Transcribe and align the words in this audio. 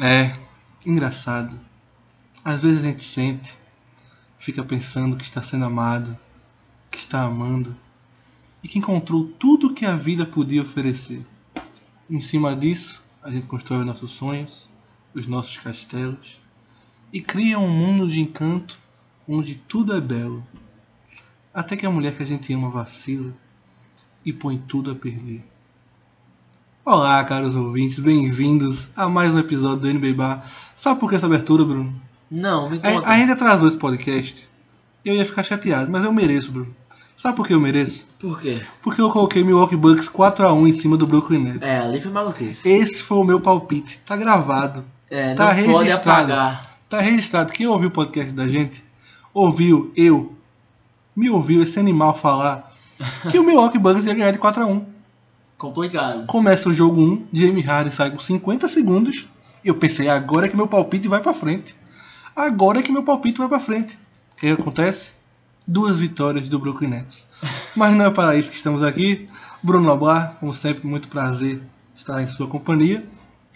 É, 0.00 0.32
engraçado. 0.86 1.58
Às 2.44 2.62
vezes 2.62 2.78
a 2.78 2.86
gente 2.86 3.02
sente, 3.02 3.52
fica 4.38 4.62
pensando 4.62 5.16
que 5.16 5.24
está 5.24 5.42
sendo 5.42 5.64
amado, 5.64 6.16
que 6.88 6.98
está 6.98 7.22
amando 7.22 7.76
e 8.62 8.68
que 8.68 8.78
encontrou 8.78 9.26
tudo 9.26 9.74
que 9.74 9.84
a 9.84 9.96
vida 9.96 10.24
podia 10.24 10.62
oferecer. 10.62 11.26
Em 12.08 12.20
cima 12.20 12.54
disso, 12.54 13.02
a 13.20 13.28
gente 13.28 13.48
constrói 13.48 13.84
nossos 13.84 14.12
sonhos, 14.12 14.70
os 15.12 15.26
nossos 15.26 15.56
castelos 15.56 16.40
e 17.12 17.20
cria 17.20 17.58
um 17.58 17.68
mundo 17.68 18.08
de 18.08 18.20
encanto 18.20 18.78
onde 19.26 19.56
tudo 19.56 19.92
é 19.92 20.00
belo. 20.00 20.46
Até 21.52 21.74
que 21.74 21.84
a 21.84 21.90
mulher 21.90 22.16
que 22.16 22.22
a 22.22 22.26
gente 22.26 22.52
ama 22.52 22.70
vacila 22.70 23.34
e 24.24 24.32
põe 24.32 24.58
tudo 24.58 24.92
a 24.92 24.94
perder. 24.94 25.44
Olá, 26.90 27.22
caros 27.22 27.54
ouvintes, 27.54 27.98
bem-vindos 27.98 28.88
a 28.96 29.06
mais 29.10 29.34
um 29.34 29.38
episódio 29.38 29.76
do 29.80 29.92
NBA 29.92 30.14
Bar. 30.14 30.50
Sabe 30.74 30.98
por 30.98 31.10
que 31.10 31.16
essa 31.16 31.26
abertura, 31.26 31.62
Bruno? 31.62 31.92
Não, 32.30 32.70
me 32.70 32.78
A- 32.82 32.92
conta. 32.92 33.10
ainda 33.10 33.34
atrasou 33.34 33.68
esse 33.68 33.76
podcast. 33.76 34.48
Eu 35.04 35.14
ia 35.14 35.26
ficar 35.26 35.42
chateado, 35.42 35.90
mas 35.92 36.02
eu 36.02 36.10
mereço, 36.10 36.50
Bruno. 36.50 36.74
Sabe 37.14 37.36
por 37.36 37.46
que 37.46 37.52
eu 37.52 37.60
mereço? 37.60 38.08
Por 38.18 38.40
quê? 38.40 38.58
Porque 38.80 39.02
eu 39.02 39.10
coloquei 39.10 39.44
Milwaukee 39.44 39.76
Bucks 39.76 40.08
4x1 40.08 40.66
em 40.66 40.72
cima 40.72 40.96
do 40.96 41.06
Brooklyn 41.06 41.40
Nets. 41.40 41.60
É, 41.68 41.78
ali 41.80 42.00
foi 42.00 42.10
maluquice. 42.10 42.66
Esse 42.66 43.02
foi 43.02 43.18
o 43.18 43.24
meu 43.24 43.38
palpite. 43.38 44.00
Tá 44.06 44.16
gravado. 44.16 44.82
É, 45.10 45.34
tá 45.34 45.52
não 45.52 45.64
pode 45.72 45.88
registrado. 45.90 46.32
apagar. 46.32 46.78
Tá 46.88 47.02
registrado. 47.02 47.52
Quem 47.52 47.66
ouviu 47.66 47.88
o 47.88 47.92
podcast 47.92 48.32
da 48.32 48.48
gente, 48.48 48.82
ouviu 49.34 49.92
eu, 49.94 50.32
me 51.14 51.28
ouviu 51.28 51.62
esse 51.62 51.78
animal 51.78 52.16
falar 52.16 52.70
que 53.30 53.38
o 53.38 53.44
Milwaukee 53.44 53.78
Bucks 53.78 54.06
ia 54.06 54.14
ganhar 54.14 54.30
de 54.30 54.38
4x1. 54.38 54.96
Complicado. 55.58 56.24
Começa 56.26 56.68
o 56.68 56.72
jogo 56.72 57.00
1, 57.00 57.26
Jamie 57.32 57.64
Harden 57.64 57.92
sai 57.92 58.12
com 58.12 58.20
50 58.20 58.68
segundos. 58.68 59.26
Eu 59.64 59.74
pensei, 59.74 60.08
agora 60.08 60.46
é 60.46 60.48
que 60.48 60.56
meu 60.56 60.68
palpite 60.68 61.08
vai 61.08 61.20
pra 61.20 61.34
frente. 61.34 61.74
Agora 62.34 62.78
é 62.78 62.82
que 62.82 62.92
meu 62.92 63.02
palpite 63.02 63.38
vai 63.38 63.48
pra 63.48 63.58
frente. 63.58 63.98
O 64.32 64.36
que 64.36 64.46
acontece? 64.46 65.14
Duas 65.66 65.98
vitórias 65.98 66.48
do 66.48 66.60
Brooklyn 66.60 66.90
Nets. 66.90 67.26
Mas 67.74 67.92
não 67.92 68.06
é 68.06 68.10
para 68.10 68.36
isso 68.36 68.50
que 68.50 68.56
estamos 68.56 68.84
aqui. 68.84 69.28
Bruno 69.60 69.84
Noblar, 69.84 70.36
como 70.38 70.54
sempre, 70.54 70.86
muito 70.86 71.08
prazer 71.08 71.60
estar 71.92 72.22
em 72.22 72.28
sua 72.28 72.46
companhia. 72.46 73.04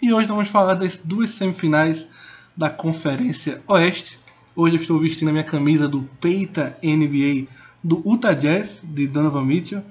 E 0.01 0.11
hoje 0.11 0.27
vamos 0.27 0.49
falar 0.49 0.73
das 0.73 0.99
duas 0.99 1.29
semifinais 1.29 2.09
da 2.55 2.69
Conferência 2.69 3.61
Oeste. 3.65 4.19
Hoje 4.53 4.75
eu 4.75 4.81
estou 4.81 4.99
vestindo 4.99 5.29
a 5.29 5.31
minha 5.31 5.43
camisa 5.45 5.87
do 5.87 6.01
Peita 6.19 6.77
NBA 6.83 7.45
do 7.81 8.03
Utah 8.05 8.33
Jazz, 8.33 8.81
de 8.83 9.07
Donovan 9.07 9.45
Mitchell. 9.45 9.81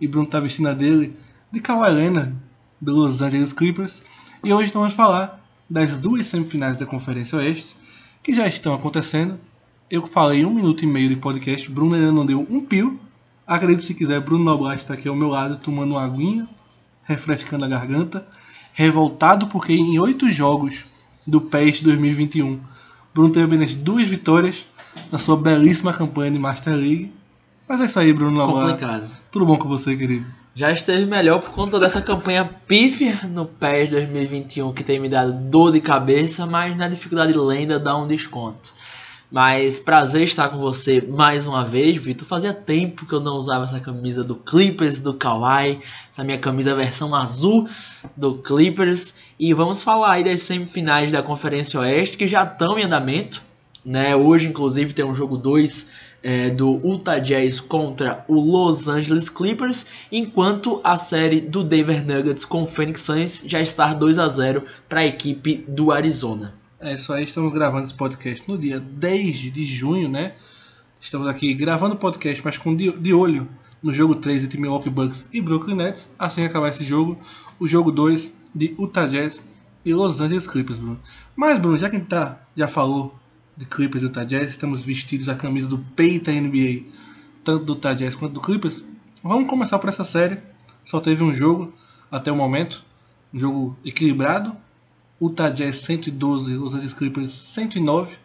E 0.00 0.08
Bruno 0.08 0.26
está 0.26 0.40
vestindo 0.40 0.68
a 0.68 0.72
dele 0.72 1.14
de 1.52 1.60
Kawhi 1.60 1.90
Leonard, 1.90 2.32
do 2.80 2.94
Los 2.94 3.20
Angeles 3.20 3.52
Clippers. 3.52 4.02
E 4.44 4.52
hoje 4.52 4.70
vamos 4.72 4.92
falar 4.92 5.44
das 5.68 5.96
duas 5.98 6.26
semifinais 6.26 6.76
da 6.76 6.86
Conferência 6.86 7.38
Oeste, 7.38 7.76
que 8.22 8.32
já 8.34 8.46
estão 8.46 8.72
acontecendo. 8.72 9.38
Eu 9.90 10.06
falei 10.06 10.44
um 10.44 10.54
minuto 10.54 10.84
e 10.84 10.86
meio 10.86 11.08
de 11.08 11.16
podcast, 11.16 11.68
Bruno 11.70 11.96
ainda 11.96 12.12
não 12.12 12.24
deu 12.24 12.46
um 12.48 12.60
pio. 12.60 13.00
Acredite 13.46 13.84
se 13.84 13.94
quiser, 13.94 14.20
Bruno 14.20 14.44
Noblar 14.44 14.76
está 14.76 14.94
aqui 14.94 15.08
ao 15.08 15.16
meu 15.16 15.28
lado 15.28 15.56
tomando 15.56 15.92
uma 15.92 16.04
aguinha, 16.04 16.48
refrescando 17.02 17.64
a 17.64 17.68
garganta, 17.68 18.26
revoltado 18.72 19.48
porque 19.48 19.72
em 19.72 19.98
oito 19.98 20.30
jogos 20.30 20.84
do 21.26 21.40
PES 21.40 21.80
2021, 21.80 22.60
Bruno 23.12 23.32
teve 23.32 23.46
apenas 23.46 23.74
duas 23.74 24.06
vitórias 24.06 24.64
na 25.10 25.18
sua 25.18 25.36
belíssima 25.36 25.92
campanha 25.92 26.30
de 26.30 26.38
Master 26.38 26.74
League. 26.74 27.12
Mas 27.68 27.80
é 27.80 27.86
isso 27.86 27.98
aí, 27.98 28.12
Bruno 28.12 28.36
Noblar. 28.36 28.66
Complicado. 28.66 29.10
Tudo 29.32 29.46
bom 29.46 29.56
com 29.56 29.68
você, 29.68 29.96
querido? 29.96 30.26
Já 30.60 30.70
esteve 30.70 31.06
melhor 31.06 31.40
por 31.40 31.54
conta 31.54 31.80
dessa 31.80 32.02
campanha 32.02 32.44
pífia 32.44 33.18
no 33.32 33.46
PES 33.46 33.92
2021 33.92 34.74
que 34.74 34.84
tem 34.84 35.00
me 35.00 35.08
dado 35.08 35.32
dor 35.32 35.72
de 35.72 35.80
cabeça, 35.80 36.44
mas 36.44 36.76
na 36.76 36.86
dificuldade 36.86 37.32
lenda 37.32 37.78
dá 37.78 37.96
um 37.96 38.06
desconto. 38.06 38.74
Mas 39.32 39.80
prazer 39.80 40.24
estar 40.24 40.50
com 40.50 40.58
você 40.58 41.00
mais 41.00 41.46
uma 41.46 41.64
vez, 41.64 41.96
Vitor. 41.96 42.28
Fazia 42.28 42.52
tempo 42.52 43.06
que 43.06 43.14
eu 43.14 43.20
não 43.20 43.38
usava 43.38 43.64
essa 43.64 43.80
camisa 43.80 44.22
do 44.22 44.34
Clippers, 44.34 45.00
do 45.00 45.14
Kawhi, 45.14 45.80
essa 46.10 46.22
minha 46.22 46.36
camisa 46.36 46.74
versão 46.74 47.14
azul 47.14 47.66
do 48.14 48.34
Clippers. 48.34 49.14
E 49.38 49.54
vamos 49.54 49.82
falar 49.82 50.12
aí 50.12 50.24
das 50.24 50.42
semifinais 50.42 51.10
da 51.10 51.22
Conferência 51.22 51.80
Oeste 51.80 52.18
que 52.18 52.26
já 52.26 52.44
estão 52.44 52.78
em 52.78 52.84
andamento. 52.84 53.42
Né? 53.82 54.14
Hoje, 54.14 54.48
inclusive, 54.48 54.92
tem 54.92 55.06
um 55.06 55.14
jogo 55.14 55.38
2 55.38 56.09
é, 56.22 56.50
do 56.50 56.78
Utah 56.84 57.18
Jazz 57.18 57.60
contra 57.60 58.24
o 58.28 58.40
Los 58.40 58.88
Angeles 58.88 59.28
Clippers, 59.28 59.86
enquanto 60.10 60.80
a 60.84 60.96
série 60.96 61.40
do 61.40 61.64
Denver 61.64 62.04
Nuggets 62.04 62.44
com 62.44 62.62
o 62.62 62.66
Phoenix 62.66 63.02
Suns 63.02 63.42
já 63.46 63.60
está 63.60 63.92
2 63.94 64.18
a 64.18 64.28
0 64.28 64.64
para 64.88 65.00
a 65.00 65.06
equipe 65.06 65.64
do 65.66 65.90
Arizona. 65.90 66.54
É 66.78 66.94
isso 66.94 67.12
aí, 67.12 67.24
estamos 67.24 67.52
gravando 67.52 67.84
esse 67.84 67.94
podcast 67.94 68.42
no 68.48 68.56
dia 68.56 68.80
10 68.80 69.52
de 69.52 69.64
junho, 69.64 70.08
né? 70.08 70.32
Estamos 71.00 71.26
aqui 71.26 71.54
gravando 71.54 71.94
o 71.94 71.98
podcast, 71.98 72.42
mas 72.44 72.58
com 72.58 72.74
de, 72.74 73.12
olho 73.14 73.48
no 73.82 73.92
jogo 73.92 74.14
3 74.14 74.44
entre 74.44 74.60
Milwaukee 74.60 74.90
Bucks 74.90 75.26
e 75.32 75.40
Brooklyn 75.40 75.76
Nets. 75.76 76.12
Assim 76.18 76.44
acabar 76.44 76.68
esse 76.68 76.84
jogo, 76.84 77.18
o 77.58 77.66
jogo 77.66 77.90
2 77.90 78.36
de 78.54 78.74
Utah 78.78 79.06
Jazz 79.06 79.42
e 79.84 79.94
Los 79.94 80.20
Angeles 80.20 80.46
Clippers, 80.46 80.78
Bruno. 80.78 81.00
Mas, 81.34 81.58
Bruno, 81.58 81.78
já 81.78 81.88
que 81.88 81.96
a 81.96 81.98
gente 81.98 82.08
tá, 82.08 82.40
já 82.54 82.68
falou 82.68 83.14
de 83.56 83.66
Clippers 83.66 84.02
e 84.02 84.06
Utah 84.06 84.24
Jazz, 84.24 84.50
estamos 84.50 84.82
vestidos 84.82 85.28
a 85.28 85.34
camisa 85.34 85.68
do 85.68 85.78
Peita 85.78 86.32
NBA, 86.32 86.84
tanto 87.44 87.64
do 87.64 87.72
Utah 87.74 87.92
Jazz 87.92 88.14
quanto 88.14 88.34
do 88.34 88.40
Clippers. 88.40 88.84
Vamos 89.22 89.48
começar 89.48 89.78
por 89.78 89.88
essa 89.88 90.04
série. 90.04 90.38
Só 90.84 91.00
teve 91.00 91.22
um 91.22 91.34
jogo 91.34 91.72
até 92.10 92.32
o 92.32 92.36
momento, 92.36 92.84
um 93.32 93.38
jogo 93.38 93.76
equilibrado, 93.84 94.56
Utah 95.20 95.50
Jazz 95.50 95.76
112, 95.76 96.54
Los 96.54 96.74
Angeles 96.74 96.94
Clippers 96.94 97.30
109, 97.30 98.16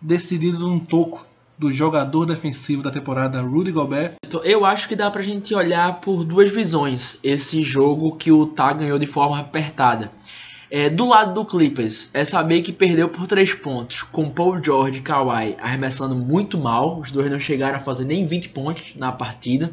decidido 0.00 0.58
num 0.60 0.78
toco 0.78 1.26
do 1.58 1.70
jogador 1.70 2.26
defensivo 2.26 2.82
da 2.82 2.90
temporada 2.90 3.40
Rudy 3.40 3.72
Gobert. 3.72 4.14
Então, 4.26 4.44
eu 4.44 4.64
acho 4.64 4.88
que 4.88 4.96
dá 4.96 5.10
pra 5.10 5.22
gente 5.22 5.54
olhar 5.54 6.00
por 6.00 6.24
duas 6.24 6.50
visões 6.50 7.18
esse 7.22 7.62
jogo 7.62 8.16
que 8.16 8.30
o 8.30 8.42
Utah 8.42 8.72
ganhou 8.72 8.98
de 8.98 9.06
forma 9.06 9.38
apertada. 9.38 10.10
É, 10.76 10.90
do 10.90 11.06
lado 11.06 11.32
do 11.34 11.44
Clippers, 11.44 12.10
é 12.12 12.24
saber 12.24 12.60
que 12.60 12.72
perdeu 12.72 13.08
por 13.08 13.28
3 13.28 13.54
pontos, 13.54 14.02
com 14.02 14.28
Paul 14.28 14.60
George 14.60 14.98
e 14.98 15.02
Kawhi 15.02 15.54
arremessando 15.62 16.16
muito 16.16 16.58
mal. 16.58 16.98
Os 16.98 17.12
dois 17.12 17.30
não 17.30 17.38
chegaram 17.38 17.76
a 17.76 17.78
fazer 17.78 18.04
nem 18.04 18.26
20 18.26 18.48
pontos 18.48 18.92
na 18.96 19.12
partida. 19.12 19.70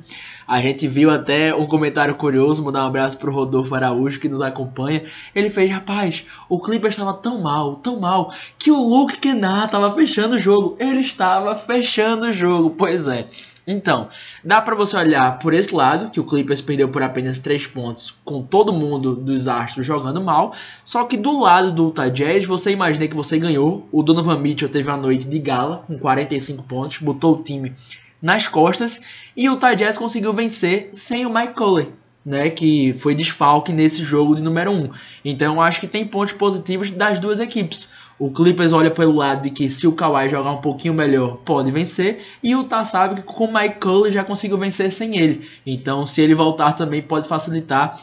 A 0.48 0.62
gente 0.62 0.88
viu 0.88 1.10
até 1.10 1.56
um 1.56 1.66
comentário 1.66 2.14
curioso, 2.14 2.64
mandar 2.64 2.84
um 2.84 2.88
abraço 2.88 3.18
pro 3.18 3.34
Rodolfo 3.34 3.74
Araújo 3.74 4.20
que 4.20 4.30
nos 4.30 4.42
acompanha. 4.42 5.02
Ele 5.34 5.50
fez, 5.50 5.72
rapaz, 5.72 6.24
o 6.48 6.60
Clippers 6.60 6.94
estava 6.94 7.16
tão 7.16 7.42
mal, 7.42 7.78
tão 7.78 8.00
mal, 8.00 8.32
que 8.60 8.70
o 8.70 8.78
Luke 8.78 9.18
Kennard 9.18 9.66
estava 9.66 9.92
fechando 9.96 10.36
o 10.36 10.38
jogo. 10.38 10.78
Ele 10.80 11.02
estava 11.02 11.56
fechando 11.56 12.28
o 12.28 12.32
jogo, 12.32 12.76
pois 12.78 13.08
é. 13.08 13.26
Então, 13.66 14.10
dá 14.44 14.62
pra 14.62 14.76
você 14.76 14.98
olhar 14.98 15.38
por 15.40 15.54
esse 15.54 15.74
lado, 15.74 16.10
que 16.10 16.20
o 16.20 16.26
Clippers 16.26 16.62
perdeu 16.62 16.90
por 16.90 17.04
apenas 17.04 17.40
3 17.40 17.68
pontos, 17.68 18.14
com 18.26 18.42
todo 18.42 18.74
mundo 18.74 19.16
dos 19.16 19.48
Astros 19.48 19.86
jogando 19.86 20.22
mal. 20.22 20.54
Só 20.84 21.04
que 21.06 21.16
do 21.16 21.40
lado 21.40 21.72
do 21.72 21.88
Utah 21.88 22.10
Jazz, 22.10 22.46
você 22.46 22.72
imagina 22.72 23.08
que 23.08 23.16
você 23.16 23.38
ganhou. 23.38 23.88
O 23.92 24.02
Donovan 24.02 24.40
Mitchell 24.40 24.70
teve 24.70 24.90
uma 24.90 24.98
noite 24.98 25.28
de 25.28 25.40
gala, 25.40 25.84
com 25.86 25.98
45 25.98 26.64
pontos, 26.64 26.98
botou 26.98 27.36
o 27.36 27.44
time 27.44 27.74
nas 28.22 28.48
costas. 28.48 29.02
E 29.36 29.48
o 29.48 29.54
Utah 29.54 29.74
Jazz 29.74 29.98
conseguiu 29.98 30.34
vencer 30.34 30.90
sem 30.92 31.26
o 31.26 31.34
Mike 31.34 31.54
Conley. 31.54 31.94
Né, 32.24 32.52
que 32.52 32.94
foi 33.00 33.16
desfalque 33.16 33.74
nesse 33.74 34.04
jogo 34.04 34.36
de 34.36 34.44
número 34.44 34.72
1. 34.72 34.92
Então 35.26 35.60
acho 35.60 35.80
que 35.80 35.88
tem 35.88 36.06
pontos 36.06 36.36
positivos 36.36 36.92
das 36.92 37.20
duas 37.20 37.40
equipes. 37.40 37.90
O 38.22 38.30
Clippers 38.30 38.72
olha 38.72 38.92
pelo 38.92 39.16
lado 39.16 39.42
de 39.42 39.50
que 39.50 39.68
se 39.68 39.88
o 39.88 39.94
Kawhi 39.94 40.30
jogar 40.30 40.52
um 40.52 40.62
pouquinho 40.62 40.94
melhor, 40.94 41.38
pode 41.38 41.72
vencer. 41.72 42.20
E 42.44 42.54
o 42.54 42.60
Utah 42.60 42.84
sabe 42.84 43.16
que 43.16 43.24
com 43.24 43.46
o 43.46 43.52
Mike 43.52 43.80
Conley 43.80 44.12
já 44.12 44.24
conseguiu 44.24 44.60
vencer 44.60 44.92
sem 44.92 45.18
ele. 45.18 45.44
Então, 45.66 46.06
se 46.06 46.22
ele 46.22 46.36
voltar 46.36 46.74
também, 46.74 47.02
pode 47.02 47.28
facilitar 47.28 48.00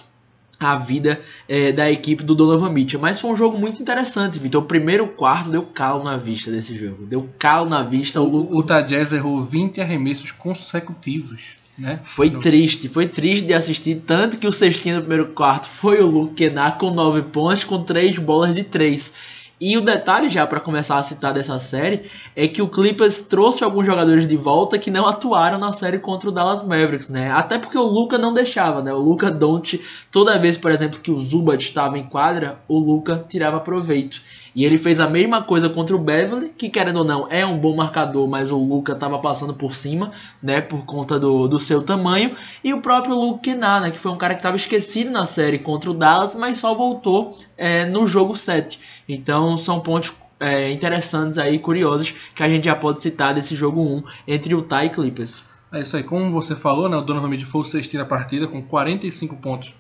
a 0.58 0.74
vida 0.74 1.20
é, 1.48 1.70
da 1.70 1.88
equipe 1.88 2.24
do 2.24 2.34
Donovan 2.34 2.70
Mitchell. 2.70 2.98
Mas 2.98 3.20
foi 3.20 3.30
um 3.30 3.36
jogo 3.36 3.56
muito 3.56 3.80
interessante, 3.80 4.40
Vitor. 4.40 4.60
O 4.60 4.66
primeiro 4.66 5.06
quarto 5.06 5.50
deu 5.50 5.62
calo 5.62 6.02
na 6.02 6.16
vista 6.16 6.50
desse 6.50 6.76
jogo. 6.76 7.06
Deu 7.06 7.28
calo 7.38 7.70
na 7.70 7.84
vista. 7.84 8.20
O 8.20 8.58
Utah 8.58 8.80
Jazz 8.80 9.12
errou 9.12 9.44
20 9.44 9.80
arremessos 9.80 10.32
consecutivos. 10.32 11.58
Né? 11.78 12.00
Foi 12.02 12.28
triste, 12.28 12.88
foi 12.88 13.06
triste 13.06 13.46
de 13.46 13.54
assistir. 13.54 14.02
Tanto 14.04 14.36
que 14.36 14.48
o 14.48 14.52
cestinho 14.52 14.96
do 14.96 15.02
primeiro 15.02 15.26
quarto 15.26 15.68
foi 15.68 16.02
o 16.02 16.06
Luke 16.08 16.34
Kennard 16.34 16.76
com 16.76 16.90
9 16.90 17.22
pontos, 17.22 17.62
com 17.62 17.84
3 17.84 18.18
bolas 18.18 18.56
de 18.56 18.64
3. 18.64 19.37
E 19.60 19.76
o 19.76 19.80
detalhe 19.80 20.28
já 20.28 20.46
para 20.46 20.60
começar 20.60 20.98
a 20.98 21.02
citar 21.02 21.34
dessa 21.34 21.58
série 21.58 22.08
é 22.36 22.46
que 22.46 22.62
o 22.62 22.68
Clippers 22.68 23.20
trouxe 23.20 23.64
alguns 23.64 23.84
jogadores 23.84 24.28
de 24.28 24.36
volta 24.36 24.78
que 24.78 24.90
não 24.90 25.06
atuaram 25.06 25.58
na 25.58 25.72
série 25.72 25.98
contra 25.98 26.28
o 26.28 26.32
Dallas 26.32 26.62
Mavericks, 26.62 27.08
né? 27.08 27.32
Até 27.32 27.58
porque 27.58 27.76
o 27.76 27.82
Luca 27.82 28.16
não 28.16 28.32
deixava, 28.32 28.80
né? 28.82 28.92
O 28.92 28.98
Luca 28.98 29.32
Doncic, 29.32 29.82
toda 30.12 30.38
vez, 30.38 30.56
por 30.56 30.70
exemplo, 30.70 31.00
que 31.00 31.10
o 31.10 31.20
Zubat 31.20 31.60
estava 31.64 31.98
em 31.98 32.04
quadra, 32.04 32.60
o 32.68 32.78
Luca 32.78 33.24
tirava 33.28 33.58
proveito. 33.58 34.20
E 34.58 34.64
ele 34.64 34.76
fez 34.76 34.98
a 34.98 35.08
mesma 35.08 35.40
coisa 35.40 35.68
contra 35.68 35.94
o 35.94 36.00
Beverly, 36.00 36.48
que 36.48 36.68
querendo 36.68 36.96
ou 36.96 37.04
não 37.04 37.28
é 37.30 37.46
um 37.46 37.56
bom 37.56 37.76
marcador, 37.76 38.26
mas 38.26 38.50
o 38.50 38.58
Luca 38.58 38.92
estava 38.92 39.16
passando 39.20 39.54
por 39.54 39.72
cima, 39.72 40.10
né, 40.42 40.60
por 40.60 40.84
conta 40.84 41.16
do, 41.16 41.46
do 41.46 41.60
seu 41.60 41.80
tamanho. 41.80 42.34
E 42.64 42.74
o 42.74 42.80
próprio 42.80 43.14
Luke 43.14 43.48
Kennard, 43.48 43.86
né, 43.86 43.92
que 43.92 44.00
foi 44.00 44.10
um 44.10 44.16
cara 44.16 44.34
que 44.34 44.40
estava 44.40 44.56
esquecido 44.56 45.12
na 45.12 45.24
série 45.24 45.60
contra 45.60 45.88
o 45.88 45.94
Dallas, 45.94 46.34
mas 46.34 46.56
só 46.56 46.74
voltou 46.74 47.38
é, 47.56 47.84
no 47.84 48.04
jogo 48.04 48.34
7. 48.34 48.80
Então 49.08 49.56
são 49.56 49.78
pontos 49.78 50.12
é, 50.40 50.72
interessantes 50.72 51.38
aí, 51.38 51.60
curiosos, 51.60 52.12
que 52.34 52.42
a 52.42 52.48
gente 52.48 52.64
já 52.64 52.74
pode 52.74 53.00
citar 53.00 53.32
desse 53.32 53.54
jogo 53.54 53.80
1 53.80 54.02
entre 54.26 54.54
Utah 54.54 54.84
e 54.84 54.90
Clippers. 54.90 55.44
É 55.70 55.82
isso 55.82 55.96
aí, 55.96 56.02
como 56.02 56.32
você 56.32 56.56
falou, 56.56 56.88
né, 56.88 56.96
o 56.96 57.02
Donovan 57.02 57.28
Mitchell 57.28 57.48
foi 57.48 57.60
o 57.60 57.64
sexto 57.64 57.96
na 57.96 58.04
partida 58.04 58.48
com 58.48 58.60
45 58.60 59.36
pontos 59.36 59.72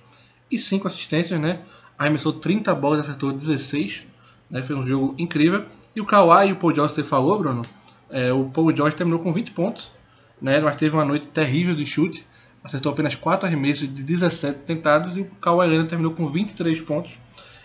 e 0.48 0.56
5 0.56 0.86
assistências, 0.86 1.40
né? 1.40 1.62
Arremessou 1.98 2.32
30 2.32 2.72
bolas 2.76 2.98
e 2.98 3.00
acertou 3.00 3.32
16, 3.32 4.06
né? 4.50 4.62
Foi 4.62 4.76
um 4.76 4.82
jogo 4.82 5.14
incrível. 5.18 5.64
E 5.94 6.00
o 6.00 6.06
Kawhi 6.06 6.48
e 6.48 6.52
o 6.52 6.56
Paul 6.56 6.74
George, 6.74 6.94
você 6.94 7.04
falou, 7.04 7.38
Bruno, 7.38 7.64
é, 8.10 8.32
o 8.32 8.44
Paul 8.44 8.74
George 8.74 8.96
terminou 8.96 9.20
com 9.20 9.32
20 9.32 9.52
pontos, 9.52 9.92
né? 10.40 10.60
Mas 10.60 10.76
teve 10.76 10.94
uma 10.96 11.04
noite 11.04 11.26
terrível 11.26 11.74
de 11.74 11.84
chute, 11.84 12.26
acertou 12.62 12.92
apenas 12.92 13.14
4 13.14 13.46
arremessos 13.46 13.92
de 13.92 14.02
17 14.02 14.60
tentados 14.60 15.16
e 15.16 15.20
o 15.20 15.24
Kawhi 15.40 15.66
Leonard 15.66 15.88
terminou 15.88 16.12
com 16.12 16.28
23 16.28 16.80
pontos 16.80 17.18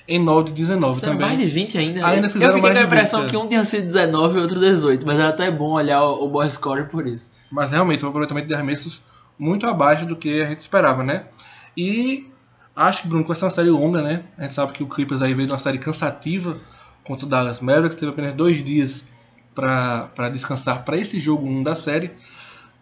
em 0.07 0.19
9 0.19 0.49
de 0.49 0.51
19 0.53 0.95
Fizeram 0.95 1.13
também. 1.13 1.27
mais 1.27 1.39
de 1.39 1.45
20 1.45 1.77
ainda. 1.77 2.07
Ainda 2.07 2.27
eu 2.27 2.31
fizeram 2.31 2.53
fiquei 2.55 2.69
mais 2.69 2.73
com 2.73 2.83
a 2.83 2.87
impressão 2.87 3.21
20, 3.21 3.29
que 3.29 3.35
é. 3.35 3.39
um 3.39 3.47
tinha 3.47 3.65
sido 3.65 3.85
19 3.85 4.37
e 4.37 4.41
outro 4.41 4.59
18, 4.59 5.05
mas 5.05 5.19
era 5.19 5.29
até 5.29 5.49
bom 5.49 5.71
olhar 5.71 6.03
o, 6.03 6.25
o 6.25 6.29
box 6.29 6.53
score 6.53 6.85
por 6.85 7.07
isso. 7.07 7.31
Mas 7.49 7.71
realmente, 7.71 8.05
um 8.05 8.09
aproveitamento 8.09 8.47
de 8.47 8.53
arremessos 8.53 9.01
muito 9.39 9.65
abaixo 9.65 10.05
do 10.05 10.15
que 10.15 10.41
a 10.41 10.47
gente 10.47 10.59
esperava, 10.59 11.03
né? 11.03 11.25
E 11.75 12.27
acho 12.75 13.03
que, 13.03 13.07
Bruno, 13.07 13.25
vai 13.25 13.35
ser 13.35 13.45
uma 13.45 13.51
série 13.51 13.69
longa, 13.69 14.01
né? 14.01 14.23
A 14.37 14.43
gente 14.43 14.53
sabe 14.53 14.73
que 14.73 14.83
o 14.83 14.87
Clippers 14.87 15.21
aí 15.21 15.33
veio 15.33 15.47
de 15.47 15.53
uma 15.53 15.59
série 15.59 15.77
cansativa 15.77 16.57
contra 17.03 17.25
o 17.25 17.29
Dallas 17.29 17.59
Mavericks, 17.59 17.95
teve 17.95 18.11
apenas 18.11 18.33
dois 18.33 18.63
dias 18.63 19.03
para 19.53 20.29
descansar 20.31 20.83
para 20.83 20.97
esse 20.97 21.19
jogo 21.19 21.45
1 21.47 21.63
da 21.63 21.75
série. 21.75 22.11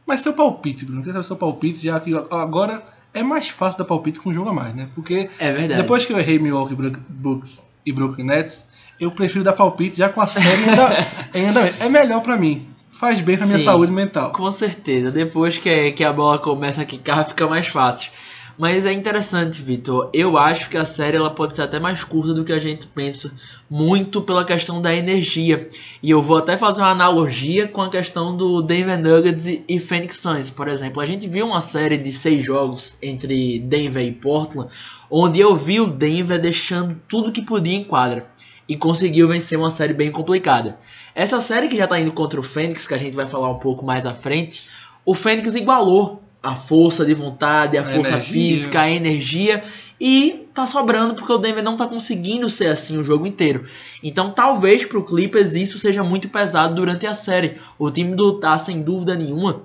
Mas 0.05 0.21
seu 0.21 0.33
palpite, 0.33 0.85
Bruno, 0.85 1.03
quer 1.03 1.11
saber 1.11 1.25
seu 1.25 1.35
palpite, 1.35 1.83
já 1.83 1.99
que 1.99 2.13
agora 2.29 2.83
é 3.13 3.21
mais 3.21 3.49
fácil 3.49 3.79
dar 3.79 3.85
palpite 3.85 4.19
com 4.19 4.29
um 4.29 4.33
jogo 4.33 4.49
a 4.49 4.53
mais, 4.53 4.73
né? 4.75 4.87
Porque 4.95 5.29
É 5.39 5.51
verdade. 5.51 5.81
depois 5.81 6.05
que 6.05 6.13
eu 6.13 6.19
errei 6.19 6.39
Milwaukee 6.39 6.75
Bucks 7.09 7.63
e 7.85 7.91
Brooklyn 7.91 8.25
Nets, 8.25 8.65
eu 8.99 9.11
prefiro 9.11 9.43
dar 9.43 9.53
palpite 9.53 9.97
já 9.97 10.09
com 10.09 10.21
a 10.21 10.27
série 10.27 10.69
ainda, 10.69 11.07
ainda 11.33 11.73
é 11.79 11.89
melhor 11.89 12.21
pra 12.21 12.37
mim. 12.37 12.67
Faz 12.91 13.19
bem 13.19 13.35
pra 13.35 13.47
minha 13.47 13.57
Sim. 13.57 13.65
saúde 13.65 13.91
mental. 13.91 14.31
Com 14.31 14.51
certeza. 14.51 15.11
Depois 15.11 15.57
que, 15.57 15.91
que 15.93 16.03
a 16.03 16.13
bola 16.13 16.37
começa 16.37 16.83
a 16.83 16.85
quicar, 16.85 17.27
fica 17.27 17.47
mais 17.47 17.67
fácil. 17.67 18.11
Mas 18.57 18.85
é 18.85 18.93
interessante, 18.93 19.61
Vitor. 19.61 20.09
Eu 20.13 20.37
acho 20.37 20.69
que 20.69 20.77
a 20.77 20.85
série 20.85 21.17
ela 21.17 21.29
pode 21.31 21.55
ser 21.55 21.63
até 21.63 21.79
mais 21.79 22.03
curta 22.03 22.33
do 22.33 22.43
que 22.43 22.53
a 22.53 22.59
gente 22.59 22.85
pensa, 22.87 23.33
muito 23.69 24.21
pela 24.21 24.45
questão 24.45 24.81
da 24.81 24.93
energia. 24.93 25.67
E 26.03 26.11
eu 26.11 26.21
vou 26.21 26.37
até 26.37 26.57
fazer 26.57 26.81
uma 26.81 26.91
analogia 26.91 27.67
com 27.67 27.81
a 27.81 27.89
questão 27.89 28.35
do 28.35 28.61
Denver 28.61 28.99
Nuggets 28.99 29.47
e- 29.67 29.79
Phoenix 29.79 30.17
Suns, 30.17 30.49
por 30.49 30.67
exemplo. 30.67 31.01
A 31.01 31.05
gente 31.05 31.27
viu 31.27 31.47
uma 31.47 31.61
série 31.61 31.97
de 31.97 32.11
seis 32.11 32.45
jogos 32.45 32.97
entre 33.01 33.59
Denver 33.59 34.05
e 34.05 34.11
Portland, 34.11 34.69
onde 35.09 35.39
eu 35.39 35.55
vi 35.55 35.79
o 35.79 35.87
Denver 35.87 36.39
deixando 36.39 36.95
tudo 37.07 37.31
que 37.31 37.41
podia 37.41 37.77
em 37.77 37.83
quadra 37.83 38.25
e 38.67 38.77
conseguiu 38.77 39.27
vencer 39.27 39.57
uma 39.57 39.69
série 39.69 39.93
bem 39.93 40.11
complicada. 40.11 40.77
Essa 41.15 41.41
série 41.41 41.67
que 41.67 41.75
já 41.75 41.85
está 41.85 41.99
indo 41.99 42.11
contra 42.11 42.39
o 42.39 42.43
Fênix, 42.43 42.87
que 42.87 42.93
a 42.93 42.97
gente 42.97 43.15
vai 43.15 43.25
falar 43.25 43.49
um 43.49 43.59
pouco 43.59 43.83
mais 43.85 44.05
à 44.05 44.13
frente, 44.13 44.63
o 45.05 45.13
Fênix 45.13 45.55
igualou 45.55 46.20
a 46.41 46.55
força 46.55 47.05
de 47.05 47.13
vontade, 47.13 47.77
a, 47.77 47.81
A 47.81 47.83
força 47.83 48.13
energia. 48.13 48.21
física, 48.21 48.81
a 48.81 48.89
energia 48.89 49.63
e 49.99 50.47
tá 50.53 50.65
sobrando 50.65 51.13
porque 51.13 51.31
o 51.31 51.37
Denver 51.37 51.63
não 51.63 51.77
tá 51.77 51.85
conseguindo 51.85 52.49
ser 52.49 52.67
assim 52.67 52.97
o 52.97 53.03
jogo 53.03 53.27
inteiro. 53.27 53.65
Então 54.01 54.31
talvez 54.31 54.83
pro 54.83 55.05
Clippers 55.05 55.53
isso 55.53 55.77
seja 55.77 56.03
muito 56.03 56.27
pesado 56.29 56.73
durante 56.73 57.05
a 57.05 57.13
série. 57.13 57.57
O 57.77 57.91
time 57.91 58.15
do 58.15 58.33
Utah, 58.33 58.57
sem 58.57 58.81
dúvida 58.81 59.15
nenhuma, 59.15 59.61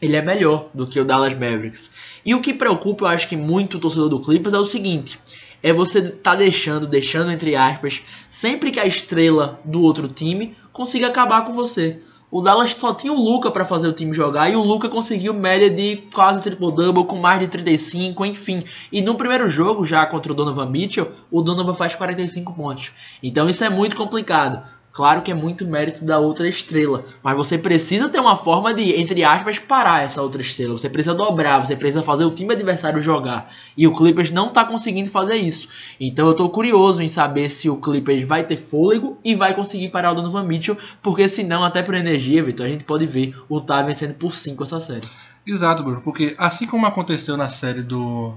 ele 0.00 0.14
é 0.14 0.22
melhor 0.22 0.68
do 0.72 0.86
que 0.86 1.00
o 1.00 1.04
Dallas 1.04 1.32
Mavericks. 1.32 1.90
E 2.24 2.34
o 2.34 2.40
que 2.40 2.54
preocupa, 2.54 3.04
eu 3.04 3.08
acho 3.08 3.28
que 3.28 3.36
muito 3.36 3.76
o 3.76 3.80
torcedor 3.80 4.08
do 4.08 4.20
Clippers 4.20 4.54
é 4.54 4.58
o 4.58 4.64
seguinte: 4.64 5.18
é 5.62 5.72
você 5.72 6.00
tá 6.02 6.36
deixando, 6.36 6.86
deixando 6.86 7.32
entre 7.32 7.56
aspas, 7.56 8.02
sempre 8.28 8.70
que 8.70 8.78
a 8.78 8.86
estrela 8.86 9.58
do 9.64 9.82
outro 9.82 10.06
time 10.06 10.54
consiga 10.72 11.08
acabar 11.08 11.44
com 11.44 11.52
você. 11.52 11.98
O 12.36 12.42
Dallas 12.42 12.74
só 12.74 12.92
tinha 12.92 13.14
o 13.14 13.16
Luca 13.18 13.50
para 13.50 13.64
fazer 13.64 13.88
o 13.88 13.94
time 13.94 14.12
jogar 14.12 14.50
e 14.50 14.56
o 14.56 14.60
Luca 14.60 14.90
conseguiu 14.90 15.32
média 15.32 15.70
de 15.70 16.02
quase 16.12 16.42
triple-double 16.42 17.06
com 17.06 17.16
mais 17.16 17.40
de 17.40 17.48
35, 17.48 18.26
enfim. 18.26 18.62
E 18.92 19.00
no 19.00 19.14
primeiro 19.14 19.48
jogo, 19.48 19.86
já 19.86 20.04
contra 20.04 20.32
o 20.32 20.34
Donovan 20.34 20.66
Mitchell, 20.66 21.12
o 21.30 21.40
Donovan 21.40 21.72
faz 21.72 21.94
45 21.94 22.52
pontos. 22.52 22.92
Então 23.22 23.48
isso 23.48 23.64
é 23.64 23.70
muito 23.70 23.96
complicado. 23.96 24.62
Claro 24.96 25.20
que 25.20 25.30
é 25.30 25.34
muito 25.34 25.66
mérito 25.66 26.02
da 26.06 26.18
outra 26.18 26.48
estrela, 26.48 27.04
mas 27.22 27.36
você 27.36 27.58
precisa 27.58 28.08
ter 28.08 28.18
uma 28.18 28.34
forma 28.34 28.72
de, 28.72 28.98
entre 28.98 29.22
aspas, 29.22 29.58
parar 29.58 30.02
essa 30.02 30.22
outra 30.22 30.40
estrela. 30.40 30.72
Você 30.72 30.88
precisa 30.88 31.14
dobrar, 31.14 31.58
você 31.58 31.76
precisa 31.76 32.02
fazer 32.02 32.24
o 32.24 32.30
time 32.30 32.54
adversário 32.54 32.98
jogar. 32.98 33.52
E 33.76 33.86
o 33.86 33.94
Clippers 33.94 34.30
não 34.30 34.46
está 34.46 34.64
conseguindo 34.64 35.10
fazer 35.10 35.36
isso. 35.36 35.68
Então 36.00 36.26
eu 36.26 36.32
tô 36.32 36.48
curioso 36.48 37.02
em 37.02 37.08
saber 37.08 37.50
se 37.50 37.68
o 37.68 37.76
Clippers 37.76 38.26
vai 38.26 38.42
ter 38.42 38.56
fôlego 38.56 39.18
e 39.22 39.34
vai 39.34 39.54
conseguir 39.54 39.90
parar 39.90 40.12
o 40.12 40.14
Donovan 40.14 40.44
Mitchell, 40.44 40.78
porque 41.02 41.28
senão, 41.28 41.62
até 41.62 41.82
por 41.82 41.94
energia, 41.94 42.42
Vitor, 42.42 42.64
a 42.64 42.70
gente 42.70 42.84
pode 42.84 43.04
ver 43.04 43.36
o 43.50 43.60
Tá 43.60 43.82
vencendo 43.82 44.14
por 44.14 44.34
5 44.34 44.62
essa 44.62 44.80
série. 44.80 45.06
Exato, 45.46 45.82
Bruno, 45.82 46.00
porque 46.00 46.34
assim 46.38 46.66
como 46.66 46.86
aconteceu 46.86 47.36
na 47.36 47.50
série 47.50 47.82
do, 47.82 48.34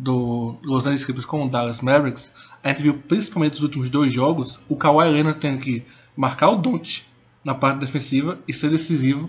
do 0.00 0.56
Los 0.62 0.86
Angeles 0.86 1.04
Clippers 1.04 1.26
com 1.26 1.44
o 1.44 1.48
Dallas 1.48 1.80
Mavericks, 1.80 2.32
a 2.62 2.68
gente 2.68 2.82
viu 2.82 2.94
principalmente 2.94 3.52
nos 3.52 3.62
últimos 3.62 3.90
dois 3.90 4.12
jogos 4.12 4.60
o 4.68 4.76
Kawhi 4.76 5.10
Leonard 5.10 5.38
tendo 5.38 5.60
que 5.60 5.84
marcar 6.16 6.50
o 6.50 6.56
Don't 6.56 7.06
na 7.44 7.54
parte 7.54 7.80
defensiva 7.80 8.38
e 8.48 8.52
ser 8.52 8.70
decisivo 8.70 9.28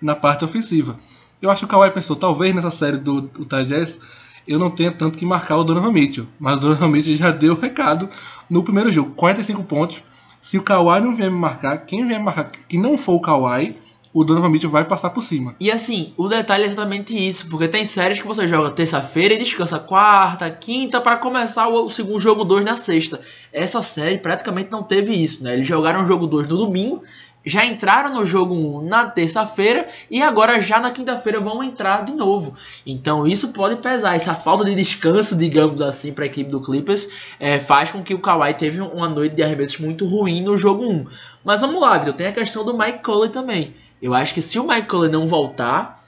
na 0.00 0.14
parte 0.14 0.44
ofensiva. 0.44 0.98
Eu 1.40 1.50
acho 1.50 1.60
que 1.60 1.64
o 1.64 1.68
Kawhi 1.68 1.90
pensou, 1.90 2.14
talvez 2.14 2.54
nessa 2.54 2.70
série 2.70 2.96
do 2.96 3.30
Utah 3.38 3.64
Jazz 3.64 4.00
eu 4.46 4.58
não 4.58 4.70
tenha 4.70 4.92
tanto 4.92 5.18
que 5.18 5.24
marcar 5.24 5.56
o 5.56 5.64
Donovan 5.64 5.92
Mitchell, 5.92 6.26
mas 6.38 6.56
o 6.56 6.60
Donovan 6.60 6.88
Mitchell 6.88 7.16
já 7.16 7.30
deu 7.30 7.54
o 7.54 7.60
recado 7.60 8.08
no 8.48 8.62
primeiro 8.62 8.90
jogo, 8.90 9.12
45 9.14 9.62
pontos. 9.64 10.02
Se 10.40 10.58
o 10.58 10.62
Kawhi 10.62 11.00
não 11.00 11.14
vier 11.14 11.30
me 11.30 11.38
marcar, 11.38 11.78
quem 11.78 12.06
vier 12.06 12.18
me 12.18 12.24
marcar 12.24 12.50
que 12.50 12.78
não 12.78 12.98
for 12.98 13.14
o 13.14 13.20
Kawhi, 13.20 13.76
o 14.12 14.24
Donovan 14.24 14.50
Mitchell 14.50 14.70
vai 14.70 14.84
passar 14.84 15.10
por 15.10 15.22
cima. 15.22 15.54
E 15.58 15.70
assim, 15.70 16.12
o 16.16 16.28
detalhe 16.28 16.64
é 16.64 16.66
exatamente 16.66 17.16
isso, 17.16 17.48
porque 17.48 17.66
tem 17.66 17.84
séries 17.84 18.20
que 18.20 18.26
você 18.26 18.46
joga 18.46 18.70
terça-feira 18.70 19.34
e 19.34 19.38
descansa 19.38 19.78
quarta, 19.78 20.50
quinta 20.50 21.00
para 21.00 21.16
começar 21.16 21.68
o 21.68 21.88
segundo 21.88 22.18
jogo 22.18 22.44
2 22.44 22.64
na 22.64 22.76
sexta. 22.76 23.20
Essa 23.52 23.80
série 23.80 24.18
praticamente 24.18 24.70
não 24.70 24.82
teve 24.82 25.14
isso, 25.14 25.42
né? 25.42 25.54
Eles 25.54 25.66
jogaram 25.66 26.02
o 26.02 26.06
jogo 26.06 26.26
2 26.26 26.48
no 26.50 26.58
domingo, 26.58 27.02
já 27.44 27.64
entraram 27.64 28.14
no 28.14 28.26
jogo 28.26 28.54
1 28.54 28.76
um 28.76 28.82
na 28.82 29.06
terça-feira 29.06 29.88
e 30.10 30.22
agora 30.22 30.60
já 30.60 30.78
na 30.78 30.90
quinta-feira 30.90 31.40
vão 31.40 31.64
entrar 31.64 32.04
de 32.04 32.12
novo. 32.12 32.54
Então 32.86 33.26
isso 33.26 33.48
pode 33.48 33.76
pesar, 33.76 34.14
essa 34.14 34.34
falta 34.34 34.64
de 34.64 34.74
descanso, 34.74 35.34
digamos 35.36 35.80
assim, 35.80 36.12
para 36.12 36.24
a 36.24 36.26
equipe 36.26 36.50
do 36.50 36.60
Clippers 36.60 37.08
é, 37.40 37.58
faz 37.58 37.90
com 37.90 38.02
que 38.02 38.14
o 38.14 38.18
Kawhi 38.18 38.52
teve 38.54 38.80
uma 38.80 39.08
noite 39.08 39.34
de 39.34 39.42
arremessos 39.42 39.78
muito 39.78 40.06
ruim 40.06 40.42
no 40.42 40.58
jogo 40.58 40.84
1. 40.84 41.06
Mas 41.42 41.62
vamos 41.62 41.80
lá, 41.80 41.96
Vitor, 41.96 42.12
tem 42.12 42.26
a 42.26 42.32
questão 42.32 42.62
do 42.62 42.76
Mike 42.76 43.02
Conley 43.02 43.30
também. 43.30 43.74
Eu 44.02 44.12
acho 44.12 44.34
que 44.34 44.42
se 44.42 44.58
o 44.58 44.66
Conley 44.88 45.10
não 45.10 45.28
voltar, 45.28 46.02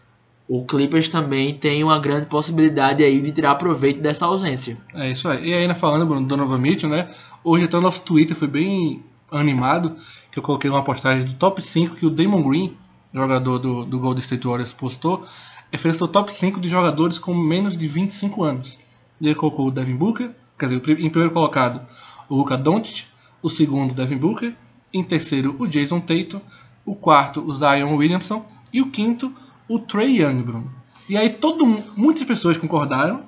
o 0.49 0.65
Clippers 0.65 1.09
também 1.09 1.55
tem 1.55 1.85
uma 1.85 1.99
grande 2.01 2.27
possibilidade 2.27 3.05
aí 3.05 3.21
de 3.21 3.31
tirar 3.31 3.55
proveito 3.55 4.01
dessa 4.01 4.27
ausência. 4.27 4.77
É 4.93 5.13
isso 5.13 5.29
aí. 5.29 5.51
E 5.51 5.55
ainda 5.55 5.77
falando, 5.77 6.05
do 6.05 6.21
Donovan 6.27 6.59
Mitchell, 6.59 6.91
né? 6.91 7.09
Hoje 7.45 7.65
até 7.65 7.79
o 7.79 7.81
nosso 7.81 8.03
Twitter 8.03 8.37
foi 8.37 8.49
bem 8.49 9.03
animado, 9.31 9.97
que 10.31 10.39
eu 10.39 10.43
coloquei 10.43 10.69
uma 10.69 10.83
postagem 10.83 11.25
do 11.25 11.35
top 11.35 11.63
5 11.63 11.95
que 11.95 12.05
o 12.05 12.11
Damon 12.11 12.43
Green, 12.43 12.77
jogador 13.13 13.59
do, 13.59 13.85
do 13.85 13.99
Golden 14.01 14.21
State 14.21 14.47
Warriors, 14.47 14.73
postou. 14.73 15.25
Ele 15.73 15.81
fez 15.81 16.01
o 16.01 16.09
top 16.09 16.33
5 16.33 16.61
de 16.61 16.69
jogadores 16.69 17.19
com 17.19 17.33
menos 17.33 17.79
de 17.79 17.87
25 17.87 18.43
anos. 18.43 18.79
Ele 19.21 19.35
colocou 19.35 19.69
o 19.69 19.71
Devin 19.71 19.97
Booker, 19.97 20.31
quer 20.59 20.67
dizer, 20.67 20.77
em 21.01 21.09
primeiro 21.09 21.31
colocado 21.31 21.81
o 22.29 22.37
Luka 22.37 22.57
Doncic, 22.57 23.07
o 23.41 23.49
segundo 23.49 23.93
o 23.93 23.95
Devin 23.95 24.17
Booker, 24.17 24.55
em 24.93 25.03
terceiro 25.03 25.57
o 25.59 25.67
Jason 25.67 26.01
Tatum, 26.01 26.41
o 26.85 26.95
quarto 26.95 27.41
o 27.41 27.53
Zion 27.53 27.95
Williamson 27.97 28.45
e 28.73 28.81
o 28.81 28.91
quinto 28.91 29.33
o 29.69 29.79
Trey 29.79 30.21
Young, 30.21 30.43
Bruno. 30.43 30.71
E 31.09 31.17
aí 31.17 31.31
todo 31.31 31.67
muitas 31.97 32.25
pessoas 32.25 32.57
concordaram, 32.57 33.23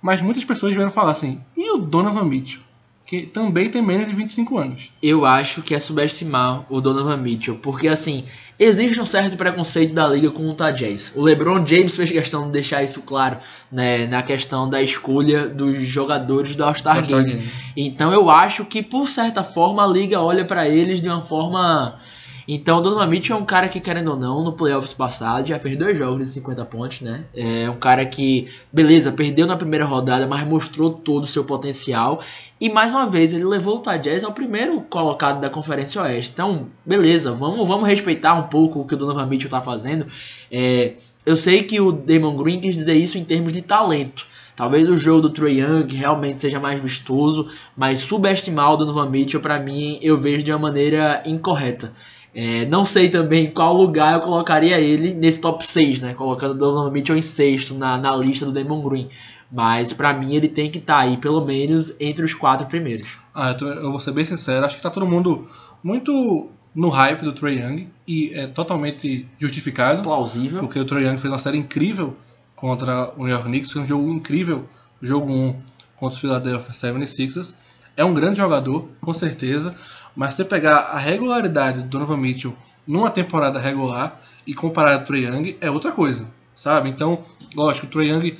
mas 0.00 0.20
muitas 0.20 0.44
pessoas 0.44 0.74
vieram 0.74 0.90
falar 0.90 1.12
assim: 1.12 1.40
e 1.56 1.70
o 1.70 1.78
Donovan 1.78 2.24
Mitchell, 2.24 2.60
que 3.06 3.22
também 3.26 3.68
tem 3.70 3.82
menos 3.82 4.08
de 4.08 4.14
25 4.14 4.58
anos. 4.58 4.90
Eu 5.02 5.24
acho 5.24 5.62
que 5.62 5.74
é 5.74 5.78
subestimar 5.78 6.64
o 6.68 6.80
Donovan 6.80 7.16
Mitchell, 7.16 7.56
porque 7.56 7.88
assim, 7.88 8.24
existe 8.58 9.00
um 9.00 9.06
certo 9.06 9.36
preconceito 9.36 9.94
da 9.94 10.06
liga 10.08 10.30
com 10.30 10.42
o 10.42 10.50
Utah 10.50 10.70
Jazz. 10.70 11.12
O 11.14 11.22
LeBron 11.22 11.66
James 11.66 11.96
fez 11.96 12.10
questão 12.10 12.46
de 12.46 12.52
deixar 12.52 12.82
isso 12.82 13.02
claro, 13.02 13.38
né, 13.70 14.06
na 14.06 14.22
questão 14.22 14.68
da 14.68 14.82
escolha 14.82 15.48
dos 15.48 15.86
jogadores 15.86 16.54
do 16.54 16.64
All-Star 16.64 17.06
Game. 17.06 17.24
Game. 17.24 17.48
Então 17.76 18.12
eu 18.12 18.30
acho 18.30 18.64
que 18.64 18.82
por 18.82 19.08
certa 19.08 19.42
forma 19.42 19.84
a 19.84 19.86
liga 19.86 20.20
olha 20.20 20.44
pra 20.44 20.68
eles 20.68 21.00
de 21.00 21.08
uma 21.08 21.22
forma 21.22 21.98
então 22.46 22.78
o 22.78 22.80
Donovan 22.80 23.06
Mitchell 23.06 23.36
é 23.36 23.40
um 23.40 23.44
cara 23.44 23.68
que, 23.68 23.80
querendo 23.80 24.10
ou 24.10 24.16
não, 24.16 24.42
no 24.42 24.52
playoffs 24.52 24.92
passado 24.92 25.46
já 25.46 25.58
fez 25.58 25.76
dois 25.76 25.96
jogos 25.96 26.18
de 26.18 26.26
50 26.26 26.64
pontos, 26.64 27.00
né? 27.00 27.24
É 27.34 27.70
um 27.70 27.76
cara 27.76 28.04
que, 28.04 28.48
beleza, 28.72 29.12
perdeu 29.12 29.46
na 29.46 29.56
primeira 29.56 29.84
rodada, 29.84 30.26
mas 30.26 30.46
mostrou 30.46 30.90
todo 30.90 31.24
o 31.24 31.26
seu 31.26 31.44
potencial. 31.44 32.20
E 32.60 32.68
mais 32.68 32.92
uma 32.92 33.06
vez, 33.06 33.32
ele 33.32 33.44
levou 33.44 33.74
o 33.74 33.78
Utah 33.78 33.96
Jazz 33.96 34.24
ao 34.24 34.32
primeiro 34.32 34.80
colocado 34.82 35.40
da 35.40 35.50
Conferência 35.50 36.02
Oeste. 36.02 36.32
Então, 36.32 36.66
beleza, 36.84 37.32
vamos, 37.32 37.66
vamos 37.66 37.88
respeitar 37.88 38.34
um 38.34 38.44
pouco 38.44 38.80
o 38.80 38.84
que 38.86 38.94
o 38.94 38.96
Donovan 38.96 39.26
Mitchell 39.26 39.50
tá 39.50 39.60
fazendo. 39.60 40.06
É, 40.50 40.94
eu 41.24 41.36
sei 41.36 41.62
que 41.62 41.80
o 41.80 41.92
Damon 41.92 42.36
Green 42.36 42.60
quis 42.60 42.74
dizer 42.74 42.94
isso 42.94 43.18
em 43.18 43.24
termos 43.24 43.52
de 43.52 43.62
talento. 43.62 44.26
Talvez 44.54 44.88
o 44.88 44.96
jogo 44.96 45.22
do 45.22 45.30
Trae 45.30 45.60
Young 45.60 45.86
realmente 45.94 46.40
seja 46.40 46.60
mais 46.60 46.80
vistoso, 46.80 47.48
mas 47.76 48.00
subestimar 48.00 48.72
o 48.72 48.76
Donovan 48.76 49.08
Mitchell, 49.08 49.40
para 49.40 49.58
mim, 49.58 49.98
eu 50.02 50.18
vejo 50.18 50.44
de 50.44 50.52
uma 50.52 50.58
maneira 50.58 51.22
incorreta. 51.24 51.92
É, 52.34 52.64
não 52.64 52.84
sei 52.84 53.10
também 53.10 53.50
qual 53.50 53.74
lugar 53.74 54.14
eu 54.14 54.20
colocaria 54.20 54.80
ele 54.80 55.12
nesse 55.12 55.40
top 55.40 55.66
6, 55.66 56.00
né? 56.00 56.14
Colocando 56.14 56.52
o 56.52 56.58
Donovan 56.58 56.90
Mitchell 56.90 57.16
em 57.16 57.22
sexto 57.22 57.74
na, 57.74 57.98
na 57.98 58.16
lista 58.16 58.46
do 58.46 58.52
Damon 58.52 58.82
Green. 58.82 59.08
Mas 59.50 59.92
para 59.92 60.14
mim 60.14 60.34
ele 60.34 60.48
tem 60.48 60.70
que 60.70 60.78
estar 60.78 60.94
tá 60.94 61.00
aí, 61.00 61.18
pelo 61.18 61.44
menos, 61.44 61.94
entre 62.00 62.24
os 62.24 62.32
quatro 62.32 62.66
primeiros. 62.66 63.06
Ah, 63.34 63.54
eu 63.60 63.90
vou 63.90 64.00
ser 64.00 64.12
bem 64.12 64.24
sincero, 64.24 64.64
acho 64.64 64.76
que 64.76 64.82
tá 64.82 64.90
todo 64.90 65.06
mundo 65.06 65.46
muito 65.82 66.48
no 66.74 66.88
hype 66.88 67.22
do 67.22 67.34
Trae 67.34 67.58
Young 67.58 67.88
e 68.08 68.32
é 68.34 68.46
totalmente 68.46 69.28
justificado. 69.38 70.02
Plausível. 70.02 70.60
Porque 70.60 70.78
o 70.78 70.84
Trae 70.86 71.04
Young 71.04 71.18
fez 71.18 71.30
uma 71.30 71.38
série 71.38 71.58
incrível 71.58 72.16
contra 72.56 73.12
o 73.16 73.24
New 73.24 73.28
York 73.28 73.46
Knicks, 73.46 73.72
foi 73.72 73.82
um 73.82 73.86
jogo 73.86 74.08
incrível, 74.08 74.66
jogo 75.00 75.30
1 75.30 75.60
contra 75.96 76.14
os 76.14 76.20
Philadelphia 76.20 76.72
76ers. 76.72 77.54
É 77.94 78.04
um 78.04 78.14
grande 78.14 78.38
jogador, 78.38 78.88
com 79.02 79.12
certeza, 79.12 79.74
mas 80.14 80.30
se 80.30 80.36
você 80.36 80.44
pegar 80.44 80.76
a 80.76 80.98
regularidade 80.98 81.82
do 81.82 81.88
Donovan 81.88 82.16
Mitchell 82.16 82.54
numa 82.86 83.10
temporada 83.10 83.58
regular 83.58 84.20
e 84.46 84.54
comparar 84.54 84.96
a 84.96 84.98
Trae 85.00 85.24
Young, 85.24 85.56
é 85.60 85.70
outra 85.70 85.92
coisa, 85.92 86.28
sabe? 86.54 86.90
Então, 86.90 87.22
lógico, 87.54 87.86
o 87.86 87.90
Trae 87.90 88.08
Young 88.08 88.38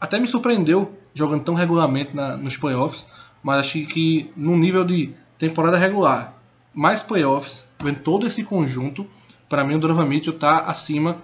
até 0.00 0.18
me 0.18 0.28
surpreendeu 0.28 0.96
jogando 1.14 1.42
tão 1.42 1.54
regularmente 1.54 2.14
na, 2.14 2.36
nos 2.36 2.56
playoffs, 2.56 3.08
mas 3.42 3.60
acho 3.60 3.84
que 3.86 4.30
num 4.36 4.56
nível 4.56 4.84
de 4.84 5.12
temporada 5.36 5.76
regular, 5.76 6.34
mais 6.72 7.02
playoffs, 7.02 7.66
vendo 7.82 8.00
todo 8.00 8.26
esse 8.26 8.44
conjunto, 8.44 9.06
para 9.48 9.64
mim 9.64 9.74
o 9.74 9.78
Donovan 9.78 10.06
Mitchell 10.06 10.34
está 10.34 10.60
acima 10.60 11.18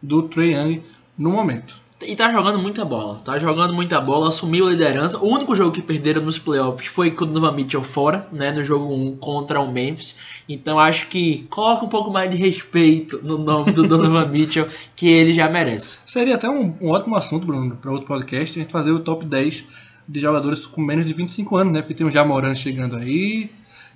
do 0.00 0.22
Trae 0.22 0.52
Young 0.52 0.82
no 1.18 1.30
momento. 1.30 1.80
E 2.02 2.16
tá 2.16 2.32
jogando 2.32 2.58
muita 2.58 2.82
bola, 2.82 3.20
tá 3.22 3.38
jogando 3.38 3.74
muita 3.74 4.00
bola, 4.00 4.28
assumiu 4.28 4.66
a 4.66 4.70
liderança. 4.70 5.18
O 5.18 5.28
único 5.28 5.54
jogo 5.54 5.72
que 5.72 5.82
perderam 5.82 6.22
nos 6.22 6.38
playoffs 6.38 6.86
foi 6.86 7.10
com 7.10 7.24
o 7.24 7.26
Donovan 7.26 7.52
Mitchell 7.52 7.82
fora, 7.82 8.26
né, 8.32 8.50
no 8.50 8.64
jogo 8.64 8.92
1 8.92 9.16
contra 9.16 9.60
o 9.60 9.70
Memphis. 9.70 10.16
Então 10.48 10.78
acho 10.78 11.08
que 11.08 11.46
coloca 11.50 11.84
um 11.84 11.88
pouco 11.88 12.10
mais 12.10 12.30
de 12.30 12.38
respeito 12.38 13.20
no 13.22 13.36
nome 13.36 13.72
do 13.72 13.86
Donovan 13.86 14.24
Mitchell, 14.32 14.66
que 14.96 15.08
ele 15.08 15.34
já 15.34 15.48
merece. 15.48 15.98
Seria 16.06 16.36
até 16.36 16.48
um, 16.48 16.74
um 16.80 16.90
ótimo 16.90 17.16
assunto, 17.16 17.46
Bruno, 17.46 17.76
para 17.76 17.90
outro 17.90 18.06
podcast, 18.06 18.58
a 18.58 18.62
gente 18.62 18.72
fazer 18.72 18.92
o 18.92 19.00
top 19.00 19.26
10 19.26 19.64
de 20.08 20.20
jogadores 20.20 20.66
com 20.66 20.80
menos 20.80 21.04
de 21.04 21.12
25 21.12 21.56
anos, 21.56 21.72
né? 21.72 21.82
Porque 21.82 21.94
tem 21.94 22.06
o 22.06 22.10
Jamoran 22.10 22.54
chegando 22.54 22.96
aí, 22.96 23.50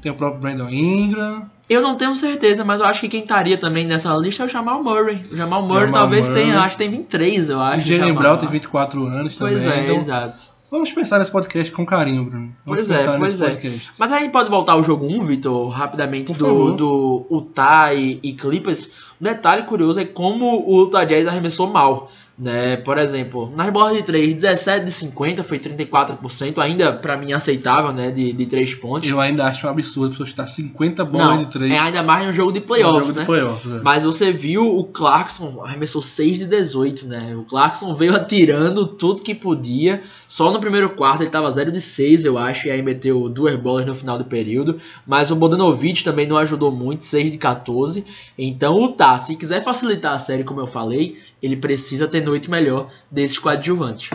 tem 0.05 0.13
o 0.13 0.15
próprio 0.15 0.41
Brandon 0.41 0.69
Ingram. 0.69 1.47
Eu 1.69 1.81
não 1.81 1.97
tenho 1.97 2.15
certeza, 2.15 2.63
mas 2.63 2.81
eu 2.81 2.87
acho 2.87 3.01
que 3.01 3.09
quem 3.09 3.21
estaria 3.23 3.57
também 3.57 3.87
nessa 3.87 4.15
lista 4.15 4.43
é 4.43 4.47
o 4.47 4.49
Jamal 4.49 4.85
Murray. 4.85 5.25
O 5.33 5.37
Jamal 5.37 5.63
Murray 5.63 5.87
Jamal 5.87 6.01
talvez 6.03 6.29
Murray. 6.29 6.45
tenha, 6.45 6.61
acho 6.61 6.77
que 6.77 6.83
tem 6.83 6.91
23, 6.91 7.49
eu 7.49 7.61
acho. 7.61 7.79
O 7.79 7.97
Jalen 7.97 8.13
Brown 8.13 8.37
tem 8.37 8.49
24 8.51 9.07
anos 9.07 9.35
pois 9.35 9.57
também. 9.57 9.67
Pois 9.67 9.79
é, 9.79 9.85
então, 9.85 9.97
exato. 9.97 10.55
Vamos 10.71 10.93
pensar 10.93 11.19
nesse 11.19 11.31
podcast 11.31 11.73
com 11.73 11.87
carinho, 11.87 12.25
Bruno. 12.25 12.55
Vamos 12.67 12.87
pois 12.87 12.91
é, 12.91 13.19
pois 13.19 13.41
é. 13.41 13.49
Podcast. 13.49 13.93
Mas 13.99 14.13
aí 14.13 14.29
pode 14.29 14.51
voltar 14.51 14.73
ao 14.73 14.85
jogo 14.85 15.07
1, 15.07 15.25
Vitor, 15.25 15.69
rapidamente, 15.69 16.35
do, 16.35 16.73
do 16.73 17.27
Utah 17.31 17.95
e, 17.95 18.21
e 18.23 18.35
Clippers. 18.35 18.91
Um 19.19 19.25
detalhe 19.25 19.63
curioso 19.63 20.01
é 20.01 20.05
como 20.05 20.69
o 20.69 20.83
Utah 20.83 21.05
Jazz 21.05 21.27
arremessou 21.27 21.67
mal. 21.67 22.11
Né? 22.37 22.77
Por 22.79 22.99
exemplo, 22.99 23.49
nas 23.55 23.71
bolas 23.71 23.97
de 23.97 24.03
3, 24.03 24.35
17 24.35 24.85
de 24.85 24.91
50 24.91 25.45
foi 25.45 25.59
34%, 25.61 26.59
ainda 26.59 26.93
para 26.93 27.17
mim 27.17 27.33
aceitável, 27.33 27.93
né, 27.93 28.11
de, 28.11 28.33
de 28.33 28.47
3 28.47 28.75
pontos. 28.75 29.09
Eu 29.09 29.21
ainda 29.21 29.47
acho 29.47 29.65
um 29.65 29.71
absurdo 29.71 30.07
a 30.07 30.11
pessoa 30.11 30.29
estar 30.29 30.47
50 30.47 31.05
bolas 31.05 31.29
Não, 31.29 31.39
de 31.39 31.47
3. 31.47 31.73
É 31.73 31.79
ainda 31.79 32.03
mais 32.03 32.27
no 32.27 32.33
jogo 32.33 32.51
de 32.51 32.61
playoffs, 32.61 33.15
né? 33.15 33.21
De 33.21 33.27
playoffs, 33.27 33.73
é. 33.73 33.81
Mas 33.83 34.03
você 34.03 34.33
viu 34.33 34.67
o 34.67 34.83
Clarkson 34.83 35.63
arremessou 35.63 36.03
6 36.03 36.41
de 36.41 36.47
18, 36.47 37.07
né? 37.07 37.37
O 37.37 37.45
Clarkson 37.45 37.95
veio 37.95 38.17
atirando 38.17 38.85
tudo 38.85 39.23
que 39.23 39.35
podia. 39.35 40.03
Só 40.27 40.51
no 40.51 40.59
primeiro 40.59 40.91
quarto 40.91 41.21
ele 41.21 41.29
estava 41.29 41.49
0 41.49 41.71
de 41.71 41.81
6, 41.81 42.25
eu 42.25 42.37
acho, 42.37 42.67
e 42.67 42.71
aí 42.73 42.83
meteu 42.83 43.29
duas 43.29 43.55
bolas 43.55 43.87
no 43.87 43.95
final 43.95 44.19
do 44.19 44.25
período. 44.25 44.81
Mas 45.07 45.31
o 45.31 45.37
Bodanovic 45.37 46.03
também 46.03 46.27
não 46.27 46.37
ajudou 46.39 46.73
muito, 46.73 47.05
6 47.05 47.31
de 47.31 47.39
14. 47.39 48.05
Então 48.37 48.75
o 48.83 48.95
Tá, 48.95 49.19
se 49.19 49.35
quiser 49.35 49.63
facilitar 49.65 50.15
a 50.15 50.19
série, 50.19 50.45
como 50.45 50.61
eu 50.61 50.67
falei, 50.69 51.19
ele 51.45 51.57
precisa 51.57 52.09
ter 52.09 52.23
noite 52.23 52.51
melhor 52.51 52.89
desses 53.11 53.39
coadjuvantes. 53.39 54.11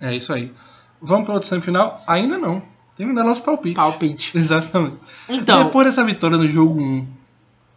É 0.00 0.16
isso 0.16 0.32
aí. 0.32 0.52
Vamos 1.00 1.24
para 1.24 1.34
outra 1.34 1.48
semifinal? 1.48 2.02
Ainda 2.08 2.36
não. 2.36 2.60
Tem 2.96 3.14
dar 3.14 3.22
nosso 3.22 3.42
palpite. 3.42 3.76
Palpite. 3.76 4.32
Exatamente. 4.36 4.96
Então, 5.28 5.64
Depois 5.64 5.86
dessa 5.86 6.04
vitória 6.04 6.36
no 6.36 6.48
jogo 6.48 6.80
1, 6.80 7.06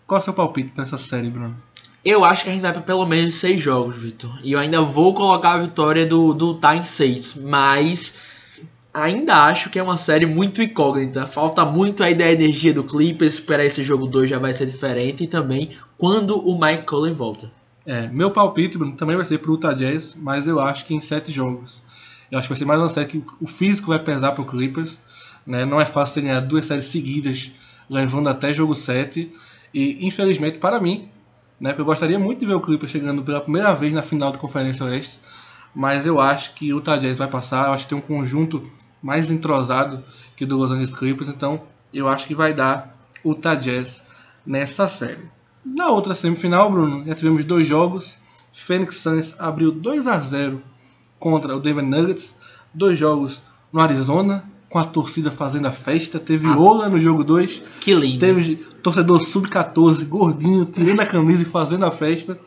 qual 0.07 0.17
é 0.17 0.21
o 0.21 0.23
seu 0.23 0.33
palpite 0.33 0.69
para 0.69 0.83
essa 0.83 0.97
série, 0.97 1.29
Bruno? 1.29 1.55
Eu 2.03 2.25
acho 2.25 2.43
que 2.43 2.49
a 2.49 2.53
gente 2.53 2.61
vai 2.63 2.73
para 2.73 2.81
pelo 2.81 3.05
menos 3.05 3.35
seis 3.35 3.61
jogos, 3.61 3.95
Vitor. 3.95 4.39
E 4.43 4.51
eu 4.51 4.59
ainda 4.59 4.81
vou 4.81 5.13
colocar 5.13 5.53
a 5.53 5.57
vitória 5.59 6.05
do, 6.05 6.33
do 6.33 6.59
Time 6.59 6.83
6. 6.83 7.35
Mas 7.35 8.17
ainda 8.91 9.35
acho 9.45 9.69
que 9.69 9.77
é 9.77 9.83
uma 9.83 9.97
série 9.97 10.25
muito 10.25 10.63
incógnita. 10.63 11.27
Falta 11.27 11.63
muito 11.63 12.03
aí 12.03 12.15
da 12.15 12.31
energia 12.31 12.73
do 12.73 12.83
Clippers. 12.83 13.39
Para 13.39 13.63
esse 13.63 13.83
jogo 13.83 14.07
2 14.07 14.29
já 14.29 14.39
vai 14.39 14.53
ser 14.53 14.65
diferente. 14.65 15.23
E 15.23 15.27
também 15.27 15.71
quando 15.95 16.39
o 16.39 16.59
Mike 16.59 16.85
Cullen 16.85 17.13
volta. 17.13 17.51
É, 17.85 18.07
meu 18.07 18.31
palpite, 18.31 18.77
Bruno, 18.77 18.95
também 18.95 19.15
vai 19.15 19.25
ser 19.25 19.37
pro 19.37 19.53
Utah 19.53 19.73
Jazz, 19.73 20.17
mas 20.19 20.47
eu 20.47 20.59
acho 20.59 20.85
que 20.85 20.95
em 20.95 21.01
sete 21.01 21.31
jogos. 21.31 21.83
Eu 22.31 22.39
acho 22.39 22.47
que 22.47 22.53
vai 22.53 22.57
ser 22.57 22.65
mais 22.65 22.79
uma 22.79 22.89
série 22.89 23.07
que 23.07 23.23
o 23.39 23.47
físico 23.47 23.89
vai 23.89 23.99
pesar 23.99 24.31
pro 24.31 24.43
Clippers. 24.43 24.99
Né? 25.45 25.65
Não 25.65 25.79
é 25.79 25.85
fácil 25.85 26.23
ganhar 26.23 26.39
duas 26.39 26.65
séries 26.65 26.85
seguidas, 26.85 27.51
levando 27.89 28.27
até 28.27 28.51
jogo 28.53 28.73
7. 28.73 29.31
E 29.73 30.07
infelizmente 30.07 30.57
para 30.57 30.79
mim, 30.79 31.09
né, 31.59 31.75
eu 31.77 31.85
gostaria 31.85 32.17
muito 32.17 32.39
de 32.39 32.45
ver 32.47 32.55
o 32.55 32.61
Clippers 32.61 32.91
chegando 32.91 33.23
pela 33.23 33.41
primeira 33.41 33.73
vez 33.75 33.93
na 33.93 34.01
final 34.01 34.31
da 34.31 34.37
Conferência 34.37 34.85
Oeste, 34.85 35.19
mas 35.73 36.05
eu 36.05 36.19
acho 36.19 36.53
que 36.53 36.73
o 36.73 36.77
Utah 36.77 36.97
Jazz 36.97 37.17
vai 37.17 37.27
passar. 37.27 37.67
Eu 37.67 37.73
acho 37.73 37.83
que 37.83 37.89
tem 37.89 37.97
um 37.97 38.01
conjunto 38.01 38.67
mais 39.01 39.29
entrosado 39.29 40.03
que 40.35 40.43
o 40.43 40.47
do 40.47 40.57
Los 40.57 40.71
Angeles 40.71 40.95
Clippers, 40.95 41.29
então 41.29 41.61
eu 41.93 42.07
acho 42.07 42.25
que 42.25 42.33
vai 42.33 42.53
dar 42.53 42.97
o 43.23 43.31
Utah 43.31 43.55
Jazz 43.55 44.03
nessa 44.45 44.87
série. 44.87 45.29
Na 45.65 45.89
outra 45.89 46.13
semifinal, 46.13 46.69
Bruno, 46.69 47.03
já 47.05 47.15
tivemos 47.15 47.43
dois 47.43 47.67
jogos. 47.67 48.19
Phoenix 48.53 48.97
Suns 48.97 49.35
abriu 49.39 49.71
2 49.71 50.05
a 50.05 50.19
0 50.19 50.61
contra 51.19 51.55
o 51.55 51.59
Denver 51.59 51.83
Nuggets. 51.83 52.35
Dois 52.71 52.99
jogos 52.99 53.41
no 53.73 53.79
Arizona, 53.79 54.43
com 54.69 54.77
a 54.77 54.83
torcida 54.83 55.31
fazendo 55.31 55.67
a 55.67 55.71
festa. 55.71 56.19
Teve 56.19 56.47
ah, 56.47 56.57
Ola 56.57 56.87
no 56.87 57.01
jogo 57.01 57.23
2. 57.23 57.63
Que 57.81 57.95
lindo. 57.95 58.19
Teve 58.19 58.57
torcedor 58.83 59.21
sub-14, 59.21 60.05
gordinho, 60.05 60.65
tirando 60.65 60.99
a 60.99 61.05
camisa 61.05 61.41
e 61.41 61.45
fazendo 61.45 61.85
a 61.85 61.91
festa. 61.91 62.39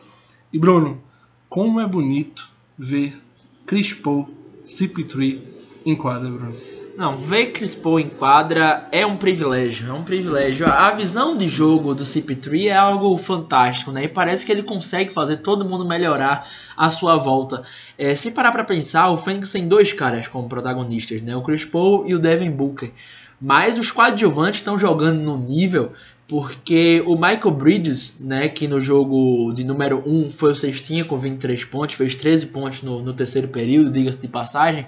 E 0.53 0.57
Bruno, 0.57 1.01
como 1.49 1.81
é 1.81 1.87
bonito 1.87 2.49
ver 2.77 3.21
Chris 3.65 3.93
Paul, 3.93 4.29
CP3 4.65 5.41
em 5.85 5.95
quadra, 5.95 6.29
Bruno. 6.29 6.78
Não, 6.99 7.15
ver 7.15 7.53
Chris 7.53 7.77
Paul 7.77 7.97
em 8.01 8.09
quadra 8.09 8.85
é 8.91 9.05
um 9.05 9.15
privilégio, 9.15 9.89
é 9.89 9.93
um 9.93 10.03
privilégio. 10.03 10.67
A 10.67 10.91
visão 10.91 11.37
de 11.37 11.47
jogo 11.47 11.95
do 11.95 12.03
CP3 12.03 12.65
é 12.65 12.75
algo 12.75 13.17
fantástico, 13.17 13.89
né? 13.89 14.03
E 14.03 14.07
parece 14.09 14.45
que 14.45 14.51
ele 14.51 14.63
consegue 14.63 15.13
fazer 15.13 15.37
todo 15.37 15.63
mundo 15.63 15.85
melhorar 15.85 16.45
a 16.75 16.89
sua 16.89 17.15
volta. 17.15 17.63
É, 17.97 18.13
se 18.15 18.31
parar 18.31 18.51
para 18.51 18.65
pensar, 18.65 19.09
o 19.11 19.15
Fênix 19.15 19.49
tem 19.49 19.65
dois 19.65 19.93
caras 19.93 20.27
como 20.27 20.49
protagonistas, 20.49 21.21
né? 21.21 21.33
O 21.37 21.41
Chris 21.41 21.63
Paul 21.63 22.03
e 22.05 22.13
o 22.13 22.19
Devin 22.19 22.51
Booker. 22.51 22.91
Mas 23.39 23.79
os 23.79 23.89
coadjuvantes 23.91 24.59
estão 24.59 24.77
jogando 24.77 25.21
no 25.21 25.37
nível 25.37 25.93
porque 26.27 27.01
o 27.07 27.15
Michael 27.15 27.51
Bridges, 27.51 28.17
né, 28.19 28.47
que 28.49 28.67
no 28.67 28.79
jogo 28.79 29.51
de 29.53 29.63
número 29.63 30.03
1 30.05 30.31
foi 30.33 30.51
o 30.51 30.55
cestinha 30.55 31.03
com 31.03 31.17
23 31.17 31.63
pontos, 31.63 31.95
fez 31.95 32.15
13 32.15 32.47
pontos 32.47 32.83
no, 32.83 33.01
no 33.01 33.13
terceiro 33.13 33.47
período, 33.47 33.89
diga-se 33.89 34.19
de 34.19 34.27
passagem, 34.27 34.85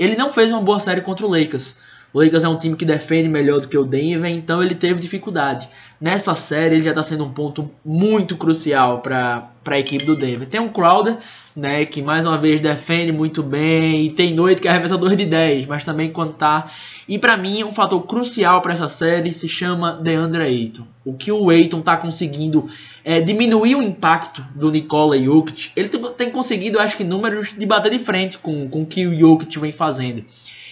ele 0.00 0.16
não 0.16 0.32
fez 0.32 0.50
uma 0.50 0.62
boa 0.62 0.80
série 0.80 1.02
contra 1.02 1.26
o 1.26 1.30
Lakers. 1.30 1.74
O 2.12 2.20
Lakers 2.20 2.42
é 2.42 2.48
um 2.48 2.56
time 2.56 2.74
que 2.74 2.84
defende 2.84 3.28
melhor 3.28 3.60
do 3.60 3.68
que 3.68 3.78
o 3.78 3.84
Denver, 3.84 4.28
então 4.30 4.60
ele 4.60 4.74
teve 4.74 4.98
dificuldade. 4.98 5.68
Nessa 6.00 6.34
série 6.34 6.76
ele 6.76 6.82
já 6.82 6.90
está 6.90 7.04
sendo 7.04 7.24
um 7.24 7.30
ponto 7.30 7.70
muito 7.84 8.36
crucial 8.36 9.00
para 9.00 9.48
a 9.64 9.78
equipe 9.78 10.04
do 10.04 10.16
Denver. 10.16 10.48
Tem 10.48 10.60
um 10.60 10.68
Crowder, 10.68 11.18
né, 11.54 11.84
que 11.84 12.02
mais 12.02 12.26
uma 12.26 12.36
vez 12.36 12.60
defende 12.60 13.12
muito 13.12 13.44
bem, 13.44 14.06
e 14.06 14.10
tem 14.10 14.34
noite 14.34 14.60
que 14.60 14.66
é 14.66 14.72
arremessador 14.72 15.14
de 15.14 15.24
10, 15.24 15.66
mas 15.66 15.84
também 15.84 16.10
quando 16.10 16.32
tá. 16.32 16.68
E 17.06 17.16
para 17.16 17.36
mim 17.36 17.62
um 17.62 17.72
fator 17.72 18.02
crucial 18.02 18.60
para 18.60 18.72
essa 18.72 18.88
série 18.88 19.32
se 19.32 19.48
chama 19.48 19.92
DeAndre 19.92 20.42
Ayton. 20.42 20.86
O 21.04 21.14
que 21.14 21.30
o 21.30 21.48
Ayton 21.48 21.78
está 21.78 21.96
conseguindo 21.96 22.68
é 23.04 23.20
diminuir 23.20 23.76
o 23.76 23.82
impacto 23.82 24.44
do 24.54 24.70
Nikola 24.70 25.16
Jokic. 25.16 25.70
Ele 25.76 25.88
tem 25.88 26.30
conseguido, 26.30 26.80
acho 26.80 26.96
que, 26.96 27.04
números 27.04 27.54
de 27.56 27.64
bater 27.64 27.92
de 27.92 28.00
frente 28.00 28.36
com, 28.38 28.68
com 28.68 28.82
o 28.82 28.86
que 28.86 29.06
o 29.06 29.14
Jokic 29.14 29.58
vem 29.60 29.70
fazendo 29.70 30.24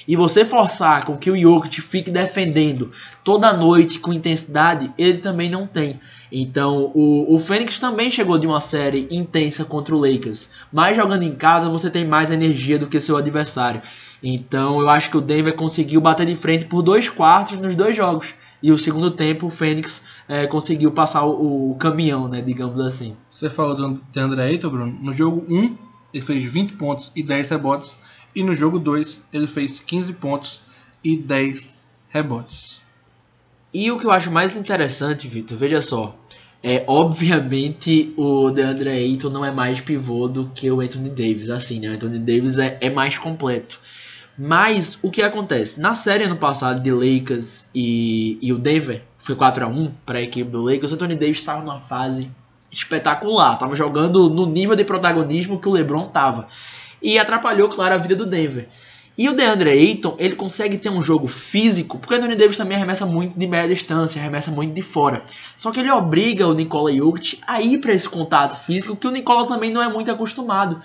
e 0.08 0.16
você 0.16 0.42
forçar 0.42 1.04
com 1.04 1.18
que 1.18 1.30
o 1.30 1.36
Jokic 1.36 1.82
fique 1.82 2.10
defendendo 2.10 2.90
toda 3.22 3.52
noite 3.52 4.00
com 4.00 4.10
intensidade, 4.10 4.90
ele 4.96 5.18
também 5.18 5.50
não 5.50 5.66
tem. 5.66 6.00
Então, 6.32 6.90
o, 6.94 7.36
o 7.36 7.38
Fênix 7.38 7.78
também 7.78 8.10
chegou 8.10 8.38
de 8.38 8.46
uma 8.46 8.58
série 8.58 9.06
intensa 9.10 9.66
contra 9.66 9.94
o 9.94 10.00
Lakers, 10.00 10.48
mas 10.72 10.96
jogando 10.96 11.24
em 11.24 11.34
casa 11.34 11.68
você 11.68 11.90
tem 11.90 12.06
mais 12.06 12.30
energia 12.30 12.78
do 12.78 12.86
que 12.86 12.98
seu 12.98 13.18
adversário. 13.18 13.82
Então, 14.22 14.80
eu 14.80 14.88
acho 14.88 15.10
que 15.10 15.16
o 15.18 15.20
Denver 15.20 15.54
conseguiu 15.54 16.00
bater 16.00 16.26
de 16.26 16.34
frente 16.34 16.64
por 16.64 16.82
dois 16.82 17.10
quartos 17.10 17.60
nos 17.60 17.76
dois 17.76 17.94
jogos. 17.94 18.34
E 18.62 18.72
o 18.72 18.78
segundo 18.78 19.10
tempo, 19.10 19.46
o 19.46 19.50
Fênix 19.50 20.02
é, 20.26 20.46
conseguiu 20.46 20.90
passar 20.90 21.24
o, 21.24 21.72
o, 21.72 21.74
caminhão, 21.76 22.26
né, 22.26 22.40
digamos 22.40 22.80
assim. 22.80 23.14
Você 23.30 23.48
falou 23.48 23.76
do 23.76 24.20
André 24.20 24.42
Ayton, 24.42 24.70
Bruno. 24.70 24.98
No 25.00 25.12
jogo 25.12 25.44
1, 25.48 25.76
ele 26.14 26.24
fez 26.24 26.42
20 26.44 26.72
pontos 26.72 27.12
e 27.14 27.22
10 27.22 27.50
rebotes 27.50 27.98
E 28.38 28.42
no 28.45 28.54
jogo 28.54 28.78
2, 28.78 29.21
ele 29.33 29.49
fez 29.49 29.80
15 29.80 30.12
pontos 30.12 30.62
e 31.02 31.16
10 31.16 31.76
rebotes. 32.09 32.80
E 33.75 33.90
o 33.90 33.99
que 33.99 34.07
eu 34.07 34.12
acho 34.12 34.30
mais 34.30 34.57
interessante, 34.57 35.26
Vitor, 35.26 35.59
veja 35.59 35.80
só. 35.80 36.16
É, 36.62 36.85
obviamente 36.87 38.14
o 38.16 38.52
DeAndre 38.52 38.90
Ayton 38.90 39.28
não 39.28 39.45
é 39.45 39.50
mais 39.50 39.80
pivô 39.80 40.28
do 40.28 40.52
que 40.54 40.71
o 40.71 40.80
Anthony 40.80 41.11
Davis, 41.11 41.50
assim, 41.50 41.80
né? 41.80 41.88
O 41.88 41.95
Anthony 41.95 42.21
Davis 42.21 42.61
é, 42.61 42.78
é 42.80 42.88
mais 42.88 43.18
completo. 43.18 43.80
Mas 44.38 44.97
o 45.02 45.11
que 45.11 45.21
acontece? 45.21 45.80
Na 45.80 45.92
série 45.92 46.23
ano 46.23 46.37
passado 46.37 46.80
de 46.80 46.92
Lakers 46.92 47.68
e, 47.75 48.38
e 48.40 48.52
o 48.52 48.59
Denver, 48.59 49.02
foi 49.18 49.35
4 49.35 49.64
a 49.64 49.68
1 49.68 49.95
para 50.07 50.21
a 50.21 50.23
equipe 50.23 50.49
do 50.49 50.62
Lakers, 50.62 50.92
o 50.92 50.95
Anthony 50.95 51.16
Davis 51.16 51.38
estava 51.38 51.61
numa 51.61 51.80
fase 51.80 52.30
espetacular, 52.71 53.54
estava 53.54 53.75
jogando 53.75 54.30
no 54.30 54.47
nível 54.47 54.76
de 54.76 54.85
protagonismo 54.85 55.59
que 55.59 55.68
o 55.68 55.73
LeBron 55.73 56.02
estava. 56.02 56.47
E 57.02 57.18
atrapalhou, 57.18 57.68
claro, 57.68 57.94
a 57.94 57.98
vida 57.98 58.16
do 58.16 58.26
Denver. 58.26 58.68
E 59.18 59.28
o 59.28 59.34
DeAndre 59.34 59.70
Ayton, 59.70 60.14
ele 60.16 60.36
consegue 60.36 60.78
ter 60.78 60.90
um 60.90 61.02
jogo 61.02 61.26
físico, 61.26 61.98
porque 61.98 62.14
o 62.14 62.16
Anthony 62.16 62.36
Davis 62.36 62.56
também 62.56 62.76
arremessa 62.76 63.04
muito 63.04 63.36
de 63.36 63.48
média 63.48 63.74
distância, 63.74 64.20
arremessa 64.20 64.52
muito 64.52 64.72
de 64.72 64.80
fora. 64.80 65.22
Só 65.56 65.72
que 65.72 65.80
ele 65.80 65.90
obriga 65.90 66.46
o 66.46 66.54
Nikola 66.54 66.94
Jokic 66.94 67.40
a 67.44 67.60
ir 67.60 67.78
para 67.78 67.92
esse 67.92 68.08
contato 68.08 68.54
físico 68.64 68.94
que 68.94 69.08
o 69.08 69.10
Nikola 69.10 69.48
também 69.48 69.72
não 69.72 69.82
é 69.82 69.88
muito 69.88 70.08
acostumado. 70.08 70.80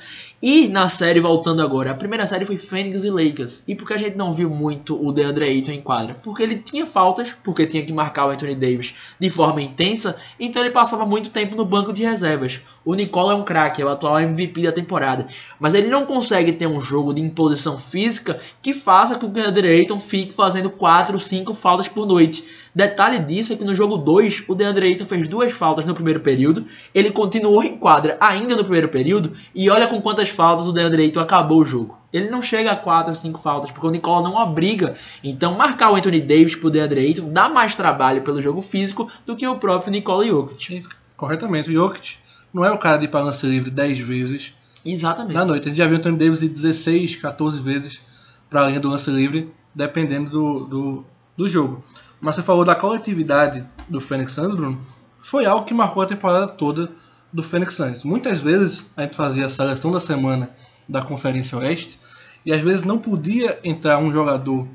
E 0.46 0.68
na 0.68 0.90
série, 0.90 1.22
voltando 1.22 1.62
agora, 1.62 1.92
a 1.92 1.96
primeira 1.96 2.28
série 2.28 2.44
foi 2.44 2.58
Phoenix 2.58 3.06
e 3.06 3.10
Lakers. 3.10 3.64
E 3.66 3.74
por 3.74 3.88
que 3.88 3.94
a 3.94 3.98
gente 3.98 4.18
não 4.18 4.34
viu 4.34 4.50
muito 4.50 5.02
o 5.02 5.10
DeAndre 5.14 5.46
Ayton 5.46 5.72
em 5.72 5.82
quadra? 5.82 6.18
Porque 6.22 6.44
ele 6.44 6.58
tinha 6.58 6.86
faltas, 6.86 7.34
porque 7.42 7.66
tinha 7.66 7.86
que 7.86 7.94
marcar 7.94 8.26
o 8.26 8.30
Anthony 8.30 8.54
Davis 8.54 8.94
de 9.18 9.30
forma 9.30 9.62
intensa, 9.62 10.18
então 10.38 10.62
ele 10.62 10.74
passava 10.74 11.06
muito 11.06 11.30
tempo 11.30 11.56
no 11.56 11.64
banco 11.64 11.94
de 11.94 12.04
reservas. 12.04 12.60
O 12.84 12.94
Nicola 12.94 13.32
é 13.32 13.36
um 13.38 13.44
craque, 13.46 13.82
é 13.82 13.86
o 13.86 13.88
atual 13.88 14.20
MVP 14.20 14.64
da 14.64 14.74
temporada, 14.74 15.28
mas 15.58 15.74
ele 15.74 15.88
não 15.88 16.06
consegue 16.06 16.52
ter 16.52 16.68
um 16.68 16.82
jogo 16.82 17.14
de 17.14 17.22
imposição 17.22 17.78
física 17.78 18.38
que 18.62 18.74
faça 18.74 19.16
com 19.16 19.32
que 19.32 19.40
o 19.40 19.44
DeAndre 19.44 19.70
Ayton 19.70 19.98
fique 19.98 20.34
fazendo 20.34 20.70
4, 20.70 21.18
5 21.18 21.54
faltas 21.54 21.88
por 21.88 22.06
noite. 22.06 22.44
Detalhe 22.76 23.20
disso 23.20 23.54
é 23.54 23.56
que 23.56 23.64
no 23.64 23.76
jogo 23.76 23.98
2, 23.98 24.46
o 24.48 24.56
DeAndre 24.56 24.88
Ayton 24.88 25.06
fez 25.06 25.28
duas 25.28 25.52
faltas 25.52 25.86
no 25.86 25.94
primeiro 25.94 26.22
período, 26.22 26.66
ele 26.94 27.12
continuou 27.12 27.64
em 27.64 27.78
quadra 27.78 28.18
ainda 28.20 28.56
no 28.56 28.64
primeiro 28.64 28.90
período, 28.90 29.34
e 29.54 29.70
olha 29.70 29.88
com 29.88 30.02
quantas 30.02 30.30
faltas 30.30 30.68
o 30.68 30.72
DeAndre 30.72 31.04
Ayton 31.04 31.20
acabou 31.20 31.60
o 31.60 31.66
jogo. 31.66 31.98
Ele 32.12 32.30
não 32.30 32.42
chega 32.42 32.72
a 32.72 32.76
4 32.76 33.10
ou 33.10 33.16
5 33.16 33.40
faltas, 33.40 33.72
porque 33.72 33.86
o 33.86 33.92
Nicola 33.92 34.28
não 34.28 34.36
obriga. 34.36 34.96
Então, 35.24 35.56
marcar 35.56 35.92
o 35.92 35.96
Anthony 35.96 36.20
Davis 36.20 36.56
pro 36.56 36.70
DeAndre 36.70 37.00
Ayton 37.02 37.32
dá 37.32 37.50
mais 37.50 37.76
trabalho 37.76 38.22
pelo 38.22 38.42
jogo 38.42 38.62
físico 38.62 39.10
do 39.26 39.36
que 39.36 39.48
o 39.48 39.58
próprio 39.58 39.92
Nicola 39.92 40.26
Jokic. 40.26 40.86
Corretamente, 41.16 41.70
o 41.70 41.74
Jokic 41.74 42.18
não 42.54 42.64
é 42.64 42.72
o 42.72 42.78
cara 42.78 42.98
de 42.98 43.06
ir 43.06 43.08
para 43.08 43.24
lance 43.24 43.46
livre 43.48 43.72
10 43.72 44.00
vezes 44.00 44.54
Exatamente. 44.86 45.34
na 45.34 45.46
noite. 45.46 45.68
A 45.68 45.70
gente 45.70 45.78
já 45.78 45.88
viu 45.88 45.96
o 45.96 46.00
Anthony 46.00 46.18
Davis 46.18 46.42
ir 46.42 46.50
16, 46.50 47.16
14 47.18 47.60
vezes 47.60 48.04
para 48.50 48.64
a 48.64 48.68
linha 48.68 48.80
do 48.80 48.90
lance 48.90 49.10
livre, 49.10 49.52
dependendo 49.74 50.30
do, 50.30 50.66
do, 50.66 51.06
do 51.36 51.48
jogo. 51.48 51.84
Mas 52.24 52.38
você 52.38 52.42
falou 52.42 52.64
da 52.64 52.74
coletividade 52.74 53.68
do 53.90 54.00
Phoenix 54.00 54.32
Suns, 54.32 54.56
Bruno. 54.56 54.82
Foi 55.22 55.46
algo 55.46 55.66
que 55.66 55.74
marcou 55.74 56.02
a 56.02 56.06
temporada 56.06 56.48
toda 56.48 56.90
do 57.34 57.44
Phoenix 57.44 57.76
Suns. 57.76 58.06
Muitas 58.06 58.40
vezes 58.40 58.90
a 58.96 59.02
gente 59.02 59.18
fazia 59.18 59.46
a 59.46 59.50
seleção 59.50 59.92
da 59.92 60.00
semana 60.00 60.50
da 60.88 61.02
Conferência 61.02 61.58
Oeste 61.58 62.00
e 62.46 62.54
às 62.54 62.62
vezes 62.62 62.86
não 62.86 62.98
podia 62.98 63.60
entrar 63.62 63.98
um 63.98 64.10
jogador 64.10 64.66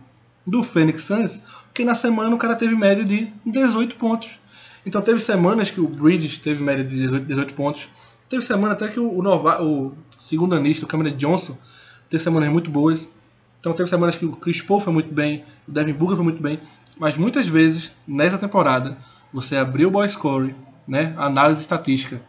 do 0.46 0.62
Phoenix 0.62 1.04
Suns 1.04 1.42
porque 1.64 1.86
na 1.86 1.94
semana 1.94 2.36
o 2.36 2.38
cara 2.38 2.54
teve 2.54 2.76
média 2.76 3.02
de 3.02 3.32
18 3.46 3.96
pontos. 3.96 4.28
Então 4.84 5.00
teve 5.00 5.18
semanas 5.18 5.70
que 5.70 5.80
o 5.80 5.88
Bridges 5.88 6.36
teve 6.36 6.62
média 6.62 6.84
de 6.84 6.96
18, 6.96 7.24
18 7.24 7.54
pontos. 7.54 7.88
Teve 8.28 8.42
semana 8.42 8.74
até 8.74 8.88
que 8.88 9.00
o, 9.00 9.22
nova, 9.22 9.62
o 9.62 9.94
segundo 10.18 10.54
anista, 10.54 10.84
o 10.84 10.88
Cameron 10.88 11.16
Johnson, 11.16 11.56
teve 12.10 12.22
semanas 12.22 12.50
muito 12.50 12.70
boas. 12.70 13.08
Então 13.58 13.72
teve 13.72 13.88
semanas 13.88 14.16
que 14.16 14.26
o 14.26 14.36
Chris 14.36 14.60
Paul 14.60 14.80
foi 14.80 14.92
muito 14.92 15.12
bem, 15.12 15.44
o 15.66 15.72
Devin 15.72 15.94
Booker 15.94 16.16
foi 16.16 16.24
muito 16.24 16.42
bem. 16.42 16.60
Mas 16.98 17.16
muitas 17.16 17.46
vezes, 17.46 17.92
nessa 18.06 18.38
temporada, 18.38 18.98
você 19.32 19.56
abriu 19.56 19.88
o 19.88 19.90
boy 19.90 20.08
score, 20.08 20.54
né, 20.86 21.14
a 21.16 21.26
análise 21.26 21.60
estatística 21.60 22.20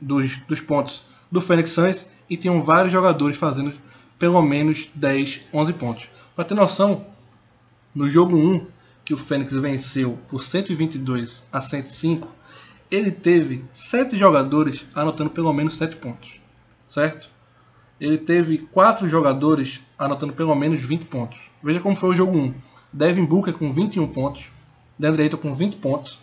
dos, 0.00 0.38
dos 0.38 0.60
pontos 0.60 1.04
do 1.30 1.40
Phoenix 1.40 1.70
Suns 1.70 2.10
e 2.28 2.36
tinham 2.36 2.62
vários 2.62 2.92
jogadores 2.92 3.36
fazendo 3.36 3.72
pelo 4.18 4.42
menos 4.42 4.90
10, 4.94 5.48
11 5.52 5.72
pontos. 5.74 6.08
Para 6.34 6.44
ter 6.44 6.54
noção, 6.54 7.06
no 7.94 8.08
jogo 8.08 8.36
1, 8.36 8.66
que 9.04 9.14
o 9.14 9.18
Phoenix 9.18 9.52
venceu 9.52 10.18
por 10.28 10.40
122 10.40 11.44
a 11.52 11.60
105, 11.60 12.34
ele 12.90 13.10
teve 13.10 13.64
7 13.70 14.16
jogadores 14.16 14.86
anotando 14.94 15.30
pelo 15.30 15.52
menos 15.52 15.76
7 15.76 15.96
pontos, 15.96 16.40
certo? 16.88 17.30
Ele 18.00 18.18
teve 18.18 18.58
4 18.58 19.08
jogadores 19.08 19.80
anotando 19.98 20.32
pelo 20.32 20.54
menos 20.54 20.80
20 20.80 21.06
pontos. 21.06 21.38
Veja 21.62 21.80
como 21.80 21.96
foi 21.96 22.10
o 22.10 22.14
jogo 22.14 22.36
1. 22.36 22.54
Devin 22.96 23.26
Booker 23.26 23.52
com 23.52 23.70
21 23.70 24.08
pontos, 24.08 24.50
DeAndre 24.98 25.24
Ayton 25.24 25.36
com 25.36 25.54
20 25.54 25.76
pontos, 25.76 26.18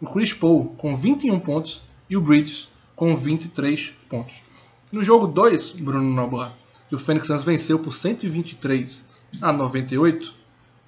o 0.00 0.06
Chris 0.06 0.32
Paul 0.32 0.68
com 0.78 0.94
21 0.94 1.40
pontos 1.40 1.82
e 2.08 2.16
o 2.16 2.20
Bridges 2.20 2.68
com 2.94 3.16
23 3.16 3.92
pontos. 4.08 4.40
No 4.92 5.02
jogo 5.02 5.26
2, 5.26 5.72
Bruno 5.72 6.14
Noblar, 6.14 6.54
que 6.88 6.94
o 6.94 6.98
Phoenix 6.98 7.26
Suns 7.26 7.42
venceu 7.42 7.76
por 7.76 7.92
123 7.92 9.04
a 9.40 9.52
98, 9.52 10.32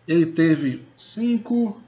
ele 0.07 0.27
teve 0.27 0.83
5 0.97 1.81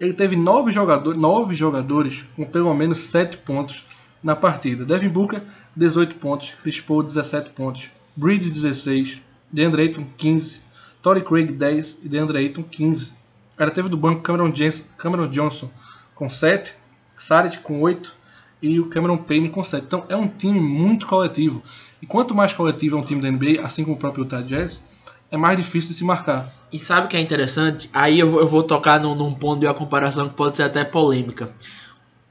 ele 0.00 0.12
teve 0.12 0.34
9 0.34 0.72
jogadores, 0.72 1.20
9 1.20 1.54
jogadores 1.54 2.24
com 2.34 2.44
pelo 2.44 2.74
menos 2.74 2.98
7 2.98 3.36
pontos 3.36 3.86
na 4.20 4.34
partida. 4.34 4.84
Devin 4.84 5.10
Booker 5.10 5.40
18 5.76 6.16
pontos, 6.16 6.50
Chris 6.60 6.80
Paul 6.80 7.04
17 7.04 7.50
pontos, 7.50 7.88
Bridges 8.16 8.50
16, 8.50 9.20
DeAndre 9.52 9.82
Ayton 9.82 10.04
15, 10.16 10.60
Torrey 11.02 11.22
Craig 11.22 11.52
10 11.52 11.98
e 12.04 12.08
DeAndre 12.08 12.38
Ayton 12.38 12.62
15. 12.62 13.12
Ela 13.58 13.70
teve 13.70 13.88
do 13.88 13.96
banco 13.96 14.22
Cameron, 14.22 14.54
Jensen, 14.54 14.84
Cameron 14.96 15.28
Johnson 15.28 15.68
com 16.14 16.28
7, 16.28 16.74
Saric 17.16 17.58
com 17.58 17.80
8 17.80 18.14
e 18.62 18.78
o 18.78 18.88
Cameron 18.88 19.18
Payne 19.18 19.50
com 19.50 19.62
7. 19.62 19.84
Então 19.84 20.04
é 20.08 20.16
um 20.16 20.28
time 20.28 20.60
muito 20.60 21.06
coletivo. 21.06 21.62
E 22.00 22.06
quanto 22.06 22.34
mais 22.34 22.52
coletivo 22.52 22.96
é 22.96 23.00
um 23.00 23.04
time 23.04 23.20
da 23.20 23.30
NBA, 23.30 23.64
assim 23.64 23.82
como 23.82 23.96
o 23.96 23.98
próprio 23.98 24.24
Utah 24.24 24.40
Jazz, 24.40 24.82
é 25.30 25.36
mais 25.36 25.56
difícil 25.56 25.90
de 25.90 25.96
se 25.96 26.04
marcar. 26.04 26.52
E 26.72 26.78
sabe 26.78 27.06
o 27.06 27.08
que 27.08 27.16
é 27.16 27.20
interessante? 27.20 27.90
Aí 27.92 28.18
eu 28.20 28.30
vou, 28.30 28.40
eu 28.40 28.46
vou 28.46 28.62
tocar 28.62 29.00
num, 29.00 29.14
num 29.14 29.34
ponto 29.34 29.60
de 29.60 29.66
uma 29.66 29.74
comparação 29.74 30.28
que 30.28 30.34
pode 30.34 30.56
ser 30.56 30.62
até 30.62 30.84
polêmica. 30.84 31.52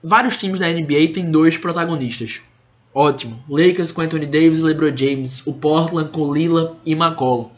Vários 0.03 0.39
times 0.39 0.59
da 0.59 0.67
NBA 0.67 1.13
têm 1.13 1.29
dois 1.29 1.57
protagonistas. 1.57 2.41
Ótimo. 2.93 3.41
Lakers 3.47 3.91
com 3.91 4.01
Anthony 4.01 4.25
Davis 4.25 4.59
e 4.59 4.63
LeBron 4.63 4.95
James. 4.95 5.45
O 5.45 5.53
Portland 5.53 6.09
com 6.11 6.33
Lila 6.33 6.75
e 6.85 6.93
McCollum. 6.93 7.49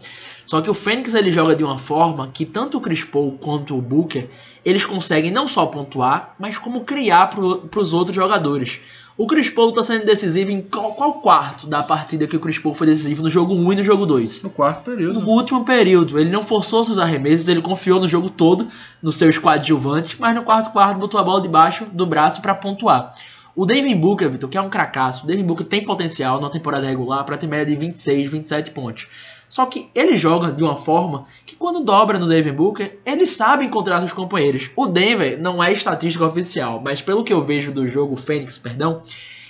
Só 0.45 0.61
que 0.61 0.69
o 0.69 0.73
Fênix 0.73 1.13
ele 1.13 1.31
joga 1.31 1.55
de 1.55 1.63
uma 1.63 1.77
forma 1.77 2.29
que 2.33 2.45
tanto 2.45 2.77
o 2.77 2.81
Chris 2.81 3.03
Paul 3.03 3.37
quanto 3.39 3.77
o 3.77 3.81
Booker 3.81 4.29
eles 4.65 4.85
conseguem 4.85 5.31
não 5.31 5.47
só 5.47 5.65
pontuar, 5.65 6.35
mas 6.39 6.57
como 6.57 6.81
criar 6.81 7.27
para 7.27 7.79
os 7.81 7.93
outros 7.93 8.15
jogadores. 8.15 8.79
O 9.15 9.27
Chris 9.27 9.47
Paul 9.47 9.69
está 9.69 9.83
sendo 9.83 10.05
decisivo 10.05 10.49
em 10.49 10.59
qual, 10.59 10.93
qual, 10.93 11.13
quarto 11.21 11.67
da 11.67 11.83
partida 11.83 12.25
que 12.25 12.35
o 12.35 12.39
Chris 12.39 12.57
Paul 12.57 12.73
foi 12.73 12.87
decisivo 12.87 13.21
no 13.21 13.29
jogo 13.29 13.53
1 13.53 13.73
e 13.73 13.75
no 13.75 13.83
jogo 13.83 14.07
2? 14.07 14.41
No 14.41 14.49
quarto 14.49 14.83
período. 14.83 15.21
No 15.21 15.27
último 15.27 15.63
período. 15.63 16.17
Ele 16.17 16.31
não 16.31 16.41
forçou 16.41 16.83
seus 16.83 16.97
arremessos, 16.97 17.47
ele 17.47 17.61
confiou 17.61 17.99
no 17.99 18.09
jogo 18.09 18.27
todo, 18.27 18.67
nos 19.03 19.17
seus 19.17 19.37
coadjuvantes, 19.37 20.17
mas 20.19 20.33
no 20.33 20.41
quarto 20.41 20.71
quarto 20.71 20.97
botou 20.97 21.19
a 21.19 21.23
bola 21.23 21.41
debaixo 21.41 21.85
do 21.93 22.07
braço 22.07 22.41
para 22.41 22.55
pontuar. 22.55 23.13
O 23.55 23.67
Devin 23.67 23.95
Booker, 23.95 24.31
Vitor, 24.31 24.49
que 24.49 24.57
é 24.57 24.61
um 24.61 24.69
cracaço, 24.69 25.25
o 25.25 25.27
Devin 25.27 25.43
Booker 25.43 25.63
tem 25.63 25.83
potencial 25.83 26.41
na 26.41 26.49
temporada 26.49 26.87
regular 26.87 27.23
para 27.23 27.37
ter 27.37 27.45
média 27.45 27.67
de 27.67 27.79
26, 27.79 28.31
27 28.31 28.71
pontos. 28.71 29.07
Só 29.53 29.67
que 29.67 29.87
ele 29.93 30.17
joga 30.17 30.51
de 30.51 30.63
uma 30.63 30.75
forma 30.75 31.25
que 31.45 31.55
quando 31.55 31.83
dobra 31.83 32.17
no 32.17 32.27
Devin 32.27 32.53
Booker, 32.53 32.99
ele 33.05 33.27
sabe 33.27 33.63
encontrar 33.63 33.99
seus 33.99 34.11
companheiros. 34.11 34.71
O 34.75 34.87
Denver 34.87 35.39
não 35.39 35.63
é 35.63 35.71
estatística 35.71 36.25
oficial, 36.25 36.81
mas 36.83 37.01
pelo 37.01 37.23
que 37.23 37.31
eu 37.31 37.39
vejo 37.39 37.71
do 37.71 37.87
jogo 37.87 38.15
Fênix, 38.15 38.57
perdão, 38.57 39.03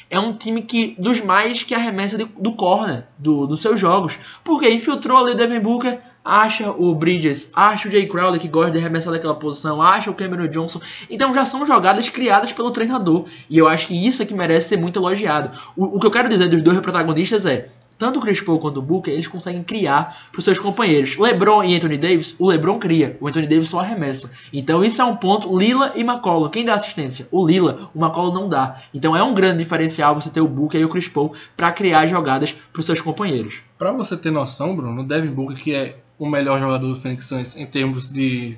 é 0.09 0.19
um 0.19 0.33
time 0.33 0.61
que 0.61 0.93
dos 0.99 1.21
mais 1.21 1.63
que 1.63 1.73
arremessa 1.73 2.17
de, 2.17 2.25
do 2.25 2.51
corner 2.51 3.05
do, 3.17 3.47
dos 3.47 3.61
seus 3.61 3.79
jogos. 3.79 4.19
Porque 4.43 4.69
infiltrou 4.69 5.17
ali 5.17 5.31
o 5.31 5.35
Devin 5.35 5.61
Booker, 5.61 5.97
acha 6.21 6.69
o 6.69 6.93
Bridges, 6.93 7.49
acha 7.55 7.87
o 7.87 7.91
Jay 7.91 8.05
Crowder 8.05 8.41
que 8.41 8.49
gosta 8.49 8.71
de 8.71 8.79
arremessar 8.79 9.13
daquela 9.13 9.35
posição, 9.35 9.81
acha 9.81 10.11
o 10.11 10.13
Cameron 10.13 10.49
Johnson. 10.49 10.81
Então 11.09 11.33
já 11.33 11.45
são 11.45 11.65
jogadas 11.65 12.09
criadas 12.09 12.51
pelo 12.51 12.71
treinador. 12.71 13.23
E 13.49 13.57
eu 13.57 13.69
acho 13.69 13.87
que 13.87 14.05
isso 14.05 14.21
é 14.21 14.25
que 14.25 14.33
merece 14.33 14.67
ser 14.67 14.77
muito 14.77 14.99
elogiado. 14.99 15.57
O, 15.77 15.95
o 15.95 15.99
que 16.01 16.05
eu 16.05 16.11
quero 16.11 16.27
dizer 16.27 16.49
dos 16.49 16.61
dois 16.61 16.77
protagonistas 16.81 17.45
é 17.45 17.69
tanto 18.03 18.19
o 18.19 18.21
Chris 18.21 18.41
Paul 18.41 18.59
quanto 18.59 18.79
o 18.79 18.81
Booker, 18.81 19.13
eles 19.13 19.29
conseguem 19.29 19.63
criar 19.63 20.27
para 20.29 20.37
os 20.37 20.43
seus 20.43 20.59
companheiros. 20.59 21.15
LeBron 21.17 21.63
e 21.63 21.73
Anthony 21.73 21.97
Davis, 21.97 22.35
o 22.37 22.49
LeBron 22.49 22.77
cria, 22.77 23.17
o 23.21 23.29
Anthony 23.29 23.47
Davis 23.47 23.69
só 23.69 23.79
arremessa. 23.79 24.29
Então 24.51 24.83
isso 24.83 25.01
é 25.01 25.05
um 25.05 25.15
ponto. 25.15 25.57
Lila 25.57 25.93
e 25.95 26.01
McCollum, 26.01 26.49
quem 26.49 26.65
dá 26.65 26.73
assistência? 26.73 27.29
O 27.31 27.47
Lila, 27.47 27.89
o 27.95 28.03
McCollum 28.03 28.33
não 28.33 28.49
dá. 28.49 28.77
Então 28.93 29.15
é 29.15 29.23
um 29.23 29.33
grande 29.33 29.59
diferencial 29.59 30.15
você 30.15 30.29
ter 30.29 30.41
o 30.41 30.49
Booker 30.49 30.81
e 30.81 30.83
o 30.83 30.89
Chris 30.89 31.07
Paul 31.07 31.33
para 31.55 31.71
criar 31.71 32.05
jogadas 32.05 32.51
para 32.51 32.79
os 32.81 32.85
seus 32.85 32.99
companheiros. 32.99 33.61
Para 33.77 33.93
você 33.93 34.17
ter 34.17 34.31
noção, 34.31 34.75
Bruno, 34.75 35.01
o 35.01 35.07
Devin 35.07 35.31
Booker, 35.31 35.55
que 35.55 35.73
é 35.73 35.95
o 36.19 36.27
melhor 36.27 36.59
jogador 36.59 36.85
do 36.85 36.97
Phoenix 36.97 37.25
Suns 37.25 37.55
em 37.55 37.65
termos 37.65 38.11
de 38.11 38.57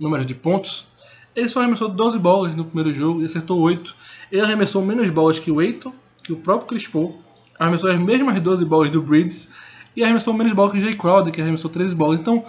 número 0.00 0.24
de 0.24 0.34
pontos, 0.34 0.86
ele 1.36 1.50
só 1.50 1.60
arremessou 1.60 1.90
12 1.90 2.18
bolas 2.18 2.56
no 2.56 2.64
primeiro 2.64 2.90
jogo 2.90 3.20
e 3.20 3.26
acertou 3.26 3.60
8. 3.60 3.94
Ele 4.32 4.40
arremessou 4.40 4.82
menos 4.82 5.10
bolas 5.10 5.38
que 5.38 5.50
o 5.50 5.58
Aiton, 5.58 5.92
que 6.24 6.32
o 6.32 6.36
próprio 6.36 6.68
Chris 6.68 6.86
Paul 6.86 7.20
arremessou 7.62 7.90
as 7.90 8.00
mesmas 8.00 8.40
12 8.40 8.64
bolas 8.64 8.90
do 8.90 9.00
Bridges 9.00 9.48
e 9.96 10.02
arremessou 10.02 10.34
menos 10.34 10.52
bola 10.52 10.70
que 10.70 10.78
o 10.78 10.80
Jay 10.80 10.94
Crowder, 10.94 11.32
que 11.32 11.40
arremessou 11.40 11.70
13 11.70 11.94
bolas. 11.94 12.20
Então, 12.20 12.44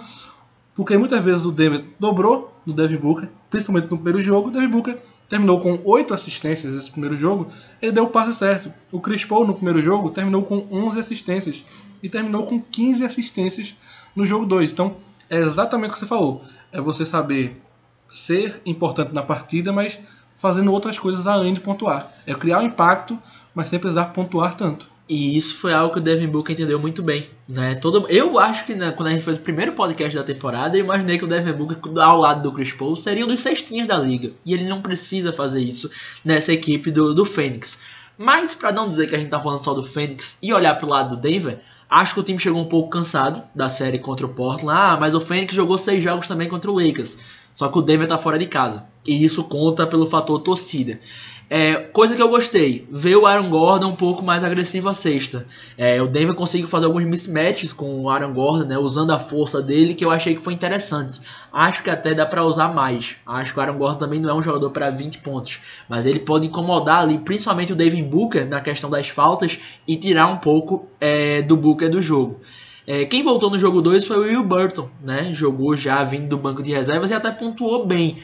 porque 0.74 0.96
muitas 0.96 1.22
vezes 1.22 1.44
o 1.44 1.52
Denver 1.52 1.84
dobrou 2.00 2.52
do 2.66 2.72
Devin 2.72 2.96
Booker, 2.96 3.28
principalmente 3.48 3.90
no 3.90 3.96
primeiro 3.96 4.20
jogo, 4.20 4.48
o 4.48 4.50
Devin 4.50 4.68
Booker 4.68 4.98
terminou 5.28 5.60
com 5.60 5.80
8 5.84 6.12
assistências 6.12 6.74
nesse 6.74 6.90
primeiro 6.90 7.16
jogo, 7.16 7.48
ele 7.80 7.92
deu 7.92 8.04
o 8.04 8.08
passe 8.08 8.34
certo. 8.34 8.72
O 8.90 9.00
Chris 9.00 9.24
Paul 9.24 9.46
no 9.46 9.54
primeiro 9.54 9.82
jogo 9.82 10.10
terminou 10.10 10.42
com 10.42 10.66
11 10.70 10.98
assistências 10.98 11.64
e 12.02 12.08
terminou 12.08 12.46
com 12.46 12.60
15 12.60 13.04
assistências 13.04 13.74
no 14.14 14.26
jogo 14.26 14.44
2. 14.46 14.72
Então, 14.72 14.96
é 15.30 15.38
exatamente 15.38 15.90
o 15.90 15.92
que 15.94 16.00
você 16.00 16.06
falou. 16.06 16.44
É 16.72 16.80
você 16.80 17.04
saber 17.04 17.60
ser 18.08 18.60
importante 18.66 19.12
na 19.12 19.22
partida, 19.22 19.72
mas 19.72 20.00
fazendo 20.36 20.72
outras 20.72 20.98
coisas 20.98 21.26
além 21.26 21.54
de 21.54 21.60
pontuar. 21.60 22.12
É 22.26 22.34
criar 22.34 22.60
um 22.60 22.64
impacto, 22.64 23.18
mas 23.54 23.70
sem 23.70 23.78
precisar 23.78 24.06
pontuar 24.06 24.54
tanto. 24.54 24.93
E 25.06 25.36
isso 25.36 25.56
foi 25.56 25.72
algo 25.74 25.92
que 25.92 25.98
o 25.98 26.02
Devin 26.02 26.28
Booker 26.28 26.54
entendeu 26.54 26.80
muito 26.80 27.02
bem. 27.02 27.26
Né? 27.46 27.74
Todo, 27.74 28.06
eu 28.08 28.38
acho 28.38 28.64
que 28.64 28.74
né, 28.74 28.90
quando 28.90 29.08
a 29.08 29.10
gente 29.10 29.24
fez 29.24 29.36
o 29.36 29.40
primeiro 29.40 29.72
podcast 29.72 30.16
da 30.16 30.24
temporada, 30.24 30.76
eu 30.76 30.84
imaginei 30.84 31.18
que 31.18 31.24
o 31.24 31.28
Devin 31.28 31.52
Booker, 31.52 31.78
ao 32.00 32.18
lado 32.18 32.42
do 32.42 32.52
Chris 32.52 32.72
Paul, 32.72 32.96
seria 32.96 33.24
um 33.24 33.28
dos 33.28 33.40
cestinhas 33.40 33.86
da 33.86 33.98
liga. 33.98 34.32
E 34.46 34.54
ele 34.54 34.66
não 34.66 34.80
precisa 34.80 35.30
fazer 35.30 35.60
isso 35.60 35.90
nessa 36.24 36.54
equipe 36.54 36.90
do, 36.90 37.14
do 37.14 37.26
Phoenix. 37.26 37.80
Mas, 38.16 38.54
para 38.54 38.72
não 38.72 38.88
dizer 38.88 39.08
que 39.08 39.14
a 39.14 39.18
gente 39.18 39.28
tá 39.28 39.40
falando 39.40 39.62
só 39.62 39.74
do 39.74 39.82
Phoenix 39.82 40.38
e 40.42 40.54
olhar 40.54 40.78
pro 40.78 40.88
lado 40.88 41.16
do 41.16 41.20
Denver, 41.20 41.60
acho 41.90 42.14
que 42.14 42.20
o 42.20 42.22
time 42.22 42.38
chegou 42.38 42.62
um 42.62 42.68
pouco 42.68 42.88
cansado 42.88 43.42
da 43.54 43.68
série 43.68 43.98
contra 43.98 44.24
o 44.24 44.30
Portland. 44.30 44.78
Ah, 44.78 44.96
mas 44.98 45.14
o 45.14 45.20
Phoenix 45.20 45.54
jogou 45.54 45.76
seis 45.76 46.02
jogos 46.02 46.28
também 46.28 46.48
contra 46.48 46.70
o 46.70 46.78
Lakers. 46.78 47.18
Só 47.52 47.68
que 47.68 47.78
o 47.78 47.82
Denver 47.82 48.08
tá 48.08 48.16
fora 48.16 48.38
de 48.38 48.46
casa. 48.46 48.86
E 49.06 49.22
isso 49.24 49.44
conta 49.44 49.86
pelo 49.86 50.06
fator 50.06 50.40
torcida. 50.40 50.98
É, 51.48 51.74
coisa 51.74 52.16
que 52.16 52.22
eu 52.22 52.28
gostei, 52.28 52.86
ver 52.90 53.16
o 53.16 53.26
Aaron 53.26 53.50
Gordon 53.50 53.88
um 53.88 53.96
pouco 53.96 54.22
mais 54.22 54.42
agressivo 54.42 54.88
à 54.88 54.94
sexta. 54.94 55.46
É, 55.76 56.00
o 56.00 56.06
Denver 56.06 56.34
conseguiu 56.34 56.66
fazer 56.68 56.86
alguns 56.86 57.04
mismatches 57.04 57.72
com 57.72 58.02
o 58.02 58.08
Aaron 58.08 58.32
Gordon, 58.32 58.64
né, 58.64 58.78
usando 58.78 59.10
a 59.10 59.18
força 59.18 59.60
dele, 59.60 59.94
que 59.94 60.04
eu 60.04 60.10
achei 60.10 60.34
que 60.34 60.42
foi 60.42 60.54
interessante. 60.54 61.20
Acho 61.52 61.82
que 61.82 61.90
até 61.90 62.14
dá 62.14 62.24
para 62.24 62.44
usar 62.44 62.74
mais. 62.74 63.16
Acho 63.26 63.52
que 63.52 63.58
o 63.58 63.62
Aaron 63.62 63.78
Gordon 63.78 63.98
também 63.98 64.20
não 64.20 64.30
é 64.30 64.34
um 64.34 64.42
jogador 64.42 64.70
para 64.70 64.90
20 64.90 65.18
pontos, 65.18 65.60
mas 65.88 66.06
ele 66.06 66.20
pode 66.20 66.46
incomodar 66.46 67.02
ali, 67.02 67.18
principalmente 67.18 67.72
o 67.72 67.76
Devin 67.76 68.04
Booker, 68.04 68.46
na 68.48 68.60
questão 68.60 68.88
das 68.88 69.08
faltas, 69.08 69.58
e 69.86 69.96
tirar 69.96 70.26
um 70.28 70.38
pouco 70.38 70.88
é, 71.00 71.42
do 71.42 71.56
Booker 71.56 71.90
do 71.90 72.00
jogo. 72.00 72.40
É, 72.86 73.06
quem 73.06 73.22
voltou 73.22 73.50
no 73.50 73.58
jogo 73.58 73.80
2 73.80 74.06
foi 74.06 74.16
o 74.16 74.22
Will 74.22 74.44
Burton, 74.44 74.88
né? 75.02 75.32
Jogou 75.32 75.74
já 75.74 76.02
vindo 76.04 76.28
do 76.28 76.36
banco 76.36 76.62
de 76.62 76.70
reservas 76.70 77.10
e 77.10 77.14
até 77.14 77.30
pontuou 77.30 77.86
bem. 77.86 78.18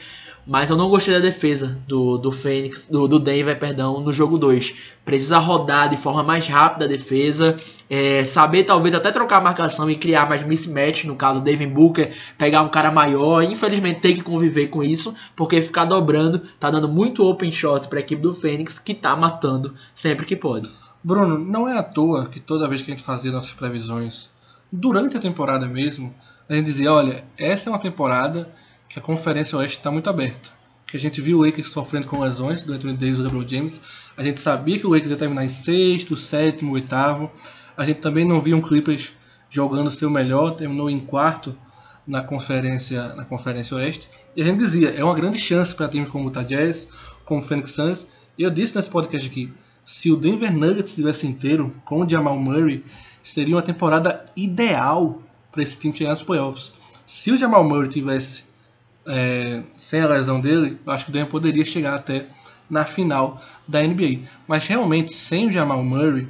Mas 0.45 0.71
eu 0.71 0.77
não 0.77 0.89
gostei 0.89 1.13
da 1.13 1.19
defesa 1.19 1.77
do, 1.87 2.17
do 2.17 2.31
Phoenix, 2.31 2.87
do, 2.87 3.07
do 3.07 3.19
Denver, 3.19 3.59
perdão, 3.59 4.01
no 4.01 4.11
jogo 4.11 4.39
2. 4.39 4.73
Precisa 5.05 5.37
rodar 5.37 5.89
de 5.89 5.97
forma 5.97 6.23
mais 6.23 6.47
rápida 6.47 6.85
a 6.85 6.87
defesa, 6.87 7.57
é, 7.89 8.23
saber 8.23 8.63
talvez 8.63 8.95
até 8.95 9.11
trocar 9.11 9.37
a 9.37 9.41
marcação 9.41 9.89
e 9.89 9.95
criar 9.95 10.27
mais 10.27 10.43
mismatch, 10.43 11.05
no 11.05 11.15
caso 11.15 11.41
Devin 11.41 11.67
Booker, 11.67 12.11
pegar 12.39 12.63
um 12.63 12.69
cara 12.69 12.91
maior. 12.91 13.43
Infelizmente 13.43 14.01
tem 14.01 14.15
que 14.15 14.23
conviver 14.23 14.67
com 14.67 14.83
isso, 14.83 15.13
porque 15.35 15.61
ficar 15.61 15.85
dobrando 15.85 16.41
tá 16.59 16.71
dando 16.71 16.87
muito 16.87 17.23
open 17.23 17.51
shot 17.51 17.87
para 17.87 17.99
a 17.99 18.01
equipe 18.01 18.21
do 18.21 18.33
Phoenix, 18.33 18.79
que 18.79 18.95
tá 18.95 19.15
matando 19.15 19.75
sempre 19.93 20.25
que 20.25 20.35
pode. 20.35 20.69
Bruno, 21.03 21.37
não 21.37 21.67
é 21.69 21.77
à 21.77 21.83
toa 21.83 22.27
que 22.27 22.39
toda 22.39 22.67
vez 22.67 22.81
que 22.81 22.91
a 22.91 22.95
gente 22.95 23.05
fazia 23.05 23.31
nossas 23.31 23.51
previsões, 23.51 24.29
durante 24.71 25.17
a 25.17 25.19
temporada 25.19 25.67
mesmo, 25.67 26.13
a 26.49 26.55
gente 26.55 26.65
dizia, 26.65 26.91
olha, 26.91 27.23
essa 27.37 27.69
é 27.69 27.71
uma 27.71 27.79
temporada 27.79 28.51
que 28.91 28.99
a 28.99 29.01
Conferência 29.01 29.57
Oeste 29.57 29.77
está 29.77 29.89
muito 29.89 30.09
aberta. 30.09 30.49
Que 30.85 30.97
a 30.97 30.99
gente 30.99 31.21
viu 31.21 31.39
o 31.39 31.45
Lakers 31.45 31.69
sofrendo 31.69 32.07
com 32.07 32.19
lesões 32.19 32.61
do 32.63 32.73
Anthony 32.73 32.93
Davis 32.93 33.19
e 33.19 33.21
do 33.21 33.23
LeBron 33.23 33.47
James. 33.47 33.79
A 34.17 34.23
gente 34.23 34.41
sabia 34.41 34.77
que 34.77 34.85
o 34.85 34.89
Lakers 34.89 35.11
ia 35.11 35.17
terminar 35.17 35.45
em 35.45 35.49
sexto, 35.49 36.17
sétimo, 36.17 36.73
oitavo. 36.73 37.31
A 37.77 37.85
gente 37.85 38.01
também 38.01 38.25
não 38.25 38.41
via 38.41 38.55
um 38.55 38.61
Clippers 38.61 39.13
jogando 39.49 39.89
seu 39.89 40.09
melhor, 40.09 40.51
terminou 40.51 40.89
em 40.89 40.99
quarto 40.99 41.57
na 42.05 42.21
Conferência, 42.21 43.15
na 43.15 43.23
conferência 43.23 43.77
Oeste. 43.77 44.09
E 44.35 44.41
a 44.41 44.45
gente 44.45 44.59
dizia, 44.59 44.89
é 44.89 45.03
uma 45.03 45.15
grande 45.15 45.37
chance 45.37 45.73
para 45.73 45.87
times 45.87 46.09
como 46.09 46.25
o 46.25 46.27
Utah 46.27 46.43
Jazz, 46.43 46.89
como 47.23 47.39
o 47.39 47.43
Phoenix 47.43 47.71
Suns. 47.71 48.07
E 48.37 48.43
eu 48.43 48.49
disse 48.49 48.75
nesse 48.75 48.89
podcast 48.89 49.25
aqui, 49.25 49.53
se 49.85 50.11
o 50.11 50.17
Denver 50.17 50.51
Nuggets 50.51 50.89
estivesse 50.89 51.25
inteiro, 51.25 51.73
com 51.85 52.01
o 52.01 52.09
Jamal 52.09 52.37
Murray, 52.37 52.83
seria 53.23 53.55
uma 53.55 53.61
temporada 53.61 54.25
ideal 54.35 55.21
para 55.49 55.63
esse 55.63 55.77
time 55.77 55.95
chegar 55.95 56.11
nos 56.11 56.23
playoffs. 56.23 56.73
Se 57.05 57.31
o 57.31 57.37
Jamal 57.37 57.63
Murray 57.63 57.87
tivesse 57.87 58.50
é, 59.05 59.63
sem 59.77 60.01
a 60.01 60.07
lesão 60.07 60.39
dele, 60.39 60.79
eu 60.85 60.91
acho 60.91 61.05
que 61.05 61.11
o 61.11 61.13
Denver 61.13 61.29
poderia 61.29 61.65
chegar 61.65 61.95
até 61.95 62.27
na 62.69 62.85
final 62.85 63.41
da 63.67 63.81
NBA. 63.81 64.27
Mas 64.47 64.67
realmente, 64.67 65.13
sem 65.13 65.47
o 65.47 65.51
Jamal 65.51 65.83
Murray, 65.83 66.27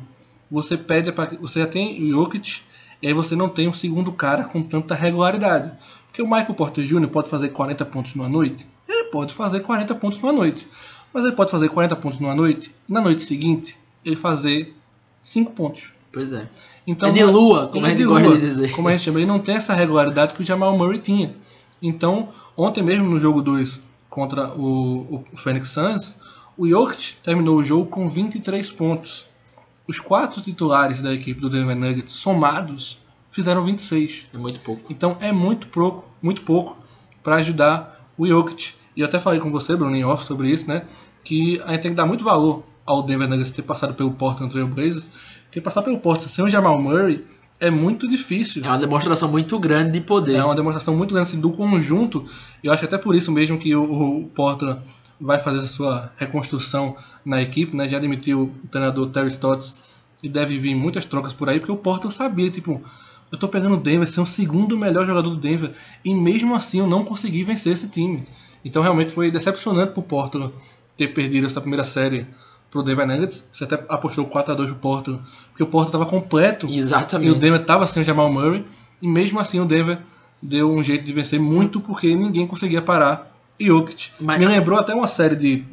você 0.50 0.78
pede 0.78 1.12
pra, 1.12 1.26
você 1.40 1.60
já 1.60 1.68
tem 1.68 2.04
o 2.04 2.10
Jokic 2.10 2.62
e 3.02 3.08
aí 3.08 3.14
você 3.14 3.36
não 3.36 3.50
tem 3.50 3.68
um 3.68 3.74
segundo 3.74 4.12
cara 4.12 4.44
com 4.44 4.62
tanta 4.62 4.96
regularidade. 4.96 5.72
Porque 6.08 6.22
o 6.22 6.26
Michael 6.26 6.54
Porter 6.54 6.84
Jr. 6.84 7.08
pode 7.08 7.30
fazer 7.30 7.50
40 7.50 7.86
pontos 7.86 8.16
numa 8.16 8.28
noite? 8.28 8.68
Ele 8.88 9.06
pode 9.06 9.34
fazer 9.34 9.62
40 9.62 9.96
pontos 9.96 10.20
numa 10.20 10.34
noite. 10.34 10.68
Mas 11.14 11.24
ele 11.24 11.36
pode 11.36 11.52
fazer 11.52 11.70
40 11.70 11.96
pontos 11.96 12.20
numa 12.20 12.36
noite 12.36 12.74
na 12.88 13.02
noite 13.02 13.22
seguinte 13.22 13.78
ele 14.04 14.16
fazer 14.16 14.76
5 15.22 15.52
pontos. 15.54 15.84
Pois 16.12 16.34
é. 16.34 16.48
Então, 16.86 17.10
é 17.10 17.12
de 17.12 17.24
lua, 17.24 17.68
como 17.68 17.86
é 17.86 17.94
de 17.94 18.04
gosta 18.04 18.28
lua, 18.28 18.38
de 18.38 18.46
dizer. 18.46 18.72
Como 18.72 18.88
a 18.88 18.92
gente 18.92 19.04
chama, 19.04 19.20
ele 19.20 19.28
não 19.28 19.40
tem 19.40 19.56
essa 19.56 19.74
regularidade 19.74 20.34
que 20.34 20.42
o 20.42 20.46
Jamal 20.46 20.78
Murray 20.78 21.00
tinha. 21.00 21.34
Então, 21.82 22.30
ontem 22.56 22.84
mesmo 22.84 23.10
no 23.10 23.20
jogo 23.20 23.42
2 23.42 23.82
contra 24.10 24.54
o, 24.54 25.16
o 25.16 25.38
Phoenix 25.38 25.70
Suns, 25.70 26.18
o 26.58 26.68
Jokic 26.68 27.16
terminou 27.24 27.58
o 27.58 27.64
jogo 27.64 27.88
com 27.88 28.10
23 28.10 28.72
pontos. 28.74 29.26
Os 29.88 30.00
quatro 30.00 30.42
titulares 30.42 31.02
da 31.02 31.14
equipe 31.14 31.42
do 31.42 31.50
Denver 31.50 31.76
Nuggets 31.76 32.14
somados 32.14 33.00
fizeram 33.32 33.64
26. 33.64 34.26
É 34.34 34.38
muito 34.38 34.60
pouco. 34.60 34.92
Então 34.92 35.18
é 35.20 35.32
muito 35.32 35.68
pouco, 35.70 36.08
muito 36.22 36.44
pouco 36.44 36.78
para 37.24 37.38
ajudar 37.38 38.06
o 38.18 38.28
Jokic. 38.28 38.74
E 38.96 39.02
eu 39.02 39.08
até 39.08 39.20
falei 39.20 39.40
com 39.40 39.50
você, 39.50 39.76
Bruno, 39.76 39.96
em 39.96 40.04
off 40.04 40.26
sobre 40.26 40.50
isso, 40.50 40.68
né? 40.68 40.86
Que 41.24 41.60
a 41.62 41.72
gente 41.72 41.82
tem 41.82 41.92
que 41.92 41.98
dar 41.98 42.06
muito 42.06 42.24
valor 42.24 42.64
ao 42.86 43.02
Denver 43.02 43.28
Nuggets 43.28 43.52
ter 43.52 43.62
passado 43.62 43.94
pelo 43.94 44.12
Portland 44.12 44.52
Trail 44.52 44.68
Blazers. 44.68 45.10
Porque 45.46 45.62
passar 45.62 45.82
pelo 45.82 46.00
Portland 46.00 46.32
sem 46.32 46.44
o 46.44 46.50
Jamal 46.50 46.80
Murray 46.82 47.26
é 47.62 47.70
muito 47.70 48.08
difícil. 48.08 48.66
É 48.66 48.68
uma 48.68 48.80
demonstração 48.80 49.30
muito 49.30 49.58
grande 49.60 49.92
de 49.92 50.02
poder. 50.02 50.38
É 50.38 50.44
uma 50.44 50.56
demonstração 50.56 50.96
muito 50.98 51.14
grande 51.14 51.30
assim, 51.30 51.40
do 51.40 51.52
conjunto. 51.52 52.26
E 52.64 52.68
eu 52.68 52.74
acho 52.74 52.84
até 52.84 52.98
por 52.98 53.16
isso 53.16 53.32
mesmo 53.32 53.60
que 53.60 53.76
o, 53.76 53.84
o 53.84 54.28
Portland 54.30 54.82
vai 55.20 55.40
fazer 55.40 55.60
a 55.60 55.68
sua 55.68 56.12
reconstrução 56.18 56.96
na 57.24 57.40
equipe, 57.40 57.76
né? 57.78 57.88
Já 57.88 57.98
admitiu 57.98 58.52
o 58.64 58.68
treinador 58.68 59.12
Terry 59.12 59.28
Stotts 59.28 59.76
e 60.24 60.28
deve 60.28 60.58
vir 60.58 60.74
muitas 60.74 61.06
trocas 61.06 61.34
por 61.34 61.48
aí, 61.50 61.60
porque 61.60 61.72
o 61.72 61.78
Portland 61.78 62.16
sabia, 62.16 62.50
tipo, 62.50 62.82
eu 63.32 63.38
tô 63.38 63.48
pegando 63.48 63.76
o 63.76 63.80
Denver, 63.80 64.08
ser 64.08 64.22
o 64.22 64.26
segundo 64.26 64.76
melhor 64.76 65.06
jogador 65.06 65.30
do 65.30 65.36
Denver, 65.36 65.72
e 66.04 66.14
mesmo 66.16 66.56
assim 66.56 66.80
eu 66.80 66.88
não 66.88 67.06
consegui 67.06 67.44
vencer 67.44 67.74
esse 67.74 67.88
time. 67.88 68.24
Então 68.66 68.82
realmente 68.82 69.12
foi 69.12 69.30
decepcionante 69.30 69.94
pro 69.94 70.02
Portland 70.02 70.52
ter 70.98 71.10
perdido 71.10 71.46
essa 71.46 71.62
primeira 71.62 71.84
série 71.84 72.26
pro 72.72 72.82
Denver 72.82 73.06
Nuggets. 73.06 73.48
Você 73.52 73.66
até 73.66 73.76
apostou 73.90 74.26
4 74.26 74.54
a 74.54 74.56
2 74.56 74.70
pro 74.72 74.80
Portland, 74.80 75.22
porque 75.52 75.62
o 75.62 75.68
Portland 75.68 75.90
estava 75.90 76.06
completo 76.10 76.68
Exatamente. 76.68 77.28
e 77.30 77.32
o 77.32 77.36
Denver 77.38 77.62
estava 77.62 77.86
sem 77.86 78.02
o 78.02 78.06
Jamal 78.06 78.32
Murray, 78.32 78.66
e 79.02 79.08
mesmo 79.08 79.40
assim 79.40 79.60
o 79.60 79.66
Denver 79.66 80.00
deu 80.42 80.72
um 80.72 80.82
jeito 80.82 81.04
de 81.04 81.14
vencer 81.14 81.40
muito 81.40 81.80
porque 81.80 82.16
ninguém 82.16 82.48
conseguia 82.48 82.82
parar 82.82 83.30
Jokic. 83.60 84.10
Mas- 84.20 84.40
Me 84.40 84.46
lembrou 84.48 84.80
até 84.80 84.96
uma 84.96 85.06
série 85.08 85.36
de 85.36 85.64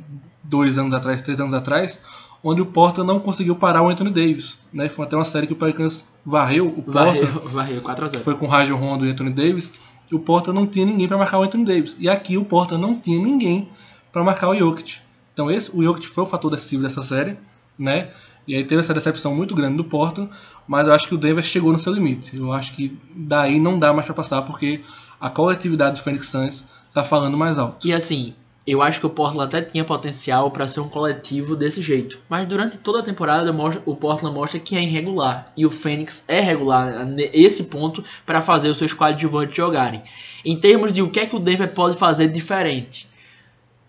dois 0.43 0.77
anos 0.77 0.93
atrás, 0.93 1.23
três 1.23 1.41
anos 1.41 1.55
atrás, 1.55 2.03
onde 2.43 2.61
o 2.61 2.67
Portland 2.67 3.07
não 3.11 3.19
conseguiu 3.21 3.57
parar 3.57 3.83
o 3.83 3.89
Anthony 3.89 4.11
Davis. 4.11 4.59
Né? 4.73 4.89
Foi 4.89 5.05
até 5.07 5.17
uma 5.17 5.25
série 5.25 5.47
que 5.47 5.53
o 5.53 5.57
Pelicans 5.57 6.07
varreu 6.25 6.67
o 6.69 6.83
Portland, 6.83 7.21
Varreu, 7.49 7.49
varreu 7.51 7.83
4x0. 7.83 8.21
foi 8.21 8.35
com 8.35 8.47
o 8.47 8.49
Rajon 8.49 8.77
Rondo 8.77 9.07
e 9.07 9.11
Anthony 9.11 9.31
Davis, 9.31 9.73
e 10.11 10.15
o 10.15 10.19
Portland 10.19 10.59
não 10.59 10.67
tinha 10.67 10.85
ninguém 10.87 11.07
para 11.09 11.17
marcar 11.19 11.39
o 11.39 11.43
Anthony 11.43 11.65
Davis. 11.65 11.97
E 11.99 12.09
aqui 12.09 12.37
o 12.37 12.45
Portland 12.45 12.81
não 12.83 12.95
tinha 12.99 13.19
ninguém 13.23 13.69
para 14.13 14.23
marcar 14.25 14.49
o 14.49 14.55
Jokic. 14.57 14.97
Então 15.39 15.49
esse, 15.49 15.71
o 15.73 15.85
Jokic 15.85 16.09
foi 16.09 16.25
o 16.25 16.27
fator 16.27 16.51
decisivo 16.51 16.83
dessa 16.83 17.01
série, 17.01 17.37
né? 17.79 18.09
E 18.45 18.57
aí 18.57 18.65
teve 18.65 18.81
essa 18.81 18.93
decepção 18.93 19.37
muito 19.37 19.55
grande 19.55 19.77
do 19.77 19.85
Portland, 19.85 20.29
mas 20.67 20.89
eu 20.89 20.93
acho 20.93 21.07
que 21.07 21.15
o 21.15 21.17
Denver 21.17 21.45
chegou 21.45 21.73
no 21.73 21.79
seu 21.79 21.93
limite. 21.93 22.37
Eu 22.37 22.53
acho 22.53 22.75
que 22.75 22.99
daí 23.15 23.61
não 23.61 23.79
dá 23.79 23.93
mais 23.93 24.05
para 24.05 24.17
passar 24.17 24.43
porque 24.43 24.81
a 25.21 25.31
coletividade 25.31 26.01
do 26.01 26.03
Phoenix 26.03 26.27
Suns 26.27 26.65
tá 26.93 27.05
falando 27.05 27.37
mais 27.37 27.57
alto. 27.57 27.87
E 27.87 27.93
assim, 27.93 28.35
eu 28.67 28.83
acho 28.83 28.99
que 28.99 29.07
o 29.07 29.11
Portland 29.11 29.45
até 29.45 29.65
tinha 29.65 29.85
potencial 29.85 30.51
para 30.51 30.67
ser 30.67 30.81
um 30.81 30.89
coletivo 30.89 31.55
desse 31.55 31.81
jeito. 31.83 32.19
Mas 32.29 32.49
durante 32.49 32.77
toda 32.77 32.99
a 32.99 33.05
temporada 33.05 33.55
o 33.87 33.95
Portland 33.95 34.35
mostra 34.35 34.59
que 34.59 34.77
é 34.77 34.83
irregular. 34.83 35.53
E 35.57 35.65
o 35.65 35.71
Phoenix 35.71 36.25
é 36.27 36.41
regular 36.41 37.07
nesse 37.07 37.63
ponto 37.63 38.03
para 38.27 38.41
fazer 38.41 38.71
os 38.71 38.77
seus 38.77 38.93
coadjuvantes 38.93 39.57
jogarem. 39.57 40.03
Em 40.45 40.59
termos 40.59 40.93
de 40.93 41.01
o 41.01 41.09
que 41.09 41.21
é 41.21 41.27
que 41.27 41.37
o 41.37 41.39
Denver 41.39 41.73
pode 41.73 41.97
fazer 41.97 42.27
diferente. 42.27 43.07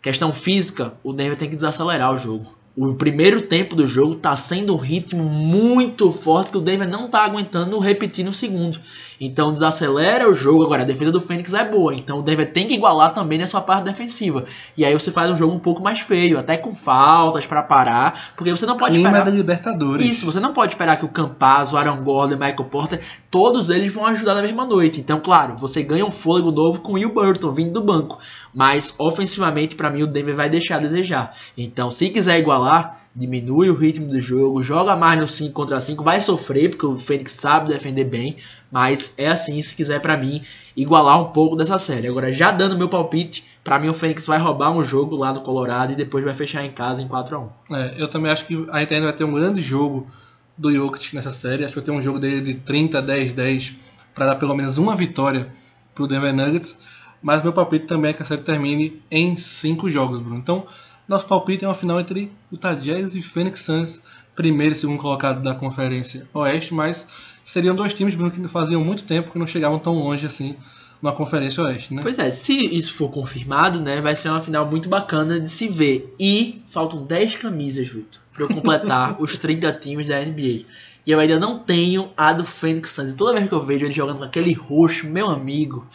Questão 0.01 0.31
física, 0.31 0.93
o 1.03 1.12
Denver 1.12 1.38
tem 1.38 1.49
que 1.49 1.55
desacelerar 1.55 2.13
o 2.13 2.17
jogo. 2.17 2.59
O 2.77 2.93
primeiro 2.93 3.41
tempo 3.41 3.75
do 3.75 3.85
jogo 3.85 4.15
tá 4.15 4.33
sendo 4.38 4.73
um 4.73 4.77
ritmo 4.77 5.23
muito 5.23 6.13
forte 6.13 6.51
que 6.51 6.57
o 6.57 6.62
Denver 6.62 6.88
não 6.88 7.09
tá 7.09 7.25
aguentando 7.25 7.77
repetir 7.77 8.23
no 8.23 8.33
segundo. 8.33 8.79
Então 9.19 9.51
desacelera 9.51 10.29
o 10.29 10.33
jogo. 10.33 10.63
Agora, 10.63 10.83
a 10.83 10.85
defesa 10.85 11.12
do 11.12 11.19
Fênix 11.19 11.53
é 11.53 11.65
boa. 11.65 11.93
Então 11.93 12.19
o 12.19 12.21
Denver 12.21 12.53
tem 12.53 12.67
que 12.67 12.73
igualar 12.73 13.13
também 13.13 13.38
na 13.38 13.47
sua 13.47 13.59
parte 13.59 13.83
defensiva. 13.83 14.45
E 14.77 14.85
aí 14.85 14.93
você 14.93 15.12
faz 15.12 15.29
um 15.29 15.35
jogo 15.35 15.53
um 15.53 15.59
pouco 15.59 15.83
mais 15.83 15.99
feio, 15.99 16.39
até 16.39 16.55
com 16.55 16.73
faltas 16.73 17.45
para 17.45 17.62
parar. 17.62 18.31
Porque 18.38 18.49
você 18.49 18.65
não 18.65 18.77
pode 18.77 18.93
Clima 18.93 19.09
esperar. 19.09 19.25
da 19.25 19.31
Libertadores. 19.31 20.05
Isso, 20.05 20.25
você 20.25 20.39
não 20.39 20.53
pode 20.53 20.71
esperar 20.71 20.95
que 20.95 21.03
o 21.03 21.09
Campazzo, 21.09 21.75
o 21.75 21.77
Aaron 21.77 22.01
Gordon, 22.01 22.35
Michael 22.35 22.69
Porter, 22.71 23.01
todos 23.29 23.69
eles 23.69 23.93
vão 23.93 24.05
ajudar 24.05 24.35
na 24.35 24.41
mesma 24.41 24.65
noite. 24.65 25.01
Então, 25.01 25.19
claro, 25.19 25.57
você 25.57 25.83
ganha 25.83 26.05
um 26.05 26.12
fôlego 26.12 26.51
novo 26.51 26.79
com 26.79 26.93
o 26.93 26.95
Will 26.95 27.13
Burton 27.13 27.51
vindo 27.51 27.73
do 27.73 27.81
banco. 27.81 28.19
Mas 28.53 28.93
ofensivamente, 28.97 29.75
para 29.75 29.89
mim, 29.89 30.03
o 30.03 30.07
Denver 30.07 30.35
vai 30.35 30.49
deixar 30.49 30.77
a 30.77 30.79
desejar. 30.79 31.35
Então, 31.57 31.91
se 31.91 32.09
quiser 32.09 32.39
igualar, 32.39 33.01
diminui 33.15 33.69
o 33.69 33.75
ritmo 33.75 34.07
do 34.07 34.21
jogo, 34.21 34.63
joga 34.63 34.95
mais 34.95 35.19
no 35.19 35.27
5 35.27 35.53
contra 35.53 35.79
5, 35.79 36.03
vai 36.03 36.21
sofrer, 36.21 36.69
porque 36.69 36.85
o 36.85 36.97
Fênix 36.97 37.33
sabe 37.33 37.69
defender 37.69 38.05
bem. 38.05 38.38
Mas 38.71 39.15
é 39.17 39.27
assim, 39.27 39.62
se 39.62 39.75
quiser, 39.75 39.99
para 39.99 40.15
mim, 40.15 40.41
igualar 40.75 41.21
um 41.21 41.31
pouco 41.31 41.55
dessa 41.55 41.77
série. 41.77 42.07
Agora, 42.07 42.31
já 42.31 42.51
dando 42.51 42.77
meu 42.77 42.88
palpite, 42.88 43.43
para 43.63 43.79
mim 43.79 43.89
o 43.89 43.93
Fênix 43.93 44.25
vai 44.27 44.38
roubar 44.38 44.71
um 44.71 44.83
jogo 44.83 45.15
lá 45.15 45.31
do 45.31 45.41
Colorado 45.41 45.93
e 45.93 45.95
depois 45.95 46.23
vai 46.23 46.33
fechar 46.33 46.63
em 46.63 46.71
casa 46.71 47.01
em 47.01 47.07
4 47.07 47.35
a 47.35 47.39
1 47.39 47.75
É, 47.75 47.95
eu 47.97 48.07
também 48.07 48.31
acho 48.31 48.45
que 48.45 48.67
a 48.69 48.77
ainda 48.77 49.01
vai 49.01 49.13
ter 49.13 49.23
um 49.23 49.33
grande 49.33 49.62
jogo 49.62 50.07
do 50.57 50.71
Jokic 50.71 51.15
nessa 51.15 51.31
série. 51.31 51.63
Acho 51.63 51.73
que 51.73 51.79
vai 51.79 51.85
ter 51.85 51.91
um 51.91 52.01
jogo 52.01 52.19
dele 52.19 52.41
de 52.41 52.53
30, 52.55 53.01
10, 53.01 53.33
10 53.33 53.73
para 54.13 54.27
dar 54.27 54.35
pelo 54.35 54.55
menos 54.55 54.77
uma 54.77 54.95
vitória 54.95 55.47
pro 55.95 56.07
Denver 56.07 56.33
Nuggets. 56.33 56.77
Mas 57.21 57.43
meu 57.43 57.53
palpite 57.53 57.86
também 57.86 58.12
é 58.12 58.13
que 58.13 58.21
a 58.21 58.25
série 58.25 58.41
termine 58.41 59.01
em 59.12 59.36
5 59.36 59.89
jogos, 59.89 60.21
Bruno. 60.21 60.38
Então, 60.38 60.65
nosso 61.08 61.25
palpite 61.25 61.65
é 61.65 61.67
uma 61.67 61.73
final 61.73 61.99
entre 61.99 62.32
Utah 62.51 62.73
Jazz 62.73 63.15
e 63.15 63.21
Phoenix 63.21 63.62
Suns, 63.62 64.01
primeiro 64.36 64.73
e 64.73 64.77
segundo 64.77 64.99
colocado 64.99 65.41
da 65.41 65.53
Conferência 65.53 66.27
Oeste, 66.34 66.73
mas 66.73 67.08
seriam 67.43 67.75
dois 67.75 67.93
times, 67.93 68.15
Bruno, 68.15 68.32
que 68.32 68.47
faziam 68.47 68.84
muito 68.84 69.03
tempo 69.03 69.32
que 69.32 69.39
não 69.39 69.47
chegavam 69.47 69.79
tão 69.79 69.95
longe 69.95 70.25
assim 70.25 70.55
na 71.01 71.12
Conferência 71.12 71.63
Oeste, 71.63 71.93
né? 71.93 72.01
Pois 72.01 72.19
é, 72.19 72.29
se 72.29 72.53
isso 72.53 72.93
for 72.93 73.10
confirmado, 73.10 73.82
né, 73.82 74.01
vai 74.01 74.15
ser 74.15 74.29
uma 74.29 74.39
final 74.39 74.65
muito 74.65 74.89
bacana 74.89 75.39
de 75.39 75.49
se 75.49 75.67
ver. 75.67 76.13
E 76.19 76.62
faltam 76.69 77.05
10 77.05 77.38
camisas, 77.38 77.88
Vitor, 77.88 78.21
para 78.34 78.43
eu 78.43 78.47
completar 78.49 79.15
os 79.21 79.38
30 79.38 79.71
times 79.73 80.08
da 80.08 80.19
NBA. 80.19 80.65
E 81.08 81.12
eu 81.12 81.19
ainda 81.19 81.39
não 81.39 81.58
tenho 81.58 82.12
a 82.15 82.34
do 82.34 82.45
Phoenix 82.45 82.91
Suns. 82.91 83.12
E 83.12 83.15
toda 83.15 83.34
vez 83.34 83.47
que 83.47 83.53
eu 83.53 83.65
vejo 83.65 83.86
ele 83.86 83.93
jogando 83.93 84.19
com 84.19 84.25
aquele 84.25 84.53
roxo, 84.53 85.08
meu 85.08 85.27
amigo, 85.27 85.88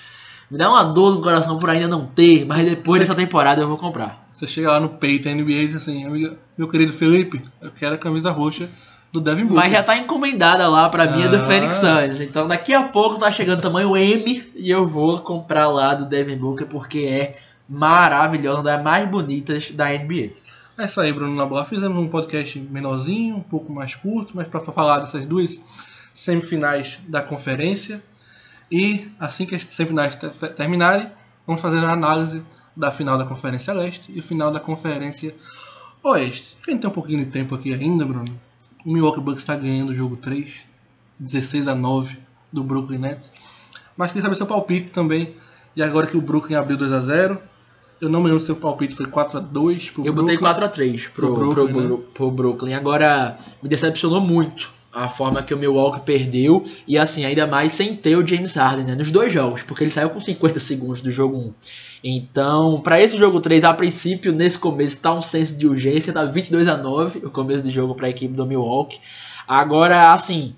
me 0.51 0.59
dá 0.59 0.69
uma 0.71 0.83
dor 0.85 1.15
no 1.15 1.23
coração 1.23 1.59
por 1.59 1.71
ainda 1.71 1.89
não 1.89 2.07
ter, 2.07 2.45
mas 2.47 2.65
depois 2.65 3.01
dessa 3.01 3.15
temporada 3.15 3.63
eu 3.63 3.69
vou 3.69 3.77
comprar. 3.77 4.27
Você 4.31 4.47
chega 4.47 4.71
lá 4.71 4.81
no 4.81 4.89
peito 4.89 5.25
da 5.25 5.35
NBA 5.35 5.53
e 5.53 5.67
diz 5.69 5.77
assim, 5.77 6.05
amiga, 6.05 6.37
meu 6.57 6.69
querido 6.69 6.93
Felipe, 6.93 7.43
eu 7.61 7.71
quero 7.71 7.95
a 7.95 7.99
camisa 7.99 8.31
roxa 8.31 8.69
do 9.13 9.21
Devin 9.21 9.43
Booker. 9.43 9.57
Mas 9.57 9.73
já 9.73 9.83
tá 9.83 9.97
encomendada 9.97 10.69
lá 10.69 10.89
pra 10.89 11.07
mim 11.07 11.23
a 11.23 11.29
do 11.29 11.37
Ah. 11.37 11.47
Phoenix 11.47 11.77
Suns. 11.77 12.21
Então 12.21 12.49
daqui 12.49 12.75
a 12.75 12.83
pouco 12.83 13.19
tá 13.19 13.31
chegando 13.31 13.63
tamanho 13.63 13.97
M 13.97 14.53
e 14.57 14.71
eu 14.71 14.89
vou 14.89 15.19
comprar 15.21 15.69
lá 15.69 15.95
do 15.95 16.05
Devin 16.05 16.37
Booker 16.37 16.67
porque 16.67 17.01
é 17.01 17.37
maravilhosa, 17.69 18.59
uma 18.59 18.65
das 18.65 18.83
mais 18.83 19.09
bonitas 19.09 19.71
da 19.71 19.87
NBA. 19.89 20.31
É 20.77 20.87
isso 20.87 21.01
aí, 21.01 21.13
Bruno 21.13 21.37
Nabola. 21.37 21.65
Fizemos 21.65 21.97
um 22.03 22.09
podcast 22.09 22.59
menorzinho, 22.59 23.37
um 23.37 23.43
pouco 23.43 23.73
mais 23.73 23.95
curto, 23.95 24.33
mas 24.35 24.49
para 24.49 24.61
falar 24.61 24.99
dessas 24.99 25.25
duas 25.25 25.63
semifinais 26.13 26.99
da 27.07 27.23
conferência. 27.23 28.03
E 28.77 29.07
assim 29.21 29.47
que 29.47 29.55
as 29.55 29.63
semifinais 29.63 30.17
te- 30.17 30.29
terminarem, 30.57 31.09
vamos 31.47 31.63
fazer 31.63 31.79
a 31.79 31.93
análise 31.93 32.43
da 32.77 32.91
final 32.91 33.17
da 33.17 33.25
Conferência 33.25 33.73
Leste 33.73 34.11
e 34.13 34.19
o 34.19 34.23
final 34.23 34.51
da 34.51 34.59
Conferência 34.59 35.33
Oeste. 36.03 36.57
A 36.67 36.71
gente 36.73 36.81
tem 36.81 36.91
um 36.91 36.93
pouquinho 36.93 37.21
de 37.25 37.31
tempo 37.31 37.55
aqui 37.55 37.73
ainda, 37.73 38.05
Bruno. 38.05 38.25
O 38.85 38.93
Milwaukee 38.93 39.21
Bucks 39.21 39.43
está 39.43 39.55
ganhando 39.55 39.91
o 39.91 39.95
jogo 39.95 40.17
3, 40.17 40.53
16 41.21 41.69
a 41.69 41.75
9 41.75 42.19
do 42.53 42.65
Brooklyn 42.65 42.99
Nets. 42.99 43.31
Mas 43.97 44.11
queria 44.11 44.23
saber 44.23 44.35
seu 44.35 44.47
palpite 44.47 44.91
também. 44.91 45.37
E 45.77 45.83
agora 45.83 46.07
que 46.09 46.17
o 46.17 46.21
Brooklyn 46.21 46.57
abriu 46.57 46.77
2 46.77 46.93
a 46.93 47.01
0 47.01 47.39
eu 48.01 48.11
não 48.11 48.19
me 48.21 48.27
lembro 48.27 48.41
se 48.41 48.47
seu 48.47 48.57
palpite 48.57 48.97
foi 48.97 49.07
4 49.07 49.39
a 49.39 49.41
2 49.41 49.91
pro 49.91 50.05
Eu 50.05 50.13
botei 50.13 50.37
Brooklyn. 50.37 50.69
4x3 50.69 51.11
pro, 51.11 51.13
Pro 51.13 51.35
pro, 51.35 51.55
Brooklyn, 51.55 51.73
Brooklyn, 51.87 52.07
pro 52.13 52.31
Brooklyn. 52.31 52.75
Agora, 52.75 53.39
me 53.63 53.69
decepcionou 53.69 54.21
muito 54.21 54.71
a 54.95 55.09
forma 55.09 55.43
que 55.43 55.53
o 55.53 55.59
Milwaukee 55.59 56.01
perdeu. 56.01 56.65
E 56.87 56.97
assim, 56.97 57.25
ainda 57.25 57.47
mais 57.47 57.73
sem 57.73 57.95
ter 57.95 58.17
o 58.17 58.27
James 58.27 58.55
Harden, 58.55 58.87
né? 58.87 58.95
Nos 58.95 59.11
dois 59.11 59.33
jogos, 59.33 59.63
porque 59.63 59.85
ele 59.85 59.91
saiu 59.91 60.11
com 60.11 60.21
50 60.21 60.59
segundos 60.61 61.01
do 61.01 61.11
jogo 61.11 61.37
1. 61.37 61.55
Então, 62.07 62.81
para 62.83 63.01
esse 63.01 63.17
jogo 63.17 63.41
3, 63.41 63.65
a 63.65 63.73
princípio, 63.73 64.33
nesse 64.33 64.59
começo, 64.59 65.01
tá 65.01 65.13
um 65.13 65.23
senso 65.23 65.57
de 65.57 65.67
urgência, 65.67 66.13
tá 66.13 66.25
22 66.25 66.69
a 66.69 66.77
9 66.77 67.21
o 67.25 67.31
começo 67.31 67.63
do 67.63 67.71
jogo 67.71 67.95
para 67.95 68.07
a 68.07 68.11
equipe 68.11 68.35
do 68.35 68.45
Milwaukee. 68.45 69.01
Agora, 69.49 70.13
assim, 70.13 70.55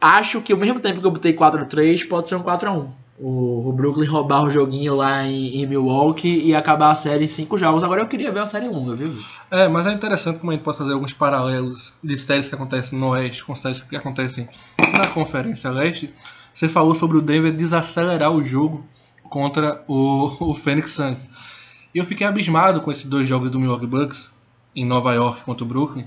acho 0.00 0.42
que 0.42 0.52
ao 0.52 0.58
mesmo 0.58 0.80
tempo 0.80 1.00
que 1.00 1.06
eu 1.06 1.10
botei 1.10 1.32
4 1.32 1.62
a 1.62 1.64
3 1.64 2.04
pode 2.04 2.28
ser 2.28 2.36
um 2.36 2.42
4 2.42 2.68
a 2.68 2.72
1 2.72 3.03
o, 3.18 3.72
Brooklyn 3.72 4.06
roubar 4.06 4.42
o 4.42 4.50
joguinho 4.50 4.96
lá 4.96 5.24
em, 5.24 5.62
em 5.62 5.66
Milwaukee 5.66 6.40
e 6.44 6.54
acabar 6.54 6.90
a 6.90 6.94
série 6.94 7.24
em 7.24 7.28
5 7.28 7.56
jogos. 7.56 7.84
Agora 7.84 8.00
eu 8.00 8.08
queria 8.08 8.32
ver 8.32 8.40
uma 8.40 8.46
série 8.46 8.68
longa, 8.68 8.94
viu? 8.94 9.16
É, 9.50 9.68
mas 9.68 9.86
é 9.86 9.92
interessante 9.92 10.40
como 10.40 10.50
a 10.50 10.54
gente 10.54 10.64
pode 10.64 10.78
fazer 10.78 10.92
alguns 10.92 11.12
paralelos 11.12 11.92
de 12.02 12.16
séries 12.16 12.48
que 12.48 12.54
acontecem 12.54 12.98
no 12.98 13.10
Oeste 13.10 13.44
com 13.44 13.54
séries 13.54 13.82
que 13.82 13.96
acontecem 13.96 14.48
na 14.92 15.06
Conferência 15.08 15.70
Leste. 15.70 16.12
Você 16.52 16.68
falou 16.68 16.94
sobre 16.94 17.16
o 17.16 17.22
Denver 17.22 17.52
desacelerar 17.52 18.32
o 18.32 18.44
jogo 18.44 18.84
contra 19.24 19.84
o, 19.86 20.50
o 20.50 20.54
Phoenix 20.54 20.90
Suns. 20.90 21.30
E 21.94 21.98
eu 21.98 22.04
fiquei 22.04 22.26
abismado 22.26 22.80
com 22.80 22.90
esses 22.90 23.04
dois 23.04 23.28
jogos 23.28 23.50
do 23.50 23.60
Milwaukee 23.60 23.86
Bucks 23.86 24.32
em 24.74 24.84
Nova 24.84 25.14
York 25.14 25.44
contra 25.44 25.64
o 25.64 25.68
Brooklyn, 25.68 26.04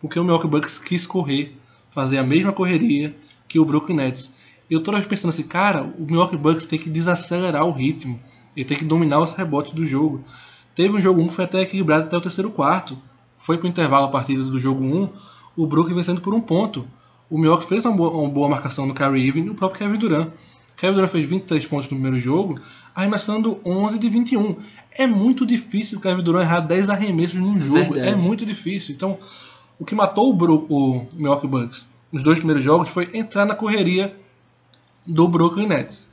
porque 0.00 0.18
o 0.18 0.24
Milwaukee 0.24 0.48
Bucks 0.48 0.78
quis 0.78 1.06
correr, 1.06 1.56
fazer 1.92 2.18
a 2.18 2.24
mesma 2.24 2.52
correria 2.52 3.14
que 3.46 3.60
o 3.60 3.64
Brooklyn 3.64 3.96
Nets. 3.96 4.34
E 4.70 4.74
eu 4.74 4.82
toda 4.82 4.98
vez 4.98 5.08
pensando 5.08 5.30
assim, 5.30 5.42
cara, 5.44 5.82
o 5.82 6.04
Milwaukee 6.04 6.36
Bucks 6.36 6.66
tem 6.66 6.78
que 6.78 6.90
desacelerar 6.90 7.64
o 7.64 7.72
ritmo, 7.72 8.20
ele 8.56 8.64
tem 8.66 8.76
que 8.76 8.84
dominar 8.84 9.20
os 9.20 9.32
rebotes 9.32 9.72
do 9.72 9.86
jogo. 9.86 10.22
Teve 10.74 10.96
um 10.96 11.00
jogo 11.00 11.20
1 11.22 11.28
que 11.28 11.34
foi 11.34 11.44
até 11.44 11.60
equilibrado 11.62 12.04
até 12.04 12.16
o 12.16 12.20
terceiro 12.20 12.50
quarto. 12.50 12.96
Foi 13.38 13.56
pro 13.56 13.66
intervalo 13.68 14.06
a 14.06 14.08
partida 14.10 14.42
do 14.44 14.58
jogo 14.60 14.84
1, 14.84 15.08
o 15.56 15.66
Brooklyn 15.66 15.94
vencendo 15.96 16.20
por 16.20 16.34
um 16.34 16.40
ponto. 16.40 16.86
O 17.30 17.38
Milwaukee 17.38 17.66
fez 17.66 17.84
uma 17.84 17.96
boa, 17.96 18.10
uma 18.10 18.28
boa 18.28 18.48
marcação 18.48 18.86
no 18.86 18.94
Kyrie 18.94 19.26
Irving 19.26 19.44
e 19.46 19.50
o 19.50 19.54
próprio 19.54 19.80
Kevin 19.86 19.98
Durant. 19.98 20.28
Kevin 20.76 20.94
Durant 20.94 21.10
fez 21.10 21.28
23 21.28 21.66
pontos 21.66 21.86
no 21.86 21.96
primeiro 21.96 22.20
jogo, 22.20 22.60
arremessando 22.94 23.58
11 23.64 23.98
de 23.98 24.08
21. 24.08 24.56
É 24.92 25.06
muito 25.06 25.44
difícil 25.46 25.98
o 25.98 26.00
Kevin 26.00 26.22
Durant 26.22 26.42
errar 26.44 26.60
10 26.60 26.88
arremessos 26.90 27.40
num 27.40 27.58
jogo. 27.60 27.78
Verdade. 27.78 28.08
É 28.08 28.14
muito 28.14 28.46
difícil. 28.46 28.94
Então, 28.94 29.18
o 29.78 29.84
que 29.84 29.94
matou 29.94 30.30
o, 30.30 30.34
Bro- 30.34 30.66
o 30.68 31.06
Milwaukee 31.12 31.46
Bucks 31.48 31.86
nos 32.12 32.22
dois 32.22 32.38
primeiros 32.38 32.62
jogos 32.64 32.88
foi 32.88 33.10
entrar 33.14 33.44
na 33.44 33.54
correria 33.54 34.14
do 35.08 35.26
Brooklyn 35.26 35.66
Nets. 35.66 36.06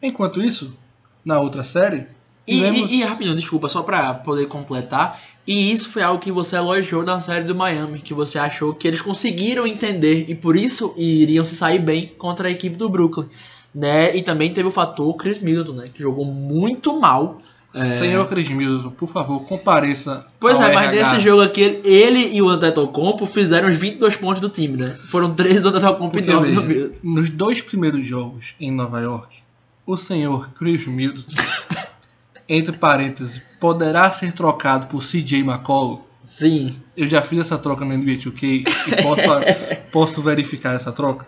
Enquanto 0.00 0.40
isso, 0.40 0.78
na 1.24 1.40
outra 1.40 1.62
série, 1.64 2.06
E, 2.46 2.54
tivemos... 2.54 2.90
e, 2.90 3.00
e 3.00 3.02
rapidinho, 3.02 3.36
desculpa, 3.36 3.68
só 3.68 3.82
pra 3.82 4.14
poder 4.14 4.46
completar. 4.46 5.20
E 5.46 5.72
isso 5.72 5.88
foi 5.90 6.02
algo 6.02 6.20
que 6.20 6.30
você 6.30 6.56
elogiou 6.56 7.02
na 7.02 7.20
série 7.20 7.44
do 7.44 7.54
Miami, 7.54 7.98
que 8.00 8.14
você 8.14 8.38
achou 8.38 8.72
que 8.72 8.86
eles 8.86 9.02
conseguiram 9.02 9.66
entender 9.66 10.26
e 10.28 10.34
por 10.34 10.56
isso 10.56 10.94
iriam 10.96 11.44
se 11.44 11.56
sair 11.56 11.78
bem 11.78 12.12
contra 12.18 12.48
a 12.48 12.50
equipe 12.50 12.76
do 12.76 12.88
Brooklyn. 12.88 13.26
Né? 13.74 14.16
E 14.16 14.22
também 14.22 14.52
teve 14.52 14.68
o 14.68 14.70
fator 14.72 15.14
Chris 15.16 15.40
Middleton, 15.42 15.72
né? 15.72 15.90
Que 15.92 16.02
jogou 16.02 16.24
muito 16.24 16.98
mal. 16.98 17.38
É. 17.74 17.84
Senhor 17.98 18.26
Chris 18.28 18.48
Middleton, 18.48 18.90
por 18.90 19.08
favor, 19.08 19.40
compareça. 19.40 20.26
Pois 20.40 20.58
é, 20.58 20.74
mas 20.74 20.88
RH. 20.88 21.12
nesse 21.12 21.24
jogo 21.24 21.42
aqui, 21.42 21.80
ele 21.84 22.34
e 22.34 22.40
o 22.40 22.48
Antetokounmpo 22.48 23.26
fizeram 23.26 23.70
os 23.70 23.76
22 23.76 24.16
pontos 24.16 24.40
do 24.40 24.48
time, 24.48 24.76
né? 24.76 24.98
Foram 25.08 25.34
13 25.34 25.60
do 25.60 25.68
Antetokounmpo 25.68 26.18
e 26.18 26.22
9 26.22 26.52
do 26.52 26.92
nos 27.04 27.28
dois 27.28 27.60
primeiros 27.60 28.06
jogos 28.06 28.54
em 28.58 28.70
Nova 28.70 29.00
York, 29.00 29.42
o 29.86 29.96
senhor 29.96 30.50
Chris 30.52 30.86
Middleton, 30.86 31.42
entre 32.48 32.76
parênteses, 32.76 33.42
poderá 33.60 34.10
ser 34.12 34.32
trocado 34.32 34.86
por 34.86 35.02
CJ 35.02 35.40
McCollum. 35.40 36.00
Sim. 36.22 36.76
Eu 36.96 37.06
já 37.06 37.22
fiz 37.22 37.40
essa 37.40 37.58
troca 37.58 37.84
no 37.84 37.96
NBA 37.96 38.12
2K 38.12 38.66
e 38.88 39.02
posso, 39.02 39.22
posso 39.92 40.22
verificar 40.22 40.74
essa 40.74 40.90
troca. 40.90 41.26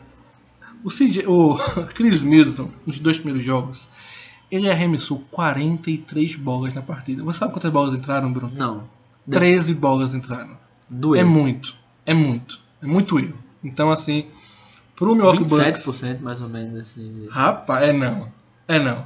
O, 0.82 0.88
CJ, 0.88 1.26
o 1.26 1.56
Chris 1.94 2.22
Middleton, 2.22 2.70
nos 2.86 2.98
dois 2.98 3.18
primeiros 3.18 3.44
jogos, 3.44 3.88
ele 4.50 4.70
arremessou 4.70 5.22
43 5.30 6.36
bolas 6.36 6.74
na 6.74 6.82
partida. 6.82 7.22
Você 7.24 7.38
sabe 7.38 7.52
quantas 7.52 7.72
bolas 7.72 7.94
entraram, 7.94 8.32
Bruno? 8.32 8.52
Não. 8.56 8.84
13 9.30 9.74
bolas 9.74 10.14
entraram. 10.14 10.56
Doeu. 10.88 11.20
É 11.20 11.24
muito. 11.24 11.74
É 12.04 12.12
muito. 12.14 12.58
É 12.82 12.86
muito 12.86 13.18
erro. 13.18 13.34
Então, 13.62 13.90
assim, 13.90 14.26
pro 14.96 15.14
Milwaukee 15.14 15.44
Bucks... 15.44 15.84
27% 15.86 16.20
mais 16.20 16.40
ou 16.40 16.48
menos 16.48 16.80
assim. 16.80 17.26
Rapaz, 17.30 17.88
é 17.88 17.92
não. 17.92 18.28
É 18.66 18.78
não. 18.78 19.04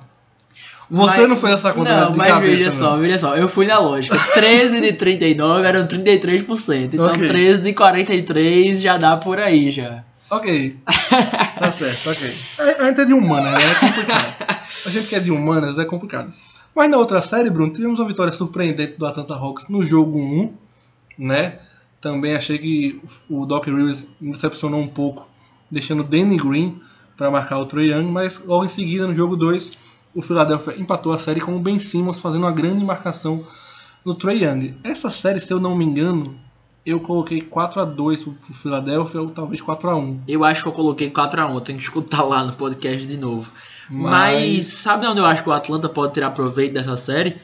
Você 0.91 1.21
Mas- 1.21 1.29
não 1.29 1.37
fez 1.37 1.55
essa 1.55 1.73
conta 1.73 1.99
Não, 2.05 2.13
de 2.13 2.19
mas 2.19 2.29
cabeça, 2.29 2.53
veja 2.53 2.65
não. 2.71 2.79
só, 2.79 2.97
veja 2.99 3.19
só. 3.19 3.37
Eu 3.37 3.49
fui 3.49 3.67
na 3.67 3.79
lógica. 3.79 4.19
13 4.35 4.81
de 4.83 4.93
39 4.93 5.67
eram 5.67 5.87
33%. 5.87 6.91
Então 6.93 7.07
Ok. 7.07 7.27
13 7.27 7.63
de 7.63 7.73
43 7.73 8.81
já 8.83 8.97
dá 8.99 9.17
por 9.17 9.39
aí 9.41 9.71
já. 9.71 10.05
Ok. 10.31 10.79
tá 11.59 11.71
certo, 11.71 12.11
ok. 12.11 12.35
A 12.79 12.87
gente 12.87 13.01
é 13.01 13.05
de 13.07 13.13
humanas, 13.15 13.53
né? 13.55 13.71
É 13.71 13.75
complicado. 13.75 14.54
A 14.87 14.91
gente 14.91 15.09
que 15.09 15.15
é 15.15 15.21
de 15.21 15.31
humanas 15.31 15.79
é 15.79 15.85
complicado. 15.85 16.33
Mas 16.75 16.91
na 16.91 16.97
outra 16.97 17.23
série, 17.23 17.51
Bruno, 17.51 17.73
tivemos 17.73 17.99
uma 18.01 18.09
vitória 18.09 18.33
surpreendente 18.33 18.99
do 18.99 19.07
Atlanta 19.07 19.35
Hawks 19.35 19.69
no 19.69 19.85
jogo 19.85 20.19
1. 20.19 20.53
né? 21.19 21.61
Também 22.01 22.35
achei 22.35 22.59
que 22.59 23.01
o 23.31 23.47
Doc 23.47 23.65
Rivers 23.67 24.07
me 24.21 24.33
decepcionou 24.33 24.81
um 24.81 24.89
pouco, 24.89 25.27
deixando 25.71 26.03
Danny 26.05 26.37
Green 26.37 26.81
para 27.17 27.31
marcar 27.31 27.59
o 27.59 27.67
Trae 27.67 27.91
Young, 27.91 28.11
mas 28.11 28.39
logo 28.45 28.65
em 28.65 28.69
seguida, 28.69 29.07
no 29.07 29.15
jogo 29.15 29.37
2, 29.37 29.73
o 30.15 30.21
Philadelphia 30.21 30.79
empatou 30.79 31.13
a 31.13 31.19
série 31.19 31.41
com 31.41 31.57
o 31.57 31.61
Ben 31.61 31.79
Simmons 31.79 32.19
fazendo 32.19 32.43
uma 32.43 32.53
grande 32.53 32.85
marcação 32.85 33.47
no 34.05 34.15
Trae 34.15 34.45
Young. 34.45 34.75
Essa 34.83 35.09
série, 35.09 35.41
se 35.41 35.53
eu 35.53 35.61
não 35.61 35.77
me 35.77 35.85
engano, 35.85 36.39
eu 36.85 37.01
coloquei 37.01 37.41
4 37.41 37.81
a 37.81 37.85
2 37.85 38.25
pro 38.25 38.55
Philadelphia 38.55 39.21
ou 39.21 39.31
talvez 39.31 39.61
4 39.61 39.91
a 39.91 39.97
1 39.97 40.21
Eu 40.29 40.45
acho 40.45 40.63
que 40.63 40.69
eu 40.69 40.73
coloquei 40.73 41.11
4x1, 41.11 41.61
tenho 41.63 41.79
que 41.79 41.85
escutar 41.85 42.23
lá 42.23 42.45
no 42.45 42.53
podcast 42.53 43.07
de 43.07 43.17
novo. 43.17 43.51
Mas, 43.89 44.57
Mas- 44.57 44.67
sabe 44.67 45.07
onde 45.07 45.21
eu 45.21 45.27
acho 45.27 45.43
que 45.43 45.49
o 45.49 45.53
Atlanta 45.53 45.89
pode 45.89 46.15
tirar 46.15 46.31
proveito 46.31 46.75
dessa 46.75 46.97
série? 46.97 47.37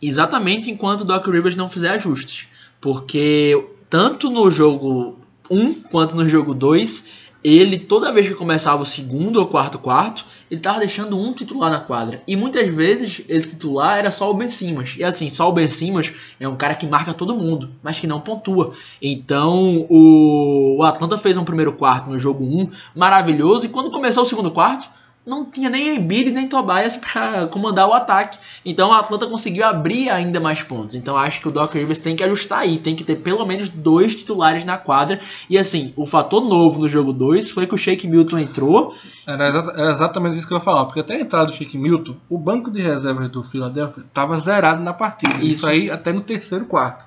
Exatamente 0.00 0.70
enquanto 0.70 1.00
o 1.00 1.04
Doc 1.04 1.26
Rivers 1.26 1.56
não 1.56 1.68
fizer 1.68 1.90
ajustes. 1.90 2.46
Porque 2.80 3.60
tanto 3.90 4.30
no 4.30 4.50
jogo 4.50 5.18
1 5.50 5.74
quanto 5.90 6.14
no 6.14 6.28
jogo 6.28 6.54
2, 6.54 7.06
ele 7.42 7.78
toda 7.78 8.12
vez 8.12 8.28
que 8.28 8.34
começava 8.34 8.82
o 8.82 8.86
segundo 8.86 9.38
ou 9.38 9.46
quarto 9.46 9.78
quarto, 9.78 10.24
ele 10.50 10.60
tava 10.60 10.78
deixando 10.80 11.16
um 11.18 11.32
titular 11.32 11.70
na 11.70 11.80
quadra. 11.80 12.22
E 12.26 12.36
muitas 12.36 12.68
vezes 12.68 13.22
esse 13.28 13.50
titular 13.50 13.98
era 13.98 14.10
só 14.10 14.30
o 14.30 14.34
Ben 14.34 14.48
Simmons. 14.48 14.94
E 14.96 15.04
assim, 15.04 15.28
só 15.30 15.48
o 15.48 15.52
Ben 15.52 15.68
Simmons 15.68 16.12
é 16.38 16.48
um 16.48 16.56
cara 16.56 16.74
que 16.74 16.86
marca 16.86 17.12
todo 17.14 17.34
mundo, 17.34 17.70
mas 17.82 17.98
que 17.98 18.06
não 18.06 18.20
pontua. 18.20 18.72
Então 19.02 19.86
o, 19.88 20.78
o 20.78 20.82
Atlanta 20.84 21.18
fez 21.18 21.36
um 21.36 21.44
primeiro 21.44 21.72
quarto 21.72 22.08
no 22.10 22.18
jogo 22.18 22.44
1 22.44 22.70
maravilhoso. 22.94 23.66
E 23.66 23.68
quando 23.68 23.90
começou 23.90 24.22
o 24.22 24.26
segundo 24.26 24.50
quarto, 24.50 24.88
não 25.28 25.44
tinha 25.44 25.68
nem 25.68 25.96
Embiid 25.96 26.30
nem 26.30 26.48
Tobias 26.48 26.96
para 26.96 27.46
comandar 27.48 27.86
o 27.88 27.92
ataque. 27.92 28.38
Então 28.64 28.90
o 28.90 28.92
Atlanta 28.94 29.26
conseguiu 29.26 29.64
abrir 29.64 30.08
ainda 30.10 30.40
mais 30.40 30.62
pontos. 30.62 30.96
Então 30.96 31.16
acho 31.16 31.40
que 31.40 31.48
o 31.48 31.50
Doc 31.50 31.74
Rivers 31.74 31.98
tem 31.98 32.16
que 32.16 32.24
ajustar 32.24 32.60
aí, 32.60 32.78
tem 32.78 32.96
que 32.96 33.04
ter 33.04 33.16
pelo 33.16 33.44
menos 33.46 33.68
dois 33.68 34.14
titulares 34.14 34.64
na 34.64 34.78
quadra. 34.78 35.20
E 35.48 35.58
assim, 35.58 35.92
o 35.96 36.06
fator 36.06 36.40
novo 36.42 36.80
no 36.80 36.88
jogo 36.88 37.12
2 37.12 37.50
foi 37.50 37.66
que 37.66 37.74
o 37.74 37.78
Shake 37.78 38.06
Milton 38.08 38.38
entrou. 38.38 38.94
Era, 39.26 39.48
exa- 39.48 39.72
era 39.76 39.90
exatamente 39.90 40.38
isso 40.38 40.46
que 40.46 40.52
eu 40.54 40.58
ia 40.58 40.64
falar, 40.64 40.86
porque 40.86 41.00
até 41.00 41.16
a 41.16 41.20
entrada 41.20 41.46
do 41.46 41.52
Shake 41.52 41.76
Milton, 41.76 42.16
o 42.28 42.38
banco 42.38 42.70
de 42.70 42.80
reservas 42.80 43.28
do 43.30 43.44
Philadelphia 43.44 44.02
estava 44.06 44.36
zerado 44.38 44.82
na 44.82 44.92
partida. 44.94 45.34
Isso. 45.34 45.44
Isso. 45.46 45.66
aí 45.66 45.90
até 45.90 46.12
no 46.12 46.22
terceiro 46.22 46.64
quarto. 46.64 47.06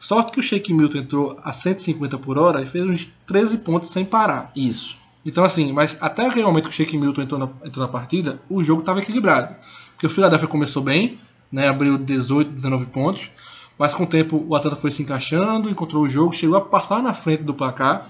Sorte 0.00 0.32
que 0.32 0.40
o 0.40 0.42
Shake 0.42 0.72
Milton 0.72 0.98
entrou 0.98 1.36
a 1.44 1.52
150 1.52 2.16
por 2.18 2.38
hora 2.38 2.62
e 2.62 2.66
fez 2.66 2.84
uns 2.84 3.08
13 3.26 3.58
pontos 3.58 3.90
sem 3.90 4.04
parar. 4.04 4.50
Isso. 4.56 4.96
Então, 5.24 5.44
assim, 5.44 5.72
mas 5.72 5.96
até 6.00 6.26
aquele 6.26 6.44
momento 6.44 6.64
que 6.64 6.70
o 6.70 6.72
Shake 6.72 6.96
Milton 6.96 7.22
entrou 7.22 7.38
na, 7.38 7.48
entrou 7.64 7.86
na 7.86 7.92
partida, 7.92 8.40
o 8.48 8.64
jogo 8.64 8.80
estava 8.80 9.00
equilibrado. 9.00 9.54
Porque 9.92 10.06
o 10.06 10.10
Philadelphia 10.10 10.48
começou 10.48 10.82
bem, 10.82 11.20
né, 11.52 11.68
abriu 11.68 11.98
18, 11.98 12.50
19 12.50 12.86
pontos, 12.86 13.30
mas 13.78 13.92
com 13.92 14.04
o 14.04 14.06
tempo 14.06 14.44
o 14.48 14.54
Atlanta 14.54 14.76
foi 14.76 14.90
se 14.90 15.02
encaixando, 15.02 15.68
encontrou 15.68 16.02
o 16.02 16.08
jogo, 16.08 16.32
chegou 16.32 16.56
a 16.56 16.60
passar 16.60 17.02
na 17.02 17.12
frente 17.12 17.42
do 17.42 17.52
placar. 17.52 18.06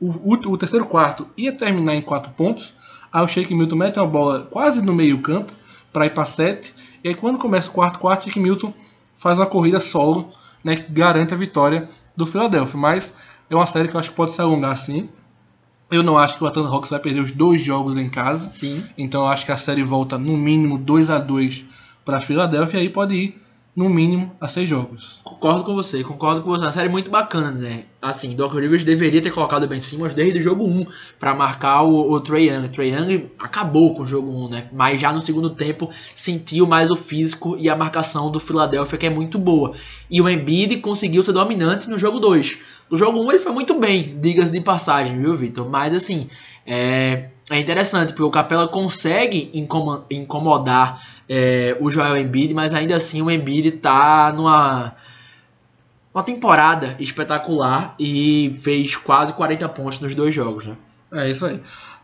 O, 0.00 0.08
o, 0.08 0.32
o 0.34 0.56
terceiro 0.58 0.84
quarto 0.86 1.26
ia 1.36 1.52
terminar 1.52 1.94
em 1.94 2.02
4 2.02 2.32
pontos, 2.32 2.74
aí 3.12 3.24
o 3.24 3.28
Shake 3.28 3.54
Milton 3.54 3.76
mete 3.76 3.98
uma 3.98 4.06
bola 4.06 4.46
quase 4.50 4.82
no 4.82 4.92
meio 4.92 5.20
campo 5.20 5.52
para 5.92 6.06
ir 6.06 6.10
para 6.10 6.24
7, 6.24 6.74
e 7.04 7.08
aí 7.08 7.14
quando 7.14 7.38
começa 7.38 7.70
o 7.70 7.72
quarto 7.72 7.98
quarto, 7.98 8.22
o 8.22 8.24
Shake 8.24 8.40
Milton 8.40 8.74
faz 9.14 9.38
uma 9.38 9.46
corrida 9.46 9.80
solo, 9.80 10.30
né, 10.62 10.76
que 10.76 10.92
garante 10.92 11.32
a 11.32 11.36
vitória 11.36 11.88
do 12.16 12.26
Philadelphia. 12.26 12.78
Mas 12.78 13.12
é 13.48 13.54
uma 13.54 13.66
série 13.66 13.88
que 13.88 13.94
eu 13.94 14.00
acho 14.00 14.10
que 14.10 14.16
pode 14.16 14.32
se 14.32 14.40
alongar 14.40 14.72
assim. 14.72 15.08
Eu 15.92 16.02
não 16.02 16.16
acho 16.16 16.38
que 16.38 16.44
o 16.44 16.46
Atlanta 16.46 16.68
Hawks 16.68 16.90
vai 16.90 16.98
perder 16.98 17.20
os 17.20 17.32
dois 17.32 17.62
jogos 17.62 17.96
em 17.96 18.08
casa. 18.08 18.48
Sim. 18.48 18.84
Então 18.96 19.22
eu 19.22 19.28
acho 19.28 19.44
que 19.44 19.52
a 19.52 19.56
série 19.56 19.82
volta 19.82 20.18
no 20.18 20.36
mínimo 20.36 20.78
2 20.78 21.10
a 21.10 21.18
2 21.18 21.64
para 22.04 22.18
Filadélfia 22.18 22.78
e 22.78 22.82
aí 22.82 22.88
pode 22.88 23.14
ir 23.14 23.42
no 23.74 23.88
mínimo 23.88 24.30
a 24.38 24.46
seis 24.46 24.68
jogos. 24.68 25.20
Concordo 25.24 25.64
com 25.64 25.74
você, 25.74 26.04
concordo 26.04 26.42
com 26.42 26.50
você. 26.50 26.64
Uma 26.64 26.72
série 26.72 26.90
muito 26.90 27.10
bacana, 27.10 27.50
né? 27.50 27.84
Assim, 28.02 28.36
Doc 28.36 28.52
Rivers 28.52 28.84
deveria 28.84 29.22
ter 29.22 29.30
colocado 29.30 29.66
Ben 29.66 29.80
Simmons 29.80 30.14
desde 30.14 30.38
o 30.40 30.42
jogo 30.42 30.64
1 30.66 30.86
para 31.18 31.34
marcar 31.34 31.82
o, 31.82 32.10
o 32.10 32.20
Trae 32.20 32.50
Young. 32.50 32.68
Trae 32.68 32.90
Young 32.90 33.30
acabou 33.38 33.94
com 33.94 34.02
o 34.02 34.06
jogo 34.06 34.30
1, 34.46 34.48
né? 34.48 34.68
Mas 34.72 35.00
já 35.00 35.10
no 35.12 35.20
segundo 35.20 35.50
tempo 35.50 35.88
sentiu 36.14 36.66
mais 36.66 36.90
o 36.90 36.96
físico 36.96 37.56
e 37.58 37.70
a 37.70 37.76
marcação 37.76 38.30
do 38.30 38.38
Philadelphia, 38.38 38.98
que 38.98 39.06
é 39.06 39.10
muito 39.10 39.38
boa. 39.38 39.72
E 40.10 40.20
o 40.20 40.28
Embiid 40.28 40.76
conseguiu 40.78 41.22
ser 41.22 41.32
dominante 41.32 41.88
no 41.88 41.98
jogo 41.98 42.20
2. 42.20 42.58
No 42.92 42.98
jogo 42.98 43.20
1 43.24 43.30
ele 43.30 43.38
foi 43.38 43.52
muito 43.52 43.72
bem, 43.80 44.18
digas 44.20 44.50
de 44.50 44.60
passagem, 44.60 45.18
viu, 45.18 45.34
Vitor? 45.34 45.66
Mas 45.66 45.94
assim, 45.94 46.28
é, 46.66 47.30
é 47.50 47.58
interessante, 47.58 48.10
porque 48.10 48.22
o 48.22 48.30
Capela 48.30 48.68
consegue 48.68 49.50
incomo- 49.54 50.04
incomodar 50.10 51.02
é, 51.26 51.74
o 51.80 51.90
Joel 51.90 52.18
Embiid, 52.18 52.52
mas 52.52 52.74
ainda 52.74 52.94
assim 52.94 53.22
o 53.22 53.30
Embiid 53.30 53.70
tá 53.78 54.30
numa 54.36 54.94
uma 56.12 56.22
temporada 56.22 56.94
espetacular 57.00 57.94
e 57.98 58.58
fez 58.60 58.94
quase 58.94 59.32
40 59.32 59.66
pontos 59.70 59.98
nos 59.98 60.14
dois 60.14 60.34
jogos, 60.34 60.66
né? 60.66 60.76
É 61.12 61.30
isso 61.30 61.46
aí. 61.46 61.62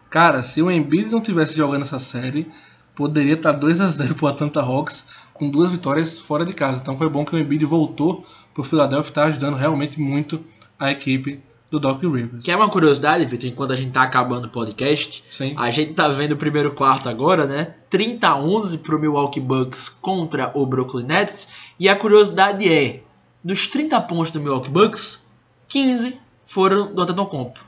Cara, 0.08 0.42
se 0.42 0.62
o 0.62 0.70
Embiid 0.70 1.10
não 1.10 1.20
tivesse 1.20 1.54
jogando 1.54 1.82
essa 1.82 1.98
série, 1.98 2.50
poderia 2.94 3.34
estar 3.34 3.52
2 3.52 3.82
a 3.82 3.90
0 3.90 4.14
pro 4.14 4.26
Atlanta 4.26 4.62
Hawks 4.62 5.06
com 5.38 5.48
duas 5.48 5.70
vitórias 5.70 6.18
fora 6.18 6.44
de 6.44 6.52
casa. 6.52 6.80
Então 6.80 6.96
foi 6.98 7.08
bom 7.08 7.24
que 7.24 7.34
o 7.34 7.38
Embiid 7.38 7.64
voltou 7.64 8.24
pro 8.52 8.64
Philadelphia 8.64 9.10
e 9.10 9.14
tá 9.14 9.24
ajudando 9.24 9.54
realmente 9.54 10.00
muito 10.00 10.40
a 10.78 10.90
equipe 10.90 11.40
do 11.70 11.78
Doc 11.78 12.02
Rivers. 12.02 12.44
Quer 12.44 12.56
uma 12.56 12.68
curiosidade, 12.68 13.24
Vitor, 13.24 13.48
enquanto 13.48 13.72
a 13.72 13.76
gente 13.76 13.92
tá 13.92 14.02
acabando 14.02 14.46
o 14.46 14.50
podcast? 14.50 15.22
Sim. 15.28 15.54
A 15.56 15.70
gente 15.70 15.94
tá 15.94 16.08
vendo 16.08 16.32
o 16.32 16.36
primeiro 16.36 16.74
quarto 16.74 17.08
agora, 17.08 17.46
né? 17.46 17.74
30 17.90 18.26
a 18.26 18.38
11 18.38 18.78
pro 18.78 18.98
Milwaukee 18.98 19.40
Bucks 19.40 19.88
contra 19.88 20.50
o 20.54 20.64
Brooklyn 20.64 21.04
Nets. 21.04 21.48
E 21.78 21.88
a 21.88 21.94
curiosidade 21.94 22.68
é, 22.72 23.02
dos 23.44 23.66
30 23.66 24.00
pontos 24.02 24.30
do 24.30 24.40
Milwaukee 24.40 24.70
Bucks, 24.70 25.20
15 25.68 26.18
foram 26.44 26.94
do 26.94 27.02
Antetokounmpo. 27.02 27.67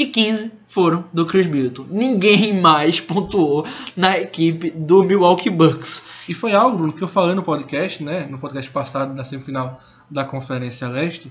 E 0.00 0.06
15 0.06 0.52
foram 0.66 1.04
do 1.12 1.26
Chris 1.26 1.44
Middleton. 1.44 1.84
Ninguém 1.90 2.58
mais 2.58 2.98
pontuou 2.98 3.66
na 3.94 4.18
equipe 4.18 4.70
do 4.70 5.04
Milwaukee 5.04 5.50
Bucks. 5.50 6.06
E 6.26 6.32
foi 6.32 6.54
algo, 6.54 6.90
que 6.90 7.02
eu 7.02 7.06
falei 7.06 7.34
no 7.34 7.42
podcast, 7.42 8.02
né? 8.02 8.24
No 8.24 8.38
podcast 8.38 8.70
passado, 8.70 9.14
da 9.14 9.24
semifinal 9.24 9.78
da 10.10 10.24
Conferência 10.24 10.88
Leste, 10.88 11.30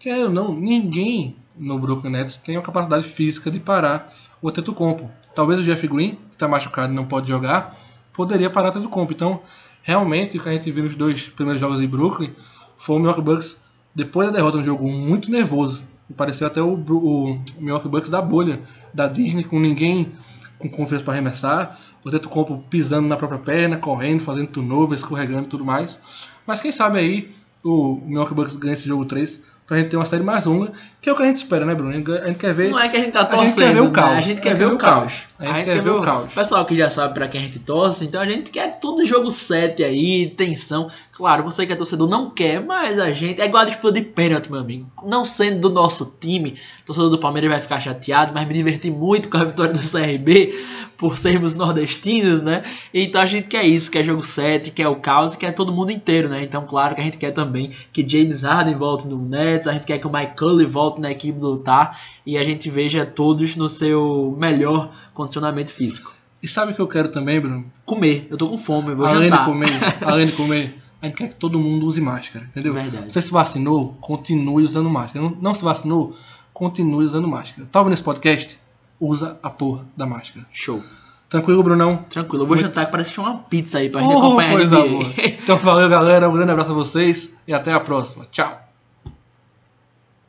que 0.00 0.12
ou 0.12 0.28
não, 0.28 0.52
ninguém 0.52 1.36
no 1.56 1.78
Brooklyn 1.78 2.10
Nets 2.10 2.38
tem 2.38 2.56
a 2.56 2.60
capacidade 2.60 3.06
física 3.06 3.52
de 3.52 3.60
parar 3.60 4.12
o 4.42 4.48
Antetokounmpo. 4.48 5.08
Talvez 5.32 5.60
o 5.60 5.62
Jeff 5.62 5.86
Green, 5.86 6.16
que 6.16 6.32
está 6.32 6.48
machucado 6.48 6.92
e 6.92 6.96
não 6.96 7.04
pode 7.04 7.28
jogar, 7.28 7.76
poderia 8.12 8.50
parar 8.50 8.66
o 8.66 8.70
Antetokounmpo. 8.70 9.12
Então, 9.12 9.42
realmente, 9.80 10.38
o 10.38 10.42
que 10.42 10.48
a 10.48 10.52
gente 10.52 10.72
viu 10.72 10.82
nos 10.82 10.96
dois 10.96 11.28
primeiros 11.28 11.60
jogos 11.60 11.80
em 11.80 11.86
Brooklyn 11.86 12.32
foi 12.76 12.96
o 12.96 12.98
Milwaukee 12.98 13.22
Bucks, 13.22 13.60
depois 13.94 14.26
da 14.26 14.34
derrota 14.34 14.58
no 14.58 14.64
jogo, 14.64 14.90
muito 14.90 15.30
nervoso. 15.30 15.86
Pareceu 16.16 16.46
até 16.46 16.60
o, 16.62 16.74
o 16.74 17.40
Milwaukee 17.58 17.88
Bucks 17.88 18.10
da 18.10 18.22
bolha 18.22 18.60
da 18.92 19.06
Disney, 19.06 19.44
com 19.44 19.58
ninguém 19.60 20.12
com 20.58 20.68
confiança 20.68 21.04
para 21.04 21.14
arremessar. 21.14 21.78
O 22.04 22.08
Antetokounmpo 22.08 22.64
pisando 22.70 23.08
na 23.08 23.16
própria 23.16 23.38
perna, 23.38 23.76
correndo, 23.76 24.20
fazendo 24.22 24.48
turnover, 24.48 24.96
escorregando 24.96 25.44
e 25.44 25.48
tudo 25.48 25.64
mais. 25.64 26.00
Mas 26.46 26.60
quem 26.60 26.72
sabe 26.72 26.98
aí 26.98 27.28
o 27.62 28.00
Milwaukee 28.04 28.34
Bucks 28.34 28.56
ganha 28.56 28.74
esse 28.74 28.88
jogo 28.88 29.04
3 29.04 29.42
pra 29.68 29.76
gente 29.76 29.90
ter 29.90 29.96
uma 29.96 30.06
série 30.06 30.22
mais 30.22 30.46
longa, 30.46 30.72
que 31.00 31.10
é 31.10 31.12
o 31.12 31.16
que 31.16 31.22
a 31.22 31.26
gente 31.26 31.36
espera, 31.36 31.66
né, 31.66 31.74
Bruno? 31.74 31.90
A 31.90 32.26
gente 32.26 32.38
quer 32.38 32.54
ver 32.54 32.70
Não 32.70 32.80
é 32.80 32.88
que 32.88 32.96
a 32.96 33.00
gente 33.00 33.12
tá 33.12 33.20
A 33.20 33.36
gente 33.36 33.54
torcendo, 33.54 33.54
quer 33.58 33.74
ver 33.74 33.80
o 33.80 33.84
né? 33.84 33.90
caos. 33.90 34.10
A 34.16 34.20
gente 34.20 34.40
quer 34.40 34.54
ver 34.56 34.66
o 34.66 34.78
caos. 34.78 35.12
A 35.38 35.44
gente 35.44 35.64
quer 35.66 35.82
ver 35.82 35.90
o 35.90 36.02
caos. 36.02 36.32
Pessoal 36.32 36.64
que 36.64 36.74
já 36.74 36.90
sabe 36.90 37.14
pra 37.14 37.28
quem 37.28 37.40
a 37.40 37.44
gente 37.44 37.58
torce, 37.58 38.04
então 38.04 38.20
a 38.20 38.26
gente 38.26 38.50
quer 38.50 38.80
tudo 38.80 39.06
jogo 39.06 39.30
7 39.30 39.84
aí, 39.84 40.30
tensão. 40.30 40.90
Claro, 41.12 41.44
você 41.44 41.66
que 41.66 41.72
é 41.72 41.76
torcedor 41.76 42.08
não 42.08 42.30
quer, 42.30 42.60
mas 42.60 42.98
a 42.98 43.12
gente. 43.12 43.40
É 43.40 43.44
igual 43.44 43.62
a 43.62 43.66
disputa 43.66 43.92
de 43.92 44.02
pênalti, 44.02 44.50
meu 44.50 44.60
amigo. 44.60 44.90
Não 45.04 45.24
sendo 45.24 45.68
do 45.68 45.70
nosso 45.70 46.16
time, 46.18 46.54
torcedor 46.86 47.10
do 47.10 47.18
Palmeiras 47.18 47.50
vai 47.50 47.60
ficar 47.60 47.78
chateado, 47.78 48.32
mas 48.34 48.48
me 48.48 48.54
diverti 48.54 48.90
muito 48.90 49.28
com 49.28 49.36
a 49.36 49.44
vitória 49.44 49.72
do 49.72 49.78
CRB, 49.80 50.54
por 50.96 51.16
sermos 51.16 51.54
nordestinos, 51.54 52.42
né? 52.42 52.64
Então 52.92 53.20
a 53.20 53.26
gente 53.26 53.48
quer 53.48 53.64
isso, 53.64 53.90
quer 53.90 54.02
jogo 54.02 54.22
7, 54.22 54.70
quer 54.72 54.88
o 54.88 54.96
caos 54.96 55.34
e 55.34 55.38
quer 55.38 55.52
todo 55.52 55.72
mundo 55.72 55.92
inteiro, 55.92 56.28
né? 56.28 56.42
Então, 56.42 56.64
claro 56.66 56.94
que 56.94 57.00
a 57.00 57.04
gente 57.04 57.18
quer 57.18 57.30
também 57.30 57.70
que 57.92 58.06
James 58.06 58.42
Harden 58.42 58.74
volte 58.74 59.06
no 59.06 59.18
Nets, 59.18 59.57
a 59.66 59.72
gente 59.72 59.86
quer 59.86 59.98
que 59.98 60.06
o 60.06 60.12
Mike 60.12 60.36
Cully 60.36 60.64
volte 60.66 61.00
na 61.00 61.10
equipe 61.10 61.38
do 61.38 61.54
Utah 61.54 61.96
e 62.24 62.36
a 62.36 62.44
gente 62.44 62.68
veja 62.70 63.04
todos 63.06 63.56
no 63.56 63.68
seu 63.68 64.36
melhor 64.38 64.90
condicionamento 65.14 65.72
físico. 65.72 66.12
E 66.42 66.46
sabe 66.46 66.72
o 66.72 66.74
que 66.74 66.80
eu 66.80 66.86
quero 66.86 67.08
também, 67.08 67.40
Bruno? 67.40 67.64
Comer, 67.84 68.28
eu 68.30 68.36
tô 68.36 68.46
com 68.46 68.58
fome, 68.58 68.90
eu 68.90 68.96
vou 68.96 69.06
além 69.06 69.28
jantar. 69.28 69.44
de 69.44 69.50
comer, 69.50 69.70
além 70.06 70.26
de 70.26 70.32
comer, 70.32 70.78
a 71.02 71.06
gente 71.06 71.16
quer 71.16 71.28
que 71.28 71.34
todo 71.34 71.58
mundo 71.58 71.86
use 71.86 72.00
máscara, 72.00 72.44
entendeu? 72.44 72.74
Verdade. 72.74 73.10
Você 73.12 73.20
se 73.22 73.30
vacinou, 73.32 73.96
continue 74.00 74.62
usando 74.62 74.88
máscara. 74.88 75.24
Não, 75.24 75.36
não 75.40 75.54
se 75.54 75.64
vacinou, 75.64 76.14
continue 76.52 77.04
usando 77.04 77.26
máscara. 77.26 77.68
Tá 77.72 77.80
ouvindo 77.80 77.94
esse 77.94 78.02
podcast? 78.02 78.58
Usa 79.00 79.38
a 79.42 79.50
porra 79.50 79.84
da 79.96 80.06
máscara. 80.06 80.46
Show. 80.52 80.82
Tranquilo, 81.28 81.62
Brunão? 81.62 82.04
Tranquilo, 82.08 82.44
eu 82.44 82.48
vou 82.48 82.56
jantar 82.56 82.86
que 82.86 82.90
parece 82.92 83.12
que 83.12 83.20
uma 83.20 83.36
pizza 83.38 83.78
aí 83.78 83.90
pra 83.90 84.00
gente 84.00 84.14
Oh, 84.14 84.18
acompanhar 84.18 84.52
coisa 84.52 84.80
boa. 84.80 85.04
Então 85.18 85.56
valeu, 85.58 85.88
galera. 85.88 86.28
Um 86.28 86.32
grande 86.32 86.52
abraço 86.52 86.70
a 86.70 86.74
vocês 86.74 87.30
e 87.46 87.52
até 87.52 87.72
a 87.72 87.80
próxima. 87.80 88.24
Tchau. 88.30 88.67